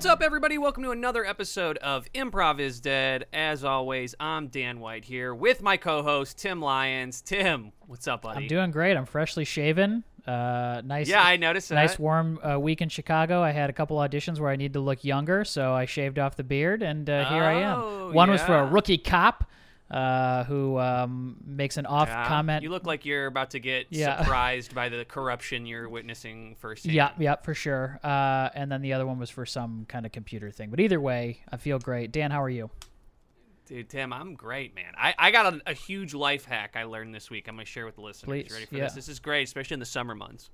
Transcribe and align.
What's 0.00 0.08
up, 0.08 0.22
everybody? 0.22 0.56
Welcome 0.56 0.82
to 0.84 0.92
another 0.92 1.26
episode 1.26 1.76
of 1.76 2.10
Improv 2.14 2.58
is 2.58 2.80
Dead. 2.80 3.26
As 3.34 3.64
always, 3.64 4.14
I'm 4.18 4.46
Dan 4.48 4.80
White 4.80 5.04
here 5.04 5.34
with 5.34 5.60
my 5.60 5.76
co-host 5.76 6.38
Tim 6.38 6.62
Lyons. 6.62 7.20
Tim, 7.20 7.72
what's 7.86 8.08
up, 8.08 8.22
buddy? 8.22 8.44
I'm 8.44 8.48
doing 8.48 8.70
great. 8.70 8.96
I'm 8.96 9.04
freshly 9.04 9.44
shaven. 9.44 10.02
Uh, 10.26 10.80
nice. 10.86 11.06
Yeah, 11.06 11.22
I 11.22 11.36
noticed 11.36 11.68
that. 11.68 11.74
Nice 11.74 11.98
warm 11.98 12.40
uh, 12.42 12.58
week 12.58 12.80
in 12.80 12.88
Chicago. 12.88 13.42
I 13.42 13.50
had 13.50 13.68
a 13.68 13.74
couple 13.74 13.98
auditions 13.98 14.40
where 14.40 14.48
I 14.50 14.56
need 14.56 14.72
to 14.72 14.80
look 14.80 15.04
younger, 15.04 15.44
so 15.44 15.74
I 15.74 15.84
shaved 15.84 16.18
off 16.18 16.34
the 16.34 16.44
beard, 16.44 16.82
and 16.82 17.10
uh, 17.10 17.28
here 17.28 17.42
I 17.44 17.62
Oh, 17.64 18.08
am. 18.08 18.14
One 18.14 18.30
was 18.30 18.40
for 18.40 18.54
a 18.56 18.64
rookie 18.64 18.96
cop 18.96 19.44
uh, 19.90 20.44
who 20.44 20.78
um, 20.78 21.36
makes 21.44 21.76
an 21.76 21.86
off 21.86 22.08
Yeah, 22.08 22.28
comment. 22.28 22.62
You 22.62 22.70
look 22.70 22.86
like 22.86 23.04
you're 23.04 23.26
about 23.26 23.50
to 23.50 23.58
get 23.58 23.86
Yeah. 23.90 24.18
surprised 24.22 24.74
by 24.74 24.88
the 24.88 25.04
corruption 25.04 25.66
you're 25.66 25.88
witnessing 25.88 26.56
firsthand. 26.60 26.94
yeah, 26.94 27.10
yeah, 27.18 27.36
for 27.36 27.54
sure. 27.54 27.98
Uh, 28.04 28.50
and 28.54 28.70
then 28.70 28.82
the 28.82 28.92
other 28.92 29.06
one 29.06 29.18
was 29.18 29.30
for 29.30 29.44
some 29.44 29.86
kind 29.88 30.06
of 30.06 30.12
computer 30.12 30.50
thing. 30.50 30.70
But 30.70 30.80
either 30.80 31.00
way, 31.00 31.40
I 31.50 31.56
feel 31.56 31.78
great. 31.78 32.12
Dan, 32.12 32.30
how 32.30 32.42
are 32.42 32.50
you? 32.50 32.70
Dude, 33.66 33.88
Tim, 33.88 34.12
I'm 34.12 34.34
great, 34.34 34.74
man. 34.74 34.92
I, 34.96 35.14
I 35.16 35.30
got 35.30 35.54
a, 35.54 35.60
a 35.66 35.72
huge 35.74 36.12
life 36.12 36.44
hack 36.44 36.72
I 36.74 36.84
learned 36.84 37.14
this 37.14 37.30
week. 37.30 37.46
I'm 37.48 37.54
going 37.54 37.64
to 37.66 37.70
share 37.70 37.86
with 37.86 37.94
the 37.96 38.00
listeners. 38.00 38.26
Please, 38.28 38.48
You 38.48 38.54
ready 38.54 38.66
for 38.66 38.74
yeah. 38.76 38.84
this? 38.84 38.94
This 38.94 39.08
is 39.08 39.18
great, 39.20 39.44
especially 39.44 39.74
in 39.74 39.80
the 39.80 39.86
summer 39.86 40.14
months. 40.14 40.50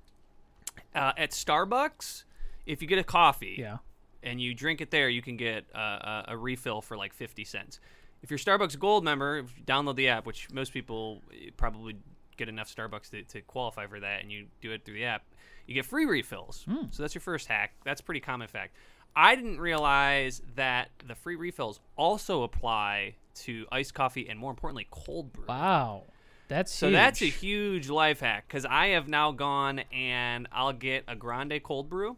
Uh, 0.93 1.13
at 1.17 1.31
Starbucks, 1.31 2.23
if 2.67 2.81
you 2.81 2.87
get 2.87 2.99
a 2.99 3.03
coffee 3.03 3.55
Yeah. 3.57 3.77
and 4.21 4.39
you 4.39 4.53
drink 4.53 4.81
it 4.81 4.91
there, 4.91 5.09
you 5.09 5.23
can 5.23 5.35
get 5.35 5.65
a, 5.73 6.25
a 6.29 6.37
refill 6.37 6.81
for 6.81 6.95
like 6.95 7.11
50 7.13 7.43
cents. 7.43 7.79
If 8.23 8.31
you're 8.31 8.37
Starbucks 8.39 8.77
Gold 8.79 9.03
member, 9.03 9.37
if 9.39 9.57
you 9.57 9.63
download 9.63 9.95
the 9.95 10.07
app, 10.09 10.25
which 10.25 10.49
most 10.51 10.73
people 10.73 11.21
eh, 11.31 11.49
probably 11.55 11.95
get 12.35 12.49
enough 12.49 12.73
Starbucks 12.73 13.09
to, 13.11 13.23
to 13.23 13.41
qualify 13.41 13.87
for 13.87 13.99
that, 13.99 14.21
and 14.21 14.31
you 14.31 14.47
do 14.61 14.71
it 14.71 14.83
through 14.85 14.95
the 14.95 15.05
app, 15.05 15.23
you 15.65 15.73
get 15.73 15.85
free 15.85 16.05
refills. 16.05 16.65
So 16.91 17.03
that's 17.03 17.13
your 17.15 17.21
first 17.21 17.47
hack. 17.47 17.73
That's 17.83 18.01
a 18.01 18.03
pretty 18.03 18.21
common 18.21 18.47
fact. 18.47 18.73
I 19.15 19.35
didn't 19.35 19.59
realize 19.59 20.41
that 20.55 20.89
the 21.07 21.15
free 21.15 21.35
refills 21.35 21.79
also 21.95 22.43
apply 22.43 23.15
to 23.35 23.65
iced 23.71 23.93
coffee 23.93 24.29
and 24.29 24.37
more 24.39 24.51
importantly, 24.51 24.87
cold 24.91 25.33
brew. 25.33 25.45
Wow. 25.47 26.03
That's 26.47 26.71
So 26.73 26.87
huge. 26.87 26.93
that's 26.95 27.21
a 27.21 27.25
huge 27.25 27.89
life 27.89 28.19
hack 28.21 28.45
because 28.47 28.65
I 28.65 28.87
have 28.89 29.07
now 29.09 29.31
gone 29.31 29.79
and 29.91 30.47
I'll 30.51 30.71
get 30.73 31.03
a 31.07 31.15
grande 31.15 31.59
cold 31.63 31.89
brew, 31.89 32.15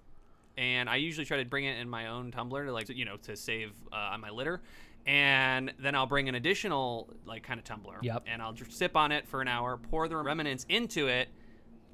and 0.58 0.88
I 0.90 0.98
usually 0.98 1.26
try 1.26 1.38
to 1.38 1.46
bring 1.46 1.66
it 1.66 1.80
in 1.80 1.90
my 1.90 2.08
own 2.08 2.30
tumbler 2.32 2.66
to 2.66 2.72
like 2.72 2.90
you 2.90 3.06
know 3.06 3.18
to 3.24 3.36
save 3.36 3.72
uh, 3.92 3.96
on 3.96 4.22
my 4.22 4.30
litter, 4.30 4.62
and 5.10 5.74
then 5.80 5.96
I'll 5.96 6.06
bring 6.06 6.30
an 6.30 6.36
additional 6.36 7.10
like 7.26 7.42
kind 7.42 7.60
of 7.60 7.64
tumbler. 7.64 7.98
Yep. 8.04 8.26
And 8.28 8.44
I'll 8.44 8.54
just 8.54 8.72
sip 8.74 8.96
on 8.96 9.12
it 9.12 9.28
for 9.28 9.42
an 9.42 9.48
hour, 9.48 9.76
pour 9.90 10.08
the 10.08 10.16
remnants 10.16 10.68
into 10.70 11.08
it, 11.08 11.30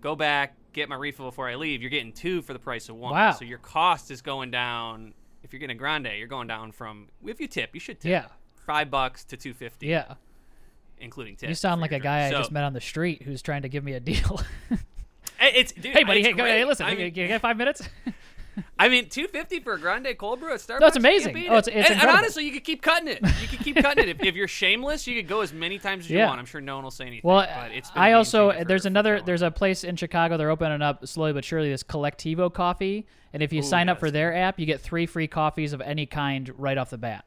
go 0.01 0.17
back, 0.17 0.57
get 0.73 0.89
my 0.89 0.97
refill 0.97 1.27
before 1.27 1.47
I 1.47 1.55
leave. 1.55 1.81
You're 1.81 1.89
getting 1.91 2.11
two 2.11 2.41
for 2.41 2.51
the 2.51 2.59
price 2.59 2.89
of 2.89 2.97
one. 2.97 3.13
Wow. 3.13 3.31
So 3.31 3.45
your 3.45 3.59
cost 3.59 4.11
is 4.11 4.21
going 4.21 4.51
down. 4.51 5.13
If 5.43 5.53
you're 5.53 5.61
getting 5.61 5.77
a 5.77 5.79
grande, 5.79 6.09
you're 6.17 6.27
going 6.27 6.47
down 6.47 6.73
from 6.73 7.07
if 7.25 7.39
you 7.39 7.47
tip, 7.47 7.69
you 7.73 7.79
should 7.79 8.01
tip. 8.01 8.09
Yeah. 8.11 8.25
Five 8.65 8.91
bucks 8.91 9.23
to 9.25 9.37
two 9.37 9.53
fifty. 9.53 9.87
Yeah. 9.87 10.15
Including 10.97 11.37
tip. 11.37 11.47
You 11.47 11.55
sound 11.55 11.79
like 11.79 11.93
a 11.93 11.99
guy 11.99 12.27
drink. 12.27 12.35
I 12.35 12.39
just 12.41 12.51
met 12.51 12.65
on 12.65 12.73
the 12.73 12.81
street 12.81 13.21
who's 13.23 13.41
trying 13.41 13.61
to 13.61 13.69
give 13.69 13.83
me 13.85 13.93
a 13.93 13.99
deal. 14.01 14.41
Hey, 15.37 15.51
It's 15.55 15.73
dude, 15.73 15.87
hey, 15.87 16.03
buddy. 16.05 16.21
Hey, 16.23 16.31
go, 16.31 16.45
hey, 16.45 16.63
listen. 16.63 16.85
I 16.85 16.91
you- 16.91 16.97
mean, 16.97 17.05
you 17.07 17.11
get 17.11 17.41
five 17.41 17.57
minutes? 17.57 17.87
I 18.79 18.89
mean, 18.89 19.09
two 19.09 19.27
fifty 19.27 19.59
for 19.59 19.73
a 19.73 19.79
grande 19.79 20.07
cold 20.17 20.39
brew 20.39 20.53
at 20.53 20.59
Starbucks. 20.59 20.79
No, 20.81 20.87
it's 20.87 20.97
amazing. 20.97 21.35
Oh, 21.49 21.57
it's- 21.57 21.67
it's 21.67 21.89
and, 21.89 22.01
and 22.01 22.09
honestly, 22.09 22.45
you 22.45 22.51
could 22.51 22.63
keep 22.63 22.81
cutting 22.81 23.07
it. 23.07 23.19
You 23.41 23.47
could 23.47 23.59
keep 23.59 23.75
cutting 23.77 24.03
it. 24.07 24.09
If, 24.09 24.23
if 24.23 24.35
you're 24.35 24.47
shameless, 24.47 25.07
you 25.07 25.15
could 25.21 25.27
go 25.27 25.41
as 25.41 25.53
many 25.53 25.77
times 25.79 26.05
as 26.05 26.09
you 26.11 26.17
Yeah. 26.19 26.27
want. 26.27 26.39
I'm 26.39 26.45
sure 26.45 26.61
no 26.61 26.75
one 26.75 26.83
will 26.83 26.91
say 26.91 27.05
anything. 27.05 27.21
Well, 27.23 27.47
but 27.47 27.71
it's 27.71 27.91
been 27.91 28.01
a 28.01 28.05
I 28.05 28.11
also 28.13 28.51
there's 28.63 28.83
for 28.83 28.87
another 28.89 29.17
Joe. 29.19 29.23
there's 29.25 29.41
a 29.41 29.51
place 29.51 29.83
in 29.83 29.95
Chicago 29.95 30.37
they're 30.37 30.49
opening 30.51 30.81
up 30.81 31.05
slowly 31.07 31.33
but 31.33 31.43
surely 31.45 31.69
this 31.69 31.83
Colectivo 31.83 32.53
coffee, 32.53 33.05
and 33.33 33.41
if 33.43 33.51
you 33.53 33.59
Ooh, 33.59 33.63
sign 33.63 33.89
up 33.89 33.99
for 33.99 34.11
their 34.11 34.35
app, 34.35 34.59
you 34.59 34.65
get 34.65 34.81
three 34.81 35.05
free 35.05 35.27
coffees 35.27 35.73
of 35.73 35.81
any 35.81 36.05
kind 36.05 36.51
right 36.57 36.77
off 36.77 36.89
the 36.89 36.97
bat. 36.97 37.25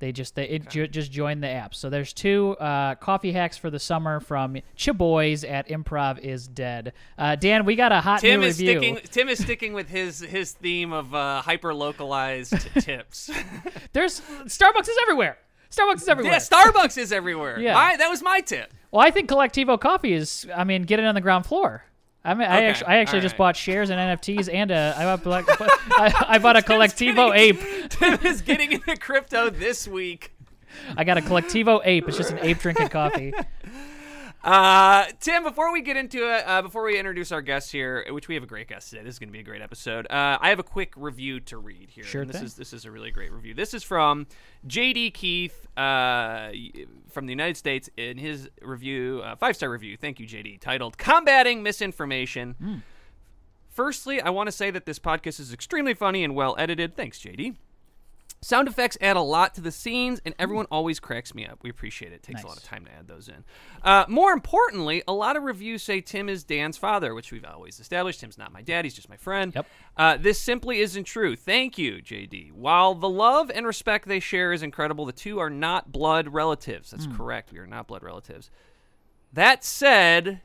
They 0.00 0.12
just 0.12 0.34
they 0.36 0.44
it 0.48 0.68
ju- 0.70 0.86
just 0.86 1.10
joined 1.10 1.42
the 1.42 1.48
app. 1.48 1.74
So 1.74 1.90
there's 1.90 2.12
two 2.12 2.56
uh, 2.60 2.94
coffee 2.96 3.32
hacks 3.32 3.56
for 3.56 3.68
the 3.68 3.78
summer 3.80 4.20
from 4.20 4.56
Chaboys 4.76 5.48
at 5.48 5.68
Improv 5.68 6.18
is 6.20 6.46
Dead. 6.46 6.92
Uh, 7.18 7.34
Dan, 7.34 7.64
we 7.64 7.74
got 7.74 7.90
a 7.90 8.00
hot 8.00 8.20
Tim 8.20 8.40
new 8.40 8.46
is 8.46 8.58
review. 8.60 8.78
sticking. 8.78 8.98
Tim 9.10 9.28
is 9.28 9.38
sticking 9.42 9.72
with 9.72 9.88
his 9.88 10.20
his 10.20 10.52
theme 10.52 10.92
of 10.92 11.12
uh, 11.14 11.42
hyper 11.42 11.74
localized 11.74 12.54
tips. 12.80 13.30
There's 13.92 14.20
Starbucks 14.20 14.88
is 14.88 14.96
everywhere. 15.02 15.38
Starbucks 15.70 15.96
is 16.02 16.08
everywhere. 16.08 16.32
yeah, 16.32 16.38
Starbucks 16.38 16.96
is 16.96 17.12
everywhere. 17.12 17.58
Yeah. 17.60 17.74
My, 17.74 17.96
that 17.96 18.08
was 18.08 18.22
my 18.22 18.40
tip. 18.40 18.72
Well, 18.90 19.04
I 19.06 19.10
think 19.10 19.28
Colectivo 19.28 19.78
Coffee 19.78 20.14
is. 20.14 20.46
I 20.54 20.64
mean, 20.64 20.84
get 20.84 20.98
it 20.98 21.04
on 21.04 21.14
the 21.14 21.20
ground 21.20 21.44
floor. 21.44 21.84
I 22.30 22.34
mean, 22.34 22.48
I 22.48 22.64
actually, 22.64 22.86
I 22.88 22.96
actually 22.98 23.18
all 23.18 23.22
just 23.22 23.32
right. 23.34 23.38
bought 23.38 23.56
shares 23.56 23.90
in 23.90 23.98
NFTs 23.98 24.52
and 24.52 24.70
a, 24.70 24.74
uh, 24.76 24.94
I 24.96 25.04
bought, 25.16 25.22
black- 25.24 25.46
I, 25.98 26.24
I 26.28 26.38
bought 26.38 26.56
a 26.56 26.60
Colectivo 26.60 27.32
getting- 27.34 27.56
ape. 27.56 27.90
Tim 27.90 28.18
is 28.26 28.42
getting 28.42 28.72
into 28.72 28.96
crypto 28.96 29.50
this 29.50 29.88
week. 29.88 30.32
I 30.96 31.04
got 31.04 31.18
a 31.18 31.22
Colectivo 31.22 31.80
ape. 31.84 32.06
It's 32.08 32.16
just 32.16 32.30
an 32.30 32.38
ape 32.40 32.58
drinking 32.58 32.88
coffee. 32.88 33.32
Uh, 34.48 35.04
Tim, 35.20 35.42
before 35.42 35.70
we 35.70 35.82
get 35.82 35.98
into 35.98 36.26
it, 36.34 36.42
uh, 36.46 36.62
before 36.62 36.82
we 36.82 36.98
introduce 36.98 37.32
our 37.32 37.42
guest 37.42 37.70
here, 37.70 38.06
which 38.08 38.28
we 38.28 38.34
have 38.34 38.42
a 38.42 38.46
great 38.46 38.66
guest 38.66 38.88
today, 38.88 39.02
this 39.02 39.16
is 39.16 39.18
going 39.18 39.28
to 39.28 39.32
be 39.32 39.40
a 39.40 39.44
great 39.44 39.60
episode. 39.60 40.06
Uh, 40.06 40.38
I 40.40 40.48
have 40.48 40.58
a 40.58 40.62
quick 40.62 40.94
review 40.96 41.38
to 41.40 41.58
read 41.58 41.90
here. 41.90 42.04
Sure 42.04 42.22
and 42.22 42.30
this 42.30 42.40
is 42.40 42.54
this 42.54 42.72
is 42.72 42.86
a 42.86 42.90
really 42.90 43.10
great 43.10 43.30
review. 43.30 43.52
This 43.52 43.74
is 43.74 43.82
from 43.82 44.26
J.D. 44.66 45.10
Keith 45.10 45.66
uh, 45.76 46.48
from 47.10 47.26
the 47.26 47.32
United 47.32 47.58
States 47.58 47.90
in 47.98 48.16
his 48.16 48.48
review, 48.62 49.20
uh, 49.22 49.36
five 49.36 49.54
star 49.54 49.68
review. 49.68 49.98
Thank 49.98 50.18
you, 50.18 50.24
J.D. 50.24 50.56
Titled 50.62 50.96
"Combating 50.96 51.62
Misinformation." 51.62 52.54
Hmm. 52.58 52.76
Firstly, 53.68 54.18
I 54.22 54.30
want 54.30 54.46
to 54.46 54.52
say 54.52 54.70
that 54.70 54.86
this 54.86 54.98
podcast 54.98 55.40
is 55.40 55.52
extremely 55.52 55.92
funny 55.92 56.24
and 56.24 56.34
well 56.34 56.56
edited. 56.58 56.96
Thanks, 56.96 57.18
JD. 57.18 57.56
Sound 58.40 58.68
effects 58.68 58.96
add 59.00 59.16
a 59.16 59.20
lot 59.20 59.54
to 59.56 59.60
the 59.60 59.72
scenes, 59.72 60.20
and 60.24 60.32
everyone 60.38 60.66
always 60.70 61.00
cracks 61.00 61.34
me 61.34 61.44
up. 61.44 61.58
We 61.62 61.70
appreciate 61.70 62.12
it. 62.12 62.16
It 62.16 62.22
takes 62.22 62.44
a 62.44 62.46
lot 62.46 62.56
of 62.56 62.62
time 62.62 62.84
to 62.84 62.92
add 62.92 63.08
those 63.08 63.28
in. 63.28 63.44
Uh, 63.82 64.04
more 64.08 64.30
importantly, 64.30 65.02
a 65.08 65.12
lot 65.12 65.36
of 65.36 65.42
reviews 65.42 65.82
say 65.82 66.00
Tim 66.00 66.28
is 66.28 66.44
Dan's 66.44 66.76
father, 66.76 67.14
which 67.14 67.32
we've 67.32 67.44
always 67.44 67.80
established. 67.80 68.20
Tim's 68.20 68.38
not 68.38 68.52
my 68.52 68.62
dad, 68.62 68.84
he's 68.84 68.94
just 68.94 69.08
my 69.08 69.16
friend. 69.16 69.52
Yep. 69.54 69.66
Uh, 69.96 70.16
this 70.18 70.40
simply 70.40 70.78
isn't 70.78 71.04
true. 71.04 71.34
Thank 71.34 71.78
you, 71.78 71.94
JD. 71.94 72.52
While 72.52 72.94
the 72.94 73.08
love 73.08 73.50
and 73.52 73.66
respect 73.66 74.06
they 74.06 74.20
share 74.20 74.52
is 74.52 74.62
incredible, 74.62 75.04
the 75.04 75.12
two 75.12 75.40
are 75.40 75.50
not 75.50 75.90
blood 75.90 76.28
relatives. 76.28 76.92
That's 76.92 77.08
correct. 77.08 77.52
We 77.52 77.58
are 77.58 77.66
not 77.66 77.88
blood 77.88 78.04
relatives. 78.04 78.50
That 79.32 79.64
said, 79.64 80.40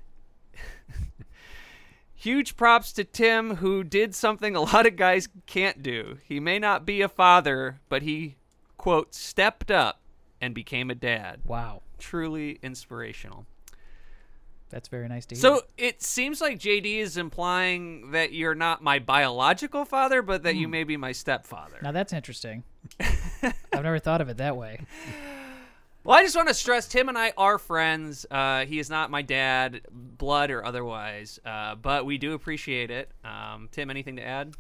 Huge 2.24 2.56
props 2.56 2.94
to 2.94 3.04
Tim, 3.04 3.58
who 3.58 3.84
did 3.84 4.16
something 4.16 4.56
a 4.56 4.62
lot 4.62 4.86
of 4.86 4.96
guys 4.96 5.28
can't 5.46 5.84
do. 5.84 6.20
He 6.24 6.40
may 6.40 6.58
not 6.58 6.86
be 6.86 7.02
a 7.02 7.10
father, 7.10 7.82
but 7.90 8.02
he, 8.02 8.38
quote, 8.78 9.14
stepped 9.14 9.70
up 9.70 10.00
and 10.40 10.56
became 10.56 10.90
a 10.90 10.96
dad. 10.96 11.42
Wow, 11.44 11.82
Truly 12.00 12.60
inspirational. 12.64 13.46
that's 14.70 14.88
very 14.88 15.10
nice 15.10 15.26
to 15.26 15.36
hear. 15.36 15.42
So 15.42 15.64
it 15.78 16.02
seems 16.02 16.40
like 16.40 16.60
JD 16.60 17.00
is 17.00 17.18
implying 17.18 18.12
that 18.12 18.32
you're 18.32 18.56
not 18.56 18.82
my 18.82 19.00
biological 19.00 19.84
father, 19.84 20.22
but 20.22 20.44
that 20.44 20.56
you 20.56 20.68
hmm. 20.68 20.72
may 20.72 20.84
be 20.86 20.96
my 20.96 21.12
stepfather. 21.12 21.76
now 21.82 21.92
that's 21.92 22.14
interesting. 22.14 22.64
I've 23.02 23.84
never 23.84 24.00
thought 24.00 24.22
of 24.22 24.30
it 24.30 24.38
that 24.38 24.56
way. 24.56 24.80
Well, 26.06 26.18
I 26.18 26.24
just 26.24 26.36
want 26.36 26.50
to 26.50 26.54
stress 26.54 26.86
Tim 26.90 27.08
and 27.08 27.18
I 27.18 27.32
are 27.38 27.58
friends. 27.58 28.26
Uh, 28.30 28.66
he 28.66 28.78
is 28.78 28.90
not 28.90 29.10
my 29.10 29.22
dad, 29.22 29.82
blood 29.90 30.52
or 30.52 30.66
otherwise, 30.66 31.40
uh, 31.46 31.76
but 31.76 32.06
we 32.06 32.18
do 32.18 32.34
appreciate 32.34 32.92
it. 32.92 33.10
Um, 33.24 33.70
Tim, 33.72 33.90
anything 33.90 34.18
to 34.18 34.22
add? 34.22 34.54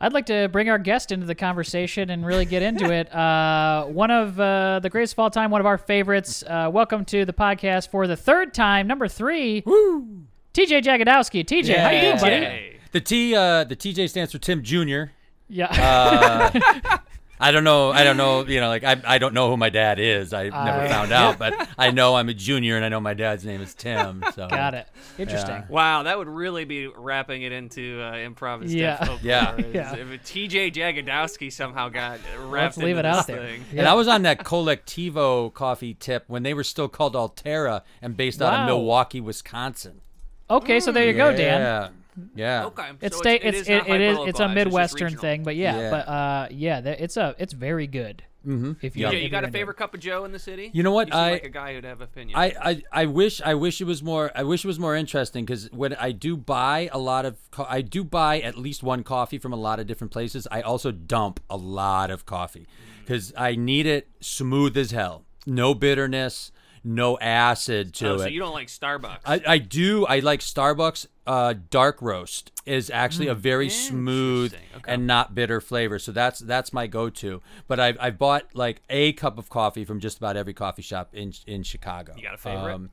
I'd 0.00 0.12
like 0.12 0.26
to 0.26 0.48
bring 0.48 0.68
our 0.68 0.78
guest 0.78 1.12
into 1.12 1.24
the 1.24 1.36
conversation 1.36 2.10
and 2.10 2.26
really 2.26 2.44
get 2.44 2.62
into 2.62 2.92
it. 2.92 3.08
Uh, 3.22 3.84
one 3.84 4.10
of 4.10 4.40
uh, 4.40 4.80
the 4.80 4.90
greatest 4.90 5.14
of 5.14 5.18
all 5.20 5.30
time, 5.30 5.50
one 5.50 5.60
of 5.60 5.66
our 5.66 5.78
favorites. 5.78 6.42
Uh, 6.44 6.68
welcome 6.72 7.04
to 7.04 7.24
the 7.24 7.32
podcast 7.32 7.90
for 7.90 8.06
the 8.08 8.16
third 8.16 8.52
time, 8.52 8.86
number 8.86 9.06
three. 9.06 9.62
Woo! 9.64 10.24
TJ 10.54 10.82
Jagodowski. 10.82 11.44
TJ, 11.44 11.76
how 11.76 11.90
you 11.90 12.00
doing, 12.00 12.18
buddy? 12.18 12.76
The 12.90 13.00
T, 13.00 13.34
uh, 13.34 13.64
the 13.64 13.76
TJ 13.76 14.10
stands 14.10 14.32
for 14.32 14.38
Tim 14.38 14.62
Jr. 14.62 15.12
Yeah. 15.48 16.98
I 17.42 17.50
don't 17.50 17.64
know. 17.64 17.90
I 17.90 18.04
don't 18.04 18.16
know. 18.16 18.46
You 18.46 18.60
know, 18.60 18.68
like 18.68 18.84
I, 18.84 19.00
I 19.04 19.18
don't 19.18 19.34
know 19.34 19.48
who 19.50 19.56
my 19.56 19.68
dad 19.68 19.98
is. 19.98 20.32
I 20.32 20.44
never 20.44 20.56
Uh, 20.56 20.88
found 20.88 21.12
out, 21.12 21.38
but 21.44 21.68
I 21.76 21.90
know 21.90 22.14
I'm 22.14 22.28
a 22.28 22.34
junior, 22.34 22.76
and 22.76 22.84
I 22.84 22.88
know 22.88 23.00
my 23.00 23.14
dad's 23.14 23.44
name 23.44 23.60
is 23.60 23.74
Tim. 23.74 24.24
So 24.34 24.48
Got 24.48 24.74
it. 24.74 24.86
Interesting. 25.18 25.56
Yeah. 25.56 25.64
Wow, 25.68 26.04
that 26.04 26.16
would 26.16 26.28
really 26.28 26.64
be 26.64 26.86
wrapping 26.86 27.42
it 27.42 27.52
into 27.52 28.00
uh, 28.00 28.12
improv. 28.14 28.62
is 28.64 28.74
Yeah. 28.74 29.18
Yeah. 29.22 29.56
is 29.56 29.74
Yeah. 29.74 29.94
If 29.96 30.08
TJ 30.24 30.72
Jagodowski 30.72 31.52
somehow 31.52 31.88
got 31.88 32.20
wrapped 32.38 32.76
Let's 32.76 32.78
leave 32.78 32.96
into 32.96 33.00
it 33.08 33.12
this 33.12 33.18
out 33.18 33.26
there. 33.26 33.46
thing. 33.46 33.64
And 33.76 33.86
I 33.88 33.94
was 33.94 34.08
on 34.08 34.22
that 34.22 34.38
Colectivo 34.44 35.52
coffee 35.52 35.94
tip 35.94 36.24
when 36.28 36.42
they 36.44 36.54
were 36.54 36.64
still 36.64 36.88
called 36.88 37.14
Alterra 37.14 37.82
and 38.00 38.16
based 38.16 38.40
out 38.40 38.60
of 38.60 38.66
Milwaukee, 38.66 39.20
Wisconsin. 39.20 40.00
Okay, 40.48 40.80
so 40.80 40.92
there 40.92 41.06
you 41.06 41.14
go, 41.14 41.34
Dan. 41.36 41.92
Yeah. 42.34 42.60
Yeah. 42.62 42.66
Okay, 42.66 42.88
It's 43.00 43.16
so 43.16 43.22
stay. 43.22 43.36
it 43.36 43.42
It's 43.54 43.58
is 43.62 43.68
it, 43.68 43.86
it 43.88 44.00
is. 44.00 44.18
It's 44.26 44.40
a 44.40 44.48
midwestern 44.48 45.06
regional. 45.06 45.20
thing, 45.22 45.42
but 45.44 45.56
yeah, 45.56 45.78
Yeah. 45.78 45.90
but 45.90 46.08
uh, 46.08 46.48
yeah, 46.50 46.80
th- 46.80 46.98
it's 47.00 47.16
a 47.16 47.34
it's 47.38 47.52
very 47.52 47.86
good. 47.86 48.22
Mm-hmm. 48.46 48.72
If 48.82 48.96
Yeah, 48.96 49.06
if 49.08 49.14
you 49.14 49.20
you're 49.20 49.28
got 49.30 49.44
a 49.44 49.52
favorite 49.52 49.76
cup 49.76 49.94
of 49.94 50.00
Joe 50.00 50.24
in 50.24 50.32
the 50.32 50.38
city? 50.40 50.68
You 50.74 50.82
know 50.82 50.90
what? 50.90 51.06
You 51.08 51.14
I- 51.14 51.30
like 51.32 51.44
a 51.44 51.48
guy 51.48 51.74
who'd 51.74 51.84
have 51.84 52.00
opinion. 52.00 52.36
I, 52.36 52.52
I, 52.60 52.82
I 52.92 53.06
wish 53.06 53.40
I 53.40 53.54
wish 53.54 53.80
it 53.80 53.84
was 53.84 54.02
more 54.02 54.32
I 54.34 54.42
wish 54.42 54.64
it 54.64 54.66
was 54.66 54.80
more 54.80 54.96
interesting 54.96 55.44
because 55.44 55.70
when 55.70 55.94
I 55.94 56.10
do 56.10 56.36
buy 56.36 56.90
a 56.92 56.98
lot 56.98 57.24
of 57.24 57.36
co- 57.52 57.66
I 57.68 57.82
do 57.82 58.02
buy 58.02 58.40
at 58.40 58.58
least 58.58 58.82
one 58.82 59.04
coffee 59.04 59.38
from 59.38 59.52
a 59.52 59.56
lot 59.56 59.78
of 59.78 59.86
different 59.86 60.12
places. 60.12 60.48
I 60.50 60.60
also 60.60 60.90
dump 60.90 61.38
a 61.48 61.56
lot 61.56 62.10
of 62.10 62.26
coffee 62.26 62.66
because 63.04 63.32
I 63.36 63.54
need 63.54 63.86
it 63.86 64.08
smooth 64.20 64.76
as 64.76 64.90
hell, 64.90 65.24
no 65.46 65.72
bitterness, 65.72 66.50
no 66.84 67.18
acid 67.18 67.94
to 67.94 68.10
oh, 68.10 68.14
it. 68.14 68.18
so 68.20 68.26
you 68.26 68.40
don't 68.40 68.52
like 68.52 68.68
Starbucks? 68.68 69.20
I, 69.24 69.40
I 69.46 69.58
do. 69.58 70.06
I 70.06 70.20
like 70.20 70.40
Starbucks 70.40 71.06
uh, 71.26 71.54
dark 71.70 72.02
roast 72.02 72.50
is 72.66 72.90
actually 72.90 73.28
a 73.28 73.34
very 73.34 73.68
smooth 73.68 74.54
Okay. 74.76 74.92
and 74.92 75.06
not 75.06 75.34
bitter 75.34 75.60
flavor. 75.60 75.98
So 75.98 76.12
that's 76.12 76.40
that's 76.40 76.72
my 76.72 76.86
go-to. 76.86 77.40
But 77.68 77.80
I've 77.80 77.96
I've 78.00 78.18
bought 78.18 78.46
like 78.54 78.82
a 78.90 79.12
cup 79.12 79.38
of 79.38 79.48
coffee 79.48 79.84
from 79.84 80.00
just 80.00 80.18
about 80.18 80.36
every 80.36 80.54
coffee 80.54 80.82
shop 80.82 81.10
in 81.12 81.32
in 81.46 81.62
Chicago. 81.62 82.14
You 82.16 82.22
got 82.22 82.34
a 82.34 82.38
favorite? 82.38 82.74
Um, 82.74 82.90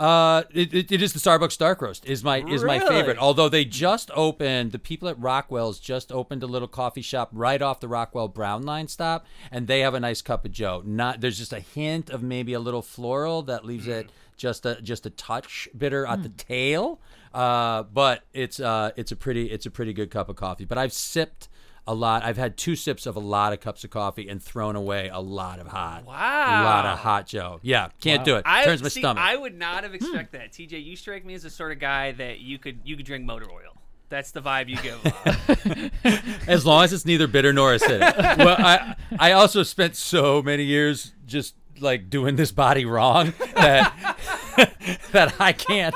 uh, 0.00 0.44
it, 0.52 0.72
it, 0.74 0.90
it 0.92 1.02
is 1.02 1.12
the 1.12 1.18
Starbucks 1.18 1.58
Dark 1.58 1.82
Roast 1.82 2.06
is 2.06 2.24
my 2.24 2.38
is 2.44 2.64
my 2.64 2.78
Really? 2.78 2.88
favorite. 2.88 3.18
Although 3.18 3.48
they 3.48 3.64
just 3.64 4.10
opened, 4.14 4.72
the 4.72 4.78
people 4.78 5.08
at 5.08 5.18
Rockwell's 5.20 5.78
just 5.78 6.10
opened 6.10 6.42
a 6.42 6.46
little 6.46 6.68
coffee 6.68 7.02
shop 7.02 7.28
right 7.32 7.60
off 7.60 7.80
the 7.80 7.88
Rockwell 7.88 8.28
Brown 8.28 8.62
Line 8.62 8.88
stop, 8.88 9.26
and 9.52 9.66
they 9.66 9.80
have 9.80 9.94
a 9.94 10.00
nice 10.00 10.22
cup 10.22 10.44
of 10.44 10.52
Joe. 10.52 10.82
Not 10.84 11.20
there's 11.20 11.38
just 11.38 11.52
a 11.52 11.60
hint 11.60 12.08
of 12.10 12.22
maybe 12.22 12.54
a 12.54 12.60
little 12.60 12.82
floral 12.82 13.42
that 13.42 13.64
leaves 13.64 13.86
Mm. 13.86 14.00
it 14.00 14.10
just 14.36 14.64
a 14.64 14.80
just 14.80 15.04
a 15.04 15.10
touch 15.10 15.68
bitter 15.76 16.06
at 16.06 16.22
the 16.22 16.30
tail. 16.30 16.98
Uh, 17.34 17.82
but 17.84 18.22
it's 18.32 18.58
uh 18.58 18.90
it's 18.96 19.12
a 19.12 19.16
pretty 19.16 19.50
it's 19.50 19.66
a 19.66 19.70
pretty 19.70 19.92
good 19.92 20.10
cup 20.10 20.28
of 20.30 20.36
coffee. 20.36 20.64
But 20.64 20.78
I've 20.78 20.92
sipped 20.94 21.48
a 21.86 21.94
lot. 21.94 22.24
I've 22.24 22.36
had 22.36 22.56
two 22.56 22.76
sips 22.76 23.06
of 23.06 23.16
a 23.16 23.20
lot 23.20 23.52
of 23.52 23.60
cups 23.60 23.84
of 23.84 23.90
coffee 23.90 24.28
and 24.28 24.42
thrown 24.42 24.76
away 24.76 25.08
a 25.08 25.20
lot 25.20 25.58
of 25.58 25.66
hot. 25.66 26.04
Wow. 26.04 26.14
A 26.14 26.64
lot 26.64 26.86
of 26.86 26.98
hot 26.98 27.26
Joe. 27.26 27.60
Yeah, 27.62 27.88
can't 28.00 28.24
do 28.24 28.36
it. 28.36 28.42
I 28.46 28.64
Turns 28.64 28.82
my 28.82 28.88
see, 28.88 29.00
stomach. 29.00 29.22
I 29.22 29.36
would 29.36 29.58
not 29.58 29.82
have 29.82 29.92
hmm. 29.92 29.96
expected 29.96 30.40
that. 30.40 30.52
TJ, 30.52 30.84
you 30.84 30.96
strike 30.96 31.24
me 31.24 31.34
as 31.34 31.42
the 31.42 31.50
sort 31.50 31.72
of 31.72 31.78
guy 31.78 32.12
that 32.12 32.40
you 32.40 32.58
could 32.58 32.80
you 32.84 32.96
could 32.96 33.06
drink 33.06 33.24
motor 33.24 33.50
oil. 33.50 33.76
That's 34.08 34.32
the 34.32 34.42
vibe 34.42 34.68
you 34.68 34.76
give 34.82 36.42
as 36.48 36.66
long 36.66 36.82
as 36.82 36.92
it's 36.92 37.06
neither 37.06 37.28
bitter 37.28 37.52
nor 37.52 37.72
acidic. 37.76 38.38
well, 38.38 38.56
I 38.58 38.96
I 39.18 39.32
also 39.32 39.62
spent 39.62 39.94
so 39.94 40.42
many 40.42 40.64
years 40.64 41.12
just 41.26 41.54
like 41.80 42.10
doing 42.10 42.36
this 42.36 42.52
body 42.52 42.84
wrong 42.84 43.32
that 43.56 44.16
that 45.12 45.34
I 45.40 45.52
can't 45.52 45.94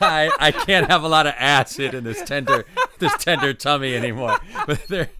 I 0.00 0.30
I 0.38 0.52
can't 0.52 0.90
have 0.90 1.02
a 1.02 1.08
lot 1.08 1.26
of 1.26 1.34
acid 1.36 1.94
in 1.94 2.04
this 2.04 2.22
tender 2.22 2.64
this 2.98 3.14
tender 3.18 3.52
tummy 3.54 3.94
anymore. 3.94 4.38
But 4.66 4.86
there 4.88 5.10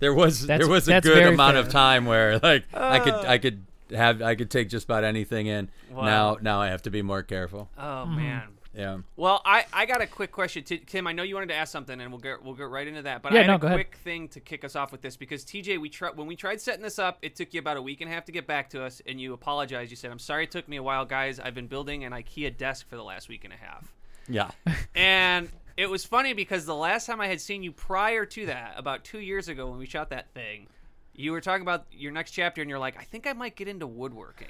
there 0.00 0.14
was 0.14 0.46
That's- 0.46 0.60
there 0.66 0.68
was 0.72 0.88
a 0.88 1.00
good 1.00 1.26
amount 1.26 1.54
fair. 1.54 1.62
of 1.62 1.68
time 1.68 2.06
where 2.06 2.38
like 2.38 2.64
I 2.72 2.98
could 2.98 3.14
uh. 3.14 3.24
I 3.26 3.38
could 3.38 3.64
have 3.94 4.22
I 4.22 4.34
could 4.34 4.50
take 4.50 4.68
just 4.68 4.84
about 4.86 5.04
anything 5.04 5.46
in. 5.46 5.68
Wow. 5.90 6.04
Now 6.04 6.38
now 6.40 6.60
I 6.60 6.68
have 6.68 6.82
to 6.82 6.90
be 6.90 7.02
more 7.02 7.22
careful. 7.22 7.68
oh 7.78 8.06
man. 8.06 8.42
Yeah. 8.74 8.98
Well, 9.16 9.40
I, 9.44 9.66
I 9.72 9.86
got 9.86 10.00
a 10.00 10.06
quick 10.06 10.32
question, 10.32 10.64
T- 10.64 10.78
Tim. 10.78 11.06
I 11.06 11.12
know 11.12 11.22
you 11.22 11.34
wanted 11.34 11.50
to 11.50 11.54
ask 11.54 11.70
something, 11.70 12.00
and 12.00 12.10
we'll 12.10 12.20
get 12.20 12.42
we'll 12.42 12.54
get 12.54 12.68
right 12.68 12.86
into 12.86 13.02
that. 13.02 13.22
But 13.22 13.32
Yeah, 13.32 13.38
I 13.38 13.42
had 13.42 13.48
no, 13.48 13.54
a 13.54 13.58
go 13.58 13.66
ahead. 13.68 13.76
quick 13.78 13.96
thing 14.02 14.28
to 14.28 14.40
kick 14.40 14.64
us 14.64 14.74
off 14.74 14.90
with 14.90 15.00
this 15.00 15.16
because 15.16 15.44
TJ, 15.44 15.80
we 15.80 15.88
tried 15.88 16.16
when 16.16 16.26
we 16.26 16.34
tried 16.36 16.60
setting 16.60 16.82
this 16.82 16.98
up, 16.98 17.18
it 17.22 17.36
took 17.36 17.54
you 17.54 17.60
about 17.60 17.76
a 17.76 17.82
week 17.82 18.00
and 18.00 18.10
a 18.10 18.14
half 18.14 18.24
to 18.24 18.32
get 18.32 18.46
back 18.46 18.70
to 18.70 18.82
us, 18.82 19.00
and 19.06 19.20
you 19.20 19.32
apologized. 19.32 19.90
You 19.90 19.96
said, 19.96 20.10
"I'm 20.10 20.18
sorry, 20.18 20.44
it 20.44 20.50
took 20.50 20.68
me 20.68 20.76
a 20.76 20.82
while, 20.82 21.04
guys. 21.04 21.38
I've 21.38 21.54
been 21.54 21.68
building 21.68 22.04
an 22.04 22.12
IKEA 22.12 22.56
desk 22.56 22.88
for 22.88 22.96
the 22.96 23.04
last 23.04 23.28
week 23.28 23.44
and 23.44 23.52
a 23.52 23.56
half." 23.56 23.92
Yeah. 24.28 24.50
And 24.96 25.50
it 25.76 25.90
was 25.90 26.04
funny 26.04 26.32
because 26.34 26.66
the 26.66 26.74
last 26.74 27.06
time 27.06 27.20
I 27.20 27.26
had 27.26 27.40
seen 27.40 27.62
you 27.62 27.72
prior 27.72 28.24
to 28.26 28.46
that, 28.46 28.74
about 28.76 29.02
two 29.04 29.18
years 29.18 29.48
ago 29.48 29.68
when 29.68 29.78
we 29.78 29.86
shot 29.86 30.10
that 30.10 30.30
thing, 30.32 30.68
you 31.14 31.32
were 31.32 31.40
talking 31.40 31.62
about 31.62 31.86
your 31.92 32.12
next 32.12 32.30
chapter, 32.30 32.60
and 32.60 32.70
you're 32.70 32.78
like, 32.78 32.96
I 32.98 33.02
think 33.04 33.26
I 33.26 33.32
might 33.32 33.56
get 33.56 33.66
into 33.68 33.86
woodworking. 33.86 34.48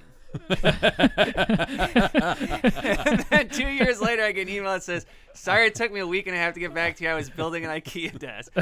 And 2.75 3.21
then 3.31 3.49
two 3.49 3.69
years 3.69 4.01
later, 4.01 4.23
I 4.23 4.33
get 4.33 4.49
an 4.49 4.55
email 4.55 4.73
that 4.73 4.83
says, 4.83 5.07
"Sorry, 5.35 5.67
it 5.67 5.75
took 5.75 5.93
me 5.93 6.01
a 6.01 6.07
week 6.07 6.27
and 6.27 6.35
a 6.37 6.39
half 6.39 6.55
to 6.55 6.61
get 6.61 6.75
back 6.75 6.97
to 6.97 7.05
you. 7.05 7.11
I 7.11 7.15
was 7.15 7.31
building 7.31 7.65
an 7.65 7.71
IKEA 7.71 8.19
desk." 8.19 8.53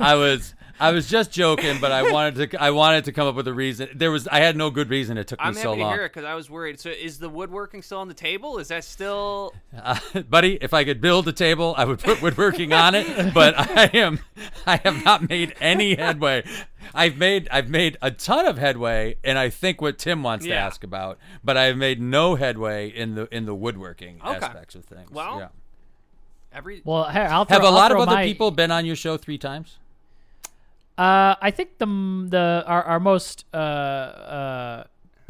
I 0.00 0.14
was 0.14 0.54
I 0.80 0.90
was 0.90 1.08
just 1.08 1.30
joking, 1.30 1.78
but 1.80 1.92
I 1.92 2.10
wanted 2.10 2.50
to 2.50 2.62
I 2.62 2.70
wanted 2.70 3.04
to 3.04 3.12
come 3.12 3.26
up 3.28 3.34
with 3.36 3.46
a 3.48 3.54
reason. 3.54 3.88
There 3.94 4.10
was 4.10 4.26
I 4.28 4.40
had 4.40 4.56
no 4.56 4.70
good 4.70 4.90
reason. 4.90 5.18
It 5.18 5.28
took 5.28 5.38
me 5.38 5.46
I'm 5.46 5.54
so 5.54 5.70
happy 5.70 5.80
to 5.80 5.84
long, 5.84 5.92
hear 5.94 6.04
it 6.04 6.08
because 6.12 6.24
I 6.24 6.34
was 6.34 6.50
worried. 6.50 6.80
So, 6.80 6.90
is 6.90 7.18
the 7.18 7.28
woodworking 7.28 7.82
still 7.82 7.98
on 7.98 8.08
the 8.08 8.14
table? 8.14 8.58
Is 8.58 8.68
that 8.68 8.84
still? 8.84 9.54
uh, 9.80 9.98
buddy. 10.28 10.58
If 10.60 10.74
I 10.74 10.84
could 10.84 11.00
build 11.00 11.28
a 11.28 11.32
table, 11.32 11.74
I 11.76 11.84
would 11.84 12.00
put 12.00 12.20
woodworking 12.22 12.72
on 12.72 12.94
it. 12.94 13.32
But 13.34 13.54
I 13.58 13.90
am 13.94 14.20
I 14.66 14.76
have 14.76 15.04
not 15.04 15.28
made 15.28 15.54
any 15.60 15.94
headway. 15.94 16.44
I've 16.94 17.16
made 17.16 17.48
I've 17.50 17.68
made 17.70 17.96
a 18.02 18.10
ton 18.10 18.46
of 18.46 18.58
headway, 18.58 19.16
and 19.24 19.38
I 19.38 19.48
think 19.50 19.80
what 19.80 19.98
Tim 19.98 20.22
wants 20.22 20.44
to 20.44 20.52
ask 20.52 20.82
about, 20.84 21.18
but 21.44 21.56
I've 21.56 21.76
made 21.76 22.00
no 22.00 22.34
headway 22.34 22.88
in 22.88 23.14
the 23.14 23.32
in 23.34 23.46
the 23.46 23.54
woodworking 23.54 24.20
Okay. 24.24 24.44
aspects 24.44 24.74
of 24.74 24.84
things. 24.84 25.10
Well, 25.10 25.38
yeah. 25.38 25.48
Every 26.52 26.82
Well, 26.84 27.04
hey, 27.04 27.20
I'll 27.22 27.44
throw, 27.44 27.54
have 27.56 27.64
a 27.64 27.66
I'll 27.66 27.72
lot 27.72 27.90
of 27.92 27.98
other 27.98 28.12
my- 28.12 28.24
people 28.24 28.50
been 28.50 28.70
on 28.70 28.84
your 28.86 28.96
show 28.96 29.16
three 29.16 29.38
times? 29.38 29.78
Uh, 30.96 31.34
I 31.42 31.50
think 31.50 31.78
the 31.78 31.86
the 31.86 32.62
our, 32.66 32.82
our 32.84 33.00
most 33.00 33.44
uh, 33.52 33.56
uh, 33.56 34.84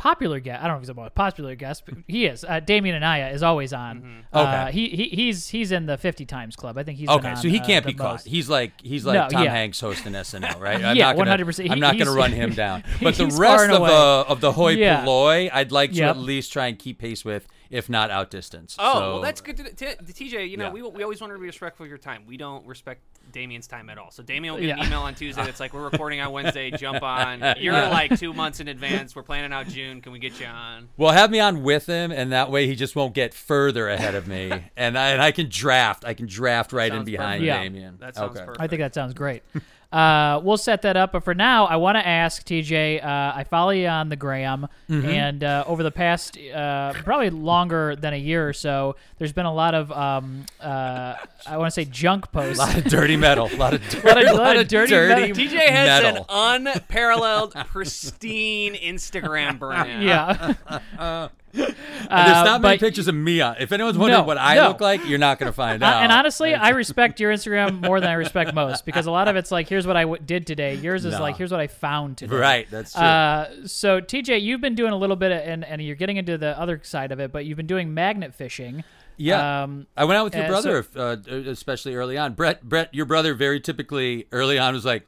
popular 0.04 0.38
guest. 0.38 0.62
I 0.62 0.66
don't 0.66 0.74
know 0.74 0.76
if 0.76 0.82
he's 0.82 0.88
the 0.88 0.94
most 0.94 1.14
popular 1.14 1.54
guest, 1.54 1.84
but 1.86 1.94
he 2.06 2.26
is. 2.26 2.44
Uh, 2.44 2.60
Damien 2.60 2.94
Anaya 2.96 3.30
is 3.32 3.42
always 3.42 3.72
on. 3.72 3.96
Mm-hmm. 4.00 4.36
Uh, 4.36 4.42
Okay. 4.44 4.72
he, 4.72 4.88
he 4.90 5.04
he's 5.08 5.48
he's 5.48 5.72
in 5.72 5.86
the 5.86 5.96
fifty 5.96 6.26
times 6.26 6.54
club. 6.56 6.76
I 6.76 6.82
think 6.84 6.98
he's 6.98 7.08
been 7.08 7.16
Okay, 7.18 7.30
on, 7.30 7.36
so 7.38 7.48
he 7.48 7.58
uh, 7.58 7.64
can't 7.64 7.84
the 7.86 7.92
be 7.92 7.98
caught. 7.98 8.20
He's 8.22 8.48
like 8.50 8.78
he's 8.82 9.06
like 9.06 9.14
No, 9.14 9.28
Tom 9.30 9.44
yeah. 9.44 9.50
Hanks 9.50 9.80
hosting 9.80 10.12
SNL, 10.12 10.60
right? 10.60 10.84
I'm 10.84 10.94
Yeah, 10.96 11.12
not 11.12 11.16
gonna, 11.16 11.44
100%. 11.44 11.70
I'm 11.70 11.80
not 11.80 11.94
going 11.94 12.06
to 12.06 12.12
run 12.12 12.32
him 12.32 12.52
down. 12.64 12.84
But 13.02 13.14
the 13.16 13.26
rest 13.26 13.70
of 13.70 13.80
the 13.80 14.30
of 14.32 14.40
the 14.42 14.52
hoi 14.52 14.72
Yeah. 14.72 15.04
polloi, 15.04 15.48
I'd 15.52 15.72
like 15.72 15.90
to 15.92 15.96
Yep. 15.96 16.10
at 16.16 16.18
least 16.18 16.52
try 16.52 16.66
and 16.66 16.78
keep 16.78 16.98
pace 16.98 17.24
with, 17.24 17.46
if 17.74 17.88
not 17.90 18.10
outdistance. 18.10 18.76
Oh, 18.78 18.92
so, 18.94 19.00
well, 19.14 19.20
that's 19.20 19.40
good. 19.40 19.56
To, 19.56 19.64
t- 19.64 19.86
TJ, 20.30 20.48
you 20.48 20.56
know, 20.56 20.66
Yeah. 20.66 20.70
we, 20.72 20.82
we 20.82 21.02
always 21.02 21.20
want 21.20 21.32
to 21.32 21.38
be 21.38 21.46
respectful 21.46 21.82
of 21.84 21.88
your 21.90 21.98
time. 21.98 22.22
We 22.24 22.36
don't 22.36 22.64
respect 22.66 23.00
Damien's 23.32 23.66
time 23.66 23.90
at 23.90 23.98
all. 23.98 24.12
So 24.12 24.22
Damien 24.22 24.54
will 24.54 24.60
get 24.60 24.68
Yeah. 24.68 24.80
an 24.80 24.86
email 24.86 25.00
on 25.00 25.14
Tuesday 25.16 25.44
that's 25.44 25.58
like, 25.58 25.74
we're 25.74 25.82
recording 25.82 26.20
on 26.20 26.30
Wednesday. 26.30 26.70
Jump 26.70 27.02
on. 27.02 27.40
You're 27.58 27.74
Yeah. 27.74 27.88
like 27.88 28.16
two 28.18 28.32
months 28.32 28.60
in 28.60 28.68
advance. 28.68 29.16
We're 29.16 29.24
planning 29.24 29.52
out 29.52 29.66
June. 29.66 30.00
Can 30.02 30.12
we 30.12 30.20
get 30.20 30.38
you 30.38 30.46
on? 30.46 30.88
Well, 30.96 31.12
have 31.12 31.32
me 31.32 31.40
on 31.40 31.64
with 31.64 31.86
him, 31.86 32.12
and 32.12 32.30
that 32.32 32.50
way 32.50 32.66
he 32.68 32.76
just 32.76 32.94
won't 32.94 33.12
get 33.14 33.34
further 33.34 33.88
ahead 33.88 34.14
of 34.14 34.28
me, 34.28 34.52
and 34.76 34.96
I, 34.96 35.08
and 35.10 35.20
I 35.20 35.32
can 35.32 35.48
draft. 35.48 36.04
I 36.04 36.14
can 36.14 36.26
draft 36.26 36.72
right 36.72 36.94
in 36.94 37.02
behind 37.04 37.40
perfect. 37.40 37.44
Yeah. 37.46 37.62
Damien. 37.62 37.96
That 37.98 38.14
sounds 38.14 38.36
okay. 38.36 38.44
perfect. 38.46 38.60
I 38.62 38.68
think 38.68 38.80
that 38.80 38.94
sounds 38.94 39.14
great. 39.14 39.42
Uh, 39.94 40.40
we'll 40.42 40.56
set 40.56 40.82
that 40.82 40.96
up, 40.96 41.12
but 41.12 41.22
for 41.22 41.34
now, 41.34 41.66
I 41.66 41.76
want 41.76 41.96
to 41.96 42.04
ask 42.06 42.44
TJ. 42.44 43.04
Uh, 43.04 43.32
I 43.36 43.44
follow 43.44 43.70
you 43.70 43.86
on 43.86 44.08
the 44.08 44.16
gram, 44.16 44.66
Mm-hmm. 44.90 45.08
and 45.08 45.44
uh, 45.44 45.62
over 45.68 45.82
the 45.84 45.90
past 45.92 46.36
uh, 46.52 46.92
probably 46.94 47.30
longer 47.30 47.94
than 47.96 48.12
a 48.12 48.16
year 48.16 48.46
or 48.48 48.52
so, 48.52 48.96
there's 49.18 49.32
been 49.32 49.46
a 49.46 49.54
lot 49.54 49.74
of 49.74 49.92
um, 49.92 50.44
uh, 50.60 51.14
I 51.46 51.56
want 51.56 51.68
to 51.68 51.74
say 51.74 51.84
junk 51.84 52.32
posts, 52.32 52.58
A 52.62 52.66
lot 52.66 52.76
of 52.78 52.84
dirty 52.84 53.16
metal. 53.16 53.48
A 53.52 53.56
lot 53.56 53.74
of 53.74 53.88
dirty, 53.88 54.08
lot 54.08 54.26
of- 54.26 54.36
lot 54.36 54.56
of 54.56 54.66
dirty 54.68 54.92
metal. 54.94 55.28
TJ 55.36 55.68
has 55.68 56.02
metal. 56.02 56.26
an 56.28 56.66
unparalleled, 56.66 57.54
pristine 57.68 58.74
Instagram 58.74 59.58
brand. 59.60 60.02
yeah. 60.98 61.28
There's 61.54 61.70
Uh, 62.10 62.44
not 62.44 62.60
many 62.60 62.74
but- 62.74 62.80
pictures 62.80 63.08
of 63.08 63.14
Mia. 63.14 63.56
If 63.58 63.72
anyone's 63.72 63.96
wondering 63.96 64.20
No, 64.22 64.26
what 64.26 64.36
I 64.38 64.56
no. 64.56 64.68
look 64.68 64.80
like, 64.80 65.06
you're 65.06 65.18
not 65.18 65.38
going 65.38 65.50
to 65.50 65.54
find 65.54 65.82
Uh, 65.82 65.86
out. 65.86 66.02
and 66.02 66.12
honestly, 66.12 66.54
I 66.54 66.70
respect 66.70 67.20
your 67.20 67.32
Instagram 67.32 67.80
more 67.80 68.00
than 68.00 68.10
I 68.10 68.14
respect 68.14 68.52
most 68.54 68.84
because 68.84 69.06
a 69.06 69.10
lot 69.10 69.28
of 69.28 69.36
it's 69.36 69.50
like, 69.50 69.68
here's 69.68 69.86
what 69.86 69.96
I 69.96 70.02
w- 70.02 70.22
did 70.24 70.46
today. 70.46 70.74
Yours 70.74 71.04
is 71.04 71.14
No. 71.14 71.20
like, 71.20 71.36
here's 71.36 71.50
what 71.50 71.60
I 71.60 71.66
found 71.68 72.18
today. 72.18 72.34
right, 72.36 72.66
that's 72.70 72.92
true. 72.92 73.02
Uh, 73.02 73.48
so 73.66 74.00
TJ, 74.00 74.38
you've 74.42 74.60
been 74.60 74.74
doing 74.74 74.92
a 74.92 74.96
little 74.96 75.16
bit, 75.16 75.32
of, 75.32 75.38
and 75.38 75.64
and 75.64 75.80
you're 75.82 75.96
getting 75.96 76.16
into 76.16 76.36
the 76.36 76.58
other 76.60 76.80
side 76.82 77.12
of 77.12 77.20
it, 77.20 77.32
but 77.32 77.44
you've 77.46 77.56
been 77.56 77.66
doing 77.66 77.94
magnet 77.94 78.34
fishing. 78.34 78.84
Yeah. 79.16 79.62
Um, 79.62 79.86
I 79.96 80.04
went 80.04 80.18
out 80.18 80.24
with 80.24 80.34
your 80.34 80.44
uh, 80.44 80.48
brother, 80.48 80.84
uh, 80.96 81.16
especially 81.48 81.94
early 81.94 82.18
on. 82.18 82.32
Brett, 82.34 82.62
Brett, 82.64 82.88
your 82.92 83.06
brother, 83.06 83.32
very 83.34 83.60
typically 83.60 84.26
early 84.32 84.58
on 84.58 84.74
was 84.74 84.84
like, 84.84 85.06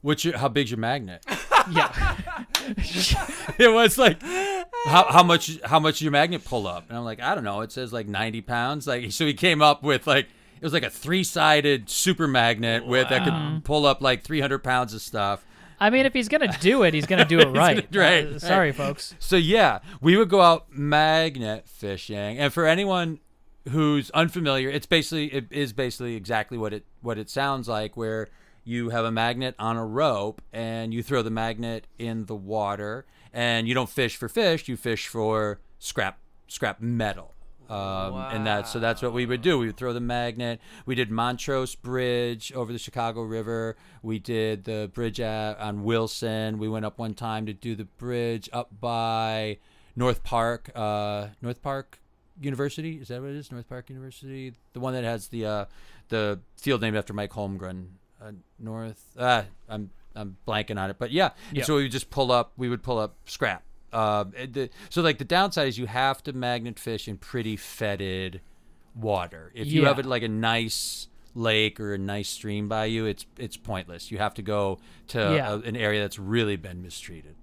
"What's 0.00 0.24
your? 0.24 0.38
How 0.38 0.48
big's 0.48 0.70
your 0.70 0.78
magnet?" 0.78 1.22
yeah. 1.70 2.16
it 3.58 3.72
was 3.72 3.98
like, 3.98 4.22
"How 4.22 5.06
how 5.10 5.22
much? 5.22 5.58
How 5.64 5.78
much 5.80 6.00
your 6.02 6.12
magnet 6.12 6.44
pull 6.44 6.66
up?" 6.66 6.88
And 6.88 6.96
I'm 6.98 7.04
like, 7.04 7.20
"I 7.20 7.34
don't 7.34 7.44
know. 7.44 7.60
It 7.62 7.72
says 7.72 7.92
like 7.92 8.06
90 8.08 8.40
pounds." 8.42 8.86
Like, 8.86 9.12
so 9.12 9.26
he 9.26 9.34
came 9.34 9.62
up 9.62 9.82
with 9.82 10.06
like 10.06 10.26
it 10.26 10.62
was 10.64 10.72
like 10.72 10.82
a 10.84 10.90
three 10.90 11.24
sided 11.24 11.90
super 11.90 12.26
magnet 12.28 12.86
with 12.86 13.08
that 13.08 13.24
could 13.24 13.64
pull 13.64 13.84
up 13.86 14.00
like 14.00 14.22
300 14.22 14.60
pounds 14.60 14.94
of 14.94 15.00
stuff. 15.02 15.44
I 15.80 15.90
mean, 15.90 16.06
if 16.06 16.12
he's 16.12 16.28
gonna 16.28 16.54
do 16.60 16.84
it, 16.84 16.94
he's 16.94 17.06
gonna 17.06 17.24
do 17.24 17.40
it 17.40 17.48
right. 17.56 17.90
gonna- 17.90 18.04
right, 18.04 18.26
Uh, 18.26 18.30
right. 18.32 18.40
sorry, 18.40 18.72
folks. 18.72 19.14
So 19.18 19.36
yeah, 19.36 19.80
we 20.00 20.16
would 20.16 20.28
go 20.28 20.40
out 20.40 20.72
magnet 20.72 21.68
fishing, 21.68 22.38
and 22.38 22.52
for 22.52 22.66
anyone 22.66 23.18
who's 23.70 24.10
unfamiliar, 24.10 24.68
it's 24.70 24.86
basically 24.86 25.32
it 25.32 25.46
is 25.50 25.72
basically 25.72 26.14
exactly 26.14 26.56
what 26.58 26.72
it 26.72 26.84
what 27.00 27.18
it 27.18 27.28
sounds 27.28 27.68
like, 27.68 27.96
where 27.96 28.28
you 28.64 28.90
have 28.90 29.04
a 29.04 29.12
magnet 29.12 29.54
on 29.58 29.76
a 29.76 29.84
rope 29.84 30.40
and 30.52 30.92
you 30.94 31.02
throw 31.02 31.22
the 31.22 31.30
magnet 31.30 31.86
in 31.98 32.26
the 32.26 32.34
water, 32.36 33.04
and 33.32 33.66
you 33.66 33.74
don't 33.74 33.90
fish 33.90 34.16
for 34.16 34.28
fish, 34.28 34.68
you 34.68 34.76
fish 34.76 35.08
for 35.08 35.60
scrap 35.78 36.18
scrap 36.48 36.80
metal. 36.80 37.34
Um, 37.70 38.14
And 38.30 38.46
that 38.46 38.68
so 38.68 38.78
that's 38.78 39.00
what 39.00 39.14
we 39.14 39.24
would 39.24 39.40
do. 39.40 39.58
We 39.58 39.66
would 39.66 39.78
throw 39.78 39.94
the 39.94 40.00
magnet. 40.00 40.60
We 40.84 40.94
did 40.94 41.10
Montrose 41.10 41.74
Bridge 41.74 42.52
over 42.52 42.70
the 42.72 42.78
Chicago 42.78 43.22
River. 43.22 43.76
We 44.02 44.18
did 44.18 44.64
the 44.64 44.90
bridge 44.92 45.20
at, 45.20 45.58
on 45.58 45.82
Wilson. 45.82 46.58
We 46.58 46.68
went 46.68 46.84
up 46.84 46.98
one 46.98 47.14
time 47.14 47.46
to 47.46 47.54
do 47.54 47.74
the 47.74 47.84
bridge 47.84 48.50
up 48.52 48.68
by 48.80 49.58
North 49.96 50.22
Park. 50.22 50.70
Uh, 50.74 51.28
North 51.40 51.62
Park 51.62 51.98
University 52.40 52.96
is 52.96 53.08
that 53.08 53.22
what 53.22 53.30
it 53.30 53.36
is? 53.36 53.50
North 53.50 53.68
Park 53.68 53.88
University, 53.88 54.52
the 54.74 54.80
one 54.80 54.92
that 54.92 55.04
has 55.04 55.28
the 55.28 55.46
uh, 55.46 55.64
the 56.08 56.40
field 56.58 56.82
named 56.82 56.96
after 56.96 57.14
Mike 57.14 57.30
Holmgren. 57.30 57.86
Uh, 58.22 58.32
North. 58.58 59.04
Uh, 59.16 59.42
I'm 59.68 59.90
I'm 60.14 60.36
blanking 60.46 60.78
on 60.80 60.90
it, 60.90 60.96
but 60.98 61.10
yeah. 61.10 61.30
So 61.64 61.76
we 61.76 61.82
would 61.84 61.92
just 61.92 62.10
pull 62.10 62.30
up. 62.30 62.52
We 62.56 62.68
would 62.68 62.82
pull 62.82 62.98
up 62.98 63.16
scrap. 63.26 63.62
Uh, 63.92 64.24
the, 64.24 64.70
so 64.90 65.02
like 65.02 65.18
the 65.18 65.24
downside 65.24 65.68
is 65.68 65.78
you 65.78 65.86
have 65.86 66.22
to 66.24 66.32
magnet 66.32 66.78
fish 66.78 67.08
in 67.08 67.18
pretty 67.18 67.56
fetid 67.56 68.40
water. 68.94 69.50
If 69.54 69.66
you 69.68 69.82
Yeah. 69.82 69.88
have 69.88 69.98
it 69.98 70.06
like 70.06 70.22
a 70.22 70.28
nice 70.28 71.08
lake 71.34 71.80
or 71.80 71.94
a 71.94 71.98
nice 71.98 72.28
stream 72.28 72.68
by 72.68 72.86
you, 72.86 73.06
it's 73.06 73.26
it's 73.38 73.56
pointless. 73.56 74.10
You 74.10 74.18
have 74.18 74.34
to 74.34 74.42
go 74.42 74.78
to 75.08 75.18
Yeah. 75.18 75.52
a, 75.54 75.56
an 75.58 75.76
area 75.76 76.00
that's 76.00 76.18
really 76.18 76.56
been 76.56 76.82
mistreated. 76.82 77.34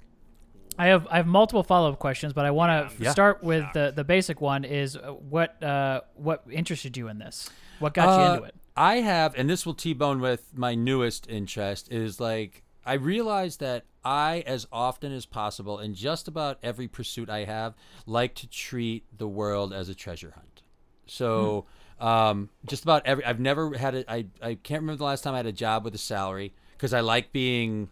I 0.77 0.88
have 0.88 1.07
I 1.12 1.17
have 1.17 1.27
multiple 1.27 1.63
follow 1.63 1.91
up 1.91 2.00
questions, 2.00 2.33
but 2.33 2.45
I 2.45 2.51
want 2.51 2.89
to 2.98 3.03
Yeah. 3.03 3.12
start 3.12 3.43
with 3.43 3.65
the 3.74 3.91
the 3.95 4.03
basic 4.03 4.41
one. 4.41 4.63
Is 4.63 4.95
uh, 4.95 5.12
what 5.12 5.62
uh, 5.62 6.01
what 6.15 6.43
interested 6.51 6.95
you 6.98 7.07
in 7.09 7.17
this? 7.19 7.50
What 7.79 7.93
got 7.93 8.05
you 8.17 8.24
Uh, 8.25 8.33
into 8.36 8.43
it? 8.45 8.55
I 8.75 8.97
have, 8.97 9.35
and 9.35 9.49
this 9.49 9.65
will 9.65 9.73
t-bone 9.73 10.21
with 10.21 10.51
my 10.55 10.75
newest 10.75 11.29
interest 11.29 11.91
is 11.91 12.19
like 12.19 12.63
I 12.85 12.93
realize 12.93 13.57
that 13.57 13.83
I, 14.03 14.43
as 14.47 14.65
often 14.71 15.11
as 15.11 15.25
possible, 15.25 15.79
in 15.79 15.93
just 15.93 16.27
about 16.27 16.57
every 16.63 16.88
pursuit 16.88 17.29
I 17.29 17.43
have, 17.43 17.75
like 18.05 18.35
to 18.35 18.47
treat 18.47 19.05
the 19.15 19.27
world 19.27 19.73
as 19.73 19.89
a 19.89 19.95
treasure 19.95 20.31
hunt. 20.35 20.61
So, 21.05 21.65
um, 21.99 22.49
just 22.65 22.83
about 22.83 23.05
every, 23.05 23.25
I've 23.25 23.39
never 23.39 23.77
had 23.77 23.95
it, 23.95 24.05
I 24.07 24.25
can't 24.63 24.81
remember 24.81 24.97
the 24.97 25.03
last 25.03 25.23
time 25.23 25.33
I 25.33 25.38
had 25.38 25.45
a 25.45 25.51
job 25.51 25.83
with 25.83 25.93
a 25.93 25.99
salary 25.99 26.53
because 26.77 26.93
I 26.93 27.01
like 27.01 27.31
being 27.31 27.89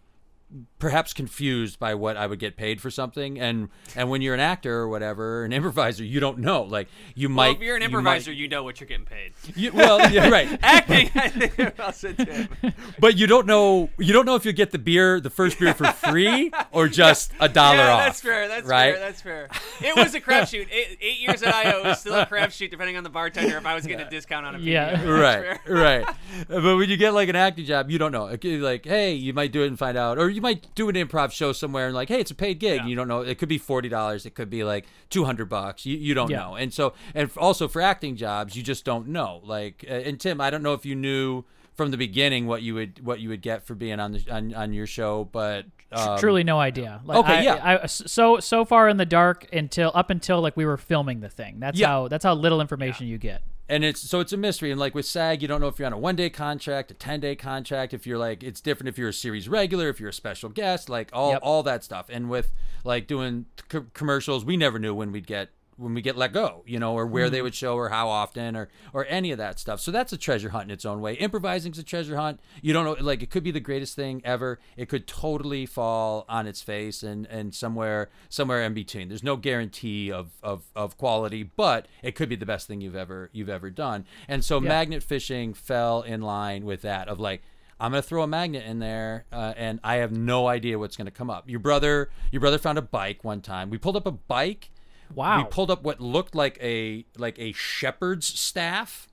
perhaps 0.78 1.12
confused 1.12 1.78
by 1.78 1.94
what 1.94 2.16
I 2.16 2.26
would 2.26 2.38
get 2.38 2.56
paid 2.56 2.80
for 2.80 2.90
something, 2.90 3.38
and 3.38 3.68
and 3.94 4.08
when 4.08 4.22
you're 4.22 4.34
an 4.34 4.40
actor 4.40 4.74
or 4.76 4.88
whatever, 4.88 5.44
an 5.44 5.52
improviser, 5.52 6.04
you 6.04 6.20
don't 6.20 6.38
know. 6.38 6.62
Like 6.62 6.88
you 7.14 7.28
Well, 7.28 7.34
might. 7.36 7.56
if 7.56 7.62
you're 7.62 7.76
an 7.76 7.82
you 7.82 7.88
might- 7.88 7.98
improviser, 7.98 8.32
you, 8.32 8.48
know 8.48 8.62
what 8.62 8.80
you're 8.80 8.88
getting 8.88 9.04
paid. 9.04 9.32
you- 9.54 9.72
well, 9.72 10.10
yeah, 10.10 10.28
right. 10.28 10.58
Acting, 10.62 11.10
I 11.14 11.28
think 11.28 11.80
also 11.80 12.12
too. 12.12 12.46
But 12.98 13.16
you 13.16 13.26
don't 13.26 13.46
know 13.46 13.90
you 13.98 14.12
don't 14.12 14.24
know 14.26 14.34
if 14.36 14.44
you'll 14.44 14.54
get 14.54 14.70
the 14.70 14.78
beer, 14.78 15.20
the 15.20 15.30
first 15.30 15.58
beer 15.58 15.74
for 15.74 15.86
free 15.92 16.50
or 16.72 16.88
just 16.88 17.32
a 17.40 17.48
dollar 17.48 17.76
yeah, 17.78 17.92
off. 17.94 18.04
that's 18.06 18.20
fair. 18.20 18.48
That's 18.48 18.66
right? 18.66 18.94
fair. 18.94 19.00
That's 19.04 19.20
fair. 19.22 19.48
It 19.80 19.96
was 19.96 20.14
a 20.14 20.20
crapshoot. 20.20 20.68
Eight, 20.72 20.98
eight 21.00 21.20
years 21.20 21.42
at 21.42 21.54
IO 21.54 21.84
was 21.84 22.00
still 22.00 22.14
a 22.14 22.26
crapshoot, 22.26 22.70
depending 22.70 22.96
on 22.96 23.04
the 23.04 23.10
bartender. 23.10 23.56
If 23.58 23.66
I 23.66 23.74
was 23.74 23.86
getting 23.86 24.06
a 24.06 24.10
discount 24.10 24.46
on 24.46 24.54
a 24.54 24.58
beer. 24.58 24.72
Yeah. 24.72 24.90
That's 24.96 25.06
right, 25.06 25.60
fair. 25.64 25.74
right. 25.74 26.16
But 26.48 26.62
when 26.76 26.88
you 26.88 26.96
get 26.96 27.12
like 27.14 27.28
an 27.28 27.36
acting 27.36 27.64
job, 27.66 27.90
you 27.90 27.98
don't 27.98 28.12
know. 28.12 28.26
It 28.26 28.40
could 28.40 28.50
be 28.50 28.58
like, 28.58 28.84
hey, 28.86 29.12
you 29.12 29.32
might 29.32 29.52
do 29.52 29.62
it 29.62 29.66
and 29.68 29.78
find 29.78 29.96
out, 29.98 30.18
or 30.18 30.28
you 30.38 30.42
might 30.42 30.72
do 30.76 30.88
an 30.88 30.94
improv 30.94 31.32
show 31.32 31.52
somewhere 31.52 31.86
and 31.86 31.94
like, 31.94 32.08
hey, 32.08 32.20
it's 32.20 32.30
a 32.30 32.34
paid 32.34 32.60
gig. 32.60 32.76
Yeah. 32.82 32.86
You 32.86 32.94
don't 32.96 33.08
know. 33.08 33.20
It 33.22 33.38
could 33.38 33.48
be 33.48 33.58
forty 33.58 33.88
dollars. 33.88 34.24
It 34.24 34.34
could 34.36 34.48
be 34.48 34.62
like 34.62 34.86
two 35.10 35.24
hundred 35.24 35.48
bucks. 35.48 35.84
You 35.84 35.96
you 35.96 36.14
don't 36.14 36.30
Yeah. 36.30 36.38
know. 36.38 36.54
And 36.54 36.72
so, 36.72 36.94
and 37.14 37.30
also 37.36 37.66
for 37.66 37.82
acting 37.82 38.14
jobs, 38.16 38.54
you 38.56 38.62
just 38.62 38.84
don't 38.84 39.08
know. 39.08 39.40
Like, 39.44 39.84
and 39.88 40.18
Tim, 40.20 40.40
I 40.40 40.50
don't 40.50 40.62
know 40.62 40.74
if 40.74 40.86
you 40.86 40.94
knew 40.94 41.44
from 41.74 41.90
the 41.90 41.96
beginning 41.96 42.46
what 42.46 42.62
you 42.62 42.74
would 42.74 43.04
what 43.04 43.20
you 43.20 43.28
would 43.28 43.42
get 43.42 43.66
for 43.66 43.74
being 43.74 43.98
on 44.00 44.12
the 44.12 44.24
on, 44.30 44.54
on 44.54 44.72
your 44.72 44.86
show, 44.86 45.24
but 45.32 45.66
um, 45.90 46.18
Truly, 46.18 46.44
no 46.44 46.58
idea. 46.60 47.00
Like, 47.04 47.18
okay, 47.18 47.38
I- 47.38 47.42
yeah. 47.42 47.78
I, 47.82 47.86
so 47.86 48.40
so 48.40 48.64
far 48.64 48.88
in 48.88 48.96
the 48.96 49.06
dark 49.06 49.46
until 49.52 49.90
up 49.94 50.10
until 50.10 50.40
like 50.40 50.56
we 50.56 50.64
were 50.66 50.76
filming 50.76 51.20
the 51.20 51.28
thing. 51.30 51.60
That's 51.60 51.78
Yeah. 51.78 51.88
how 51.88 52.08
that's 52.08 52.24
how 52.24 52.34
little 52.34 52.60
information 52.60 53.06
you 53.06 53.18
get. 53.18 53.42
And 53.68 53.84
it's 53.84 54.00
so 54.00 54.20
it's 54.20 54.32
a 54.32 54.36
mystery 54.36 54.70
and 54.70 54.80
like 54.80 54.94
with 54.94 55.04
sag 55.06 55.42
you 55.42 55.48
don't 55.48 55.60
know 55.60 55.68
if 55.68 55.78
you're 55.78 55.86
on 55.86 55.92
a 55.92 55.98
one 55.98 56.16
day 56.16 56.30
contract 56.30 56.90
a 56.90 56.94
10 56.94 57.20
day 57.20 57.36
contract 57.36 57.92
if 57.92 58.06
you're 58.06 58.18
like 58.18 58.42
it's 58.42 58.60
different 58.60 58.88
if 58.88 58.96
you're 58.98 59.08
a 59.10 59.12
series 59.12 59.48
regular 59.48 59.88
if 59.88 60.00
you're 60.00 60.08
a 60.08 60.12
special 60.12 60.48
guest 60.48 60.88
like 60.88 61.10
all 61.12 61.32
Yep. 61.32 61.40
all 61.42 61.62
that 61.64 61.84
stuff 61.84 62.06
and 62.08 62.30
with 62.30 62.50
like 62.84 63.06
doing 63.06 63.46
c- 63.70 63.80
commercials 63.94 64.44
we 64.44 64.56
never 64.56 64.78
knew 64.78 64.94
when 64.94 65.12
we'd 65.12 65.26
get 65.26 65.50
when 65.78 65.94
we 65.94 66.02
get 66.02 66.16
let 66.16 66.32
go 66.32 66.62
you 66.66 66.78
know 66.78 66.92
or 66.94 67.06
where 67.06 67.26
Mm-hmm. 67.26 67.32
they 67.32 67.42
would 67.42 67.54
show 67.54 67.74
or 67.76 67.88
how 67.88 68.08
often 68.08 68.54
or 68.56 68.68
or 68.92 69.06
any 69.08 69.30
of 69.32 69.38
that 69.38 69.58
stuff. 69.58 69.80
So 69.80 69.90
that's 69.90 70.12
a 70.12 70.16
treasure 70.18 70.50
hunt 70.50 70.64
in 70.64 70.70
its 70.70 70.84
own 70.84 71.00
way. 71.00 71.14
Improvising's 71.14 71.78
a 71.78 71.82
treasure 71.82 72.16
hunt. 72.16 72.40
You 72.62 72.72
don't 72.72 72.84
know 72.84 72.96
like 73.04 73.22
it 73.22 73.30
could 73.30 73.44
be 73.44 73.50
the 73.50 73.60
greatest 73.60 73.94
thing 73.96 74.20
ever. 74.24 74.58
It 74.76 74.88
could 74.88 75.06
totally 75.06 75.64
fall 75.66 76.24
on 76.28 76.46
its 76.46 76.60
face 76.62 77.02
and 77.02 77.26
and 77.26 77.54
somewhere 77.54 78.08
somewhere 78.28 78.62
in 78.64 78.74
between. 78.74 79.08
There's 79.08 79.22
no 79.22 79.36
guarantee 79.36 80.10
of 80.12 80.30
of 80.42 80.64
of 80.76 80.96
quality 80.98 81.42
but 81.56 81.86
it 82.02 82.14
could 82.14 82.28
be 82.28 82.36
the 82.36 82.46
best 82.46 82.66
thing 82.66 82.80
you've 82.80 82.96
ever 82.96 83.30
you've 83.32 83.48
ever 83.48 83.70
done. 83.70 84.04
And 84.26 84.44
so 84.44 84.60
magnet 84.60 85.02
fishing 85.02 85.54
fell 85.54 86.02
in 86.02 86.20
line 86.22 86.64
with 86.64 86.82
that 86.82 87.08
of 87.08 87.20
like 87.20 87.42
I'm 87.80 87.92
gonna 87.92 88.02
throw 88.02 88.24
a 88.24 88.26
magnet 88.26 88.64
in 88.66 88.80
there, 88.80 89.24
uh, 89.32 89.54
and 89.56 89.78
I 89.84 89.96
have 89.96 90.10
no 90.10 90.48
idea 90.48 90.80
what's 90.80 90.96
gonna 90.96 91.12
come 91.12 91.30
up. 91.30 91.48
Your 91.48 91.60
brother, 91.60 92.10
your 92.32 92.40
brother 92.40 92.58
found 92.58 92.76
a 92.76 92.82
bike 92.82 93.22
one 93.22 93.40
time. 93.40 93.70
We 93.70 93.78
pulled 93.78 93.94
up 93.94 94.04
a 94.04 94.10
bike, 94.10 94.70
Wow. 95.14 95.38
we 95.38 95.44
pulled 95.44 95.70
up 95.70 95.82
what 95.82 96.00
looked 96.00 96.34
like 96.34 96.58
a 96.60 97.04
like 97.16 97.38
a 97.38 97.52
shepherd's 97.52 98.26
staff, 98.26 99.08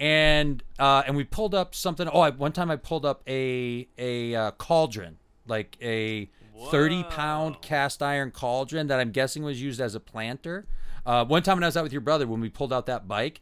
and 0.00 0.62
uh, 0.78 1.02
and 1.06 1.16
we 1.16 1.24
pulled 1.24 1.54
up 1.54 1.74
something. 1.74 2.08
Oh, 2.08 2.20
I, 2.20 2.30
one 2.30 2.52
time 2.52 2.70
I 2.70 2.76
pulled 2.76 3.04
up 3.04 3.22
a 3.28 3.88
a 3.98 4.34
uh, 4.34 4.50
cauldron, 4.52 5.18
like 5.46 5.76
a 5.80 6.30
thirty 6.70 7.02
pound 7.04 7.60
cast 7.62 8.02
iron 8.02 8.30
cauldron 8.30 8.86
that 8.88 9.00
I'm 9.00 9.10
guessing 9.10 9.42
was 9.42 9.60
used 9.60 9.80
as 9.80 9.94
a 9.94 10.00
planter. 10.00 10.66
Uh, 11.06 11.24
one 11.24 11.42
time 11.42 11.56
when 11.56 11.64
I 11.64 11.68
was 11.68 11.76
out 11.76 11.82
with 11.82 11.92
your 11.92 12.00
brother, 12.00 12.26
when 12.26 12.40
we 12.40 12.48
pulled 12.48 12.72
out 12.72 12.86
that 12.86 13.06
bike, 13.06 13.40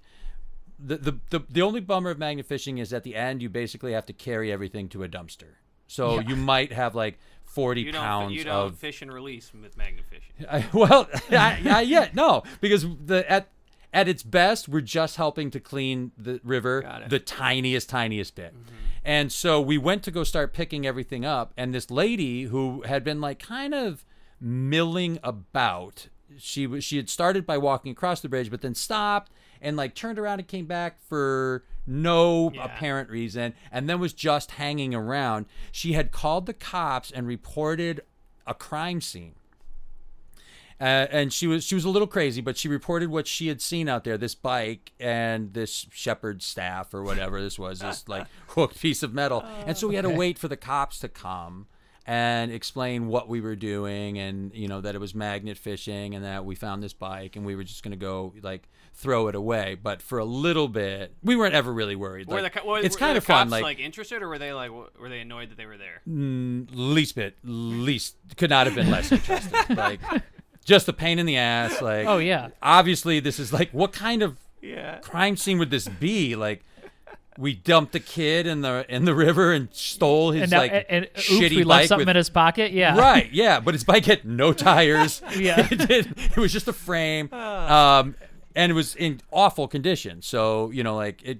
the, 0.78 0.96
the 0.96 1.18
the 1.30 1.40
the 1.48 1.62
only 1.62 1.80
bummer 1.80 2.10
of 2.10 2.18
magnet 2.18 2.46
fishing 2.46 2.78
is 2.78 2.92
at 2.92 3.04
the 3.04 3.14
end 3.14 3.40
you 3.40 3.48
basically 3.48 3.92
have 3.92 4.06
to 4.06 4.12
carry 4.12 4.50
everything 4.50 4.88
to 4.90 5.02
a 5.02 5.08
dumpster. 5.08 5.54
So 5.86 6.20
you 6.20 6.36
might 6.36 6.72
have 6.72 6.94
like 6.94 7.18
forty 7.52 7.82
You 7.82 7.92
don't, 7.92 8.02
pounds 8.02 8.32
you 8.34 8.44
don't 8.44 8.68
of 8.68 8.78
fish 8.78 9.02
and 9.02 9.12
release 9.12 9.52
with 9.52 9.76
magnet 9.76 10.04
fishing. 10.08 10.46
I, 10.50 10.66
well, 10.72 11.08
I, 11.30 11.84
yeah, 11.86 12.08
no, 12.14 12.42
because 12.60 12.86
the 13.04 13.30
at 13.30 13.48
at 13.92 14.08
its 14.08 14.22
best, 14.22 14.68
we're 14.68 14.80
just 14.80 15.16
helping 15.16 15.50
to 15.50 15.60
clean 15.60 16.12
the 16.16 16.40
river 16.42 17.02
the 17.08 17.18
tiniest, 17.18 17.90
tiniest 17.90 18.34
bit. 18.34 18.54
Mm-hmm. 18.54 18.74
And 19.04 19.32
so 19.32 19.60
we 19.60 19.76
went 19.76 20.02
to 20.04 20.10
go 20.10 20.24
start 20.24 20.54
picking 20.54 20.86
everything 20.86 21.24
up, 21.24 21.52
and 21.56 21.74
this 21.74 21.90
lady 21.90 22.44
who 22.44 22.82
had 22.82 23.04
been 23.04 23.20
like 23.20 23.38
kind 23.38 23.74
of 23.74 24.04
milling 24.40 25.18
about, 25.22 26.08
she 26.38 26.66
was 26.66 26.84
she 26.84 26.96
had 26.96 27.10
started 27.10 27.44
by 27.44 27.58
walking 27.58 27.92
across 27.92 28.20
the 28.20 28.28
bridge, 28.28 28.50
but 28.50 28.62
then 28.62 28.74
stopped 28.74 29.30
and 29.62 29.76
like 29.76 29.94
turned 29.94 30.18
around 30.18 30.40
and 30.40 30.48
came 30.48 30.66
back 30.66 31.00
for 31.08 31.64
no 31.86 32.50
Yeah. 32.52 32.64
apparent 32.66 33.08
reason, 33.08 33.54
and 33.70 33.88
then 33.88 33.98
was 34.00 34.12
just 34.12 34.52
hanging 34.52 34.94
around. 34.94 35.46
She 35.70 35.94
had 35.94 36.10
called 36.10 36.44
the 36.46 36.52
cops 36.54 37.10
and 37.10 37.26
reported 37.26 38.02
a 38.46 38.52
crime 38.54 39.00
scene. 39.00 39.36
Uh, 40.80 41.06
and 41.12 41.32
she 41.32 41.46
was 41.46 41.62
she 41.64 41.76
was 41.76 41.84
a 41.84 41.88
little 41.88 42.08
crazy, 42.08 42.40
but 42.40 42.56
she 42.56 42.66
reported 42.66 43.08
what 43.08 43.28
she 43.28 43.46
had 43.46 43.60
seen 43.62 43.88
out 43.88 44.02
there: 44.02 44.18
this 44.18 44.34
bike 44.34 44.90
and 44.98 45.54
this 45.54 45.86
shepherd 45.92 46.42
staff 46.42 46.92
or 46.92 47.02
whatever 47.04 47.40
this 47.40 47.56
was, 47.56 47.78
this 47.78 48.08
like 48.08 48.26
hooked 48.48 48.80
piece 48.80 49.04
of 49.04 49.14
metal. 49.14 49.44
and 49.64 49.76
so 49.78 49.86
we 49.86 49.94
had 49.94 50.02
to 50.02 50.10
wait 50.10 50.38
for 50.38 50.48
the 50.48 50.56
cops 50.56 50.98
to 50.98 51.08
come 51.08 51.66
and 52.06 52.50
explain 52.52 53.06
what 53.06 53.28
we 53.28 53.40
were 53.40 53.56
doing, 53.56 54.18
and 54.18 54.52
you 54.54 54.68
know 54.68 54.80
that 54.80 54.94
it 54.94 54.98
was 54.98 55.14
magnet 55.14 55.56
fishing, 55.58 56.14
and 56.14 56.24
that 56.24 56.44
we 56.44 56.54
found 56.54 56.82
this 56.82 56.92
bike, 56.92 57.36
and 57.36 57.44
we 57.46 57.54
were 57.56 57.64
just 57.64 57.82
gonna 57.82 57.96
go 57.96 58.32
like 58.42 58.68
throw 58.94 59.28
it 59.28 59.34
away. 59.34 59.76
But 59.82 60.02
for 60.02 60.18
a 60.18 60.24
little 60.24 60.68
bit, 60.68 61.14
we 61.22 61.34
weren't 61.36 61.54
ever 61.54 61.72
really 61.72 61.96
worried. 61.96 62.28
Were 62.28 62.36
the, 62.36 62.42
Like, 62.44 62.54
co- 62.54 62.66
were, 62.68 62.78
it's 62.78 62.94
were 62.96 62.98
kind 63.00 63.14
the 63.14 63.18
of 63.18 63.24
fun, 63.24 63.38
cops, 63.48 63.50
like, 63.52 63.62
like 63.62 63.78
interested, 63.80 64.22
or 64.22 64.28
were 64.28 64.38
they 64.38 64.52
like 64.52 64.70
were 64.70 65.08
they 65.08 65.20
annoyed 65.20 65.50
that 65.50 65.56
they 65.56 65.66
were 65.66 65.78
there? 65.78 66.02
Mm, 66.08 66.68
least 66.72 67.14
bit, 67.14 67.36
least 67.44 68.16
could 68.36 68.50
not 68.50 68.66
have 68.66 68.74
been 68.74 68.90
less 68.90 69.10
interested. 69.12 69.54
like 69.76 70.00
just 70.64 70.88
a 70.88 70.92
pain 70.92 71.18
in 71.18 71.26
the 71.26 71.36
ass. 71.36 71.80
Like 71.80 72.06
Oh, 72.06 72.18
yeah. 72.18 72.48
obviously 72.62 73.20
this 73.20 73.38
is 73.38 73.52
like 73.52 73.70
what 73.72 73.92
kind 73.92 74.22
of 74.22 74.36
Yeah. 74.60 74.98
crime 74.98 75.36
scene 75.36 75.58
would 75.58 75.70
this 75.70 75.88
be? 75.88 76.36
Like 76.36 76.62
we 77.38 77.54
dumped 77.54 77.92
the 77.92 78.00
kid 78.00 78.46
in 78.46 78.60
the 78.60 78.84
in 78.88 79.04
the 79.04 79.14
river 79.14 79.52
and 79.52 79.68
stole 79.72 80.32
his 80.32 80.42
and 80.42 80.50
now, 80.50 80.58
like 80.58 80.72
and, 80.72 80.84
and 80.88 81.04
oops, 81.06 81.28
shitty 81.28 81.50
we 81.56 81.64
bike 81.64 81.66
left 81.66 81.88
something 81.88 82.00
with- 82.06 82.10
in 82.10 82.16
his 82.16 82.30
pocket. 82.30 82.72
Yeah. 82.72 82.98
Right, 82.98 83.30
yeah, 83.32 83.60
but 83.60 83.74
his 83.74 83.84
bike 83.84 84.04
had 84.04 84.24
no 84.24 84.52
tires. 84.52 85.22
Yeah. 85.36 85.66
it, 85.70 85.88
did, 85.88 86.14
it 86.18 86.36
was 86.36 86.52
just 86.52 86.68
a 86.68 86.72
frame, 86.72 87.32
um, 87.32 88.14
and 88.54 88.70
it 88.70 88.74
was 88.74 88.94
in 88.96 89.20
awful 89.30 89.66
condition. 89.68 90.20
So 90.22 90.70
you 90.70 90.82
know, 90.82 90.94
like 90.96 91.22
it, 91.22 91.38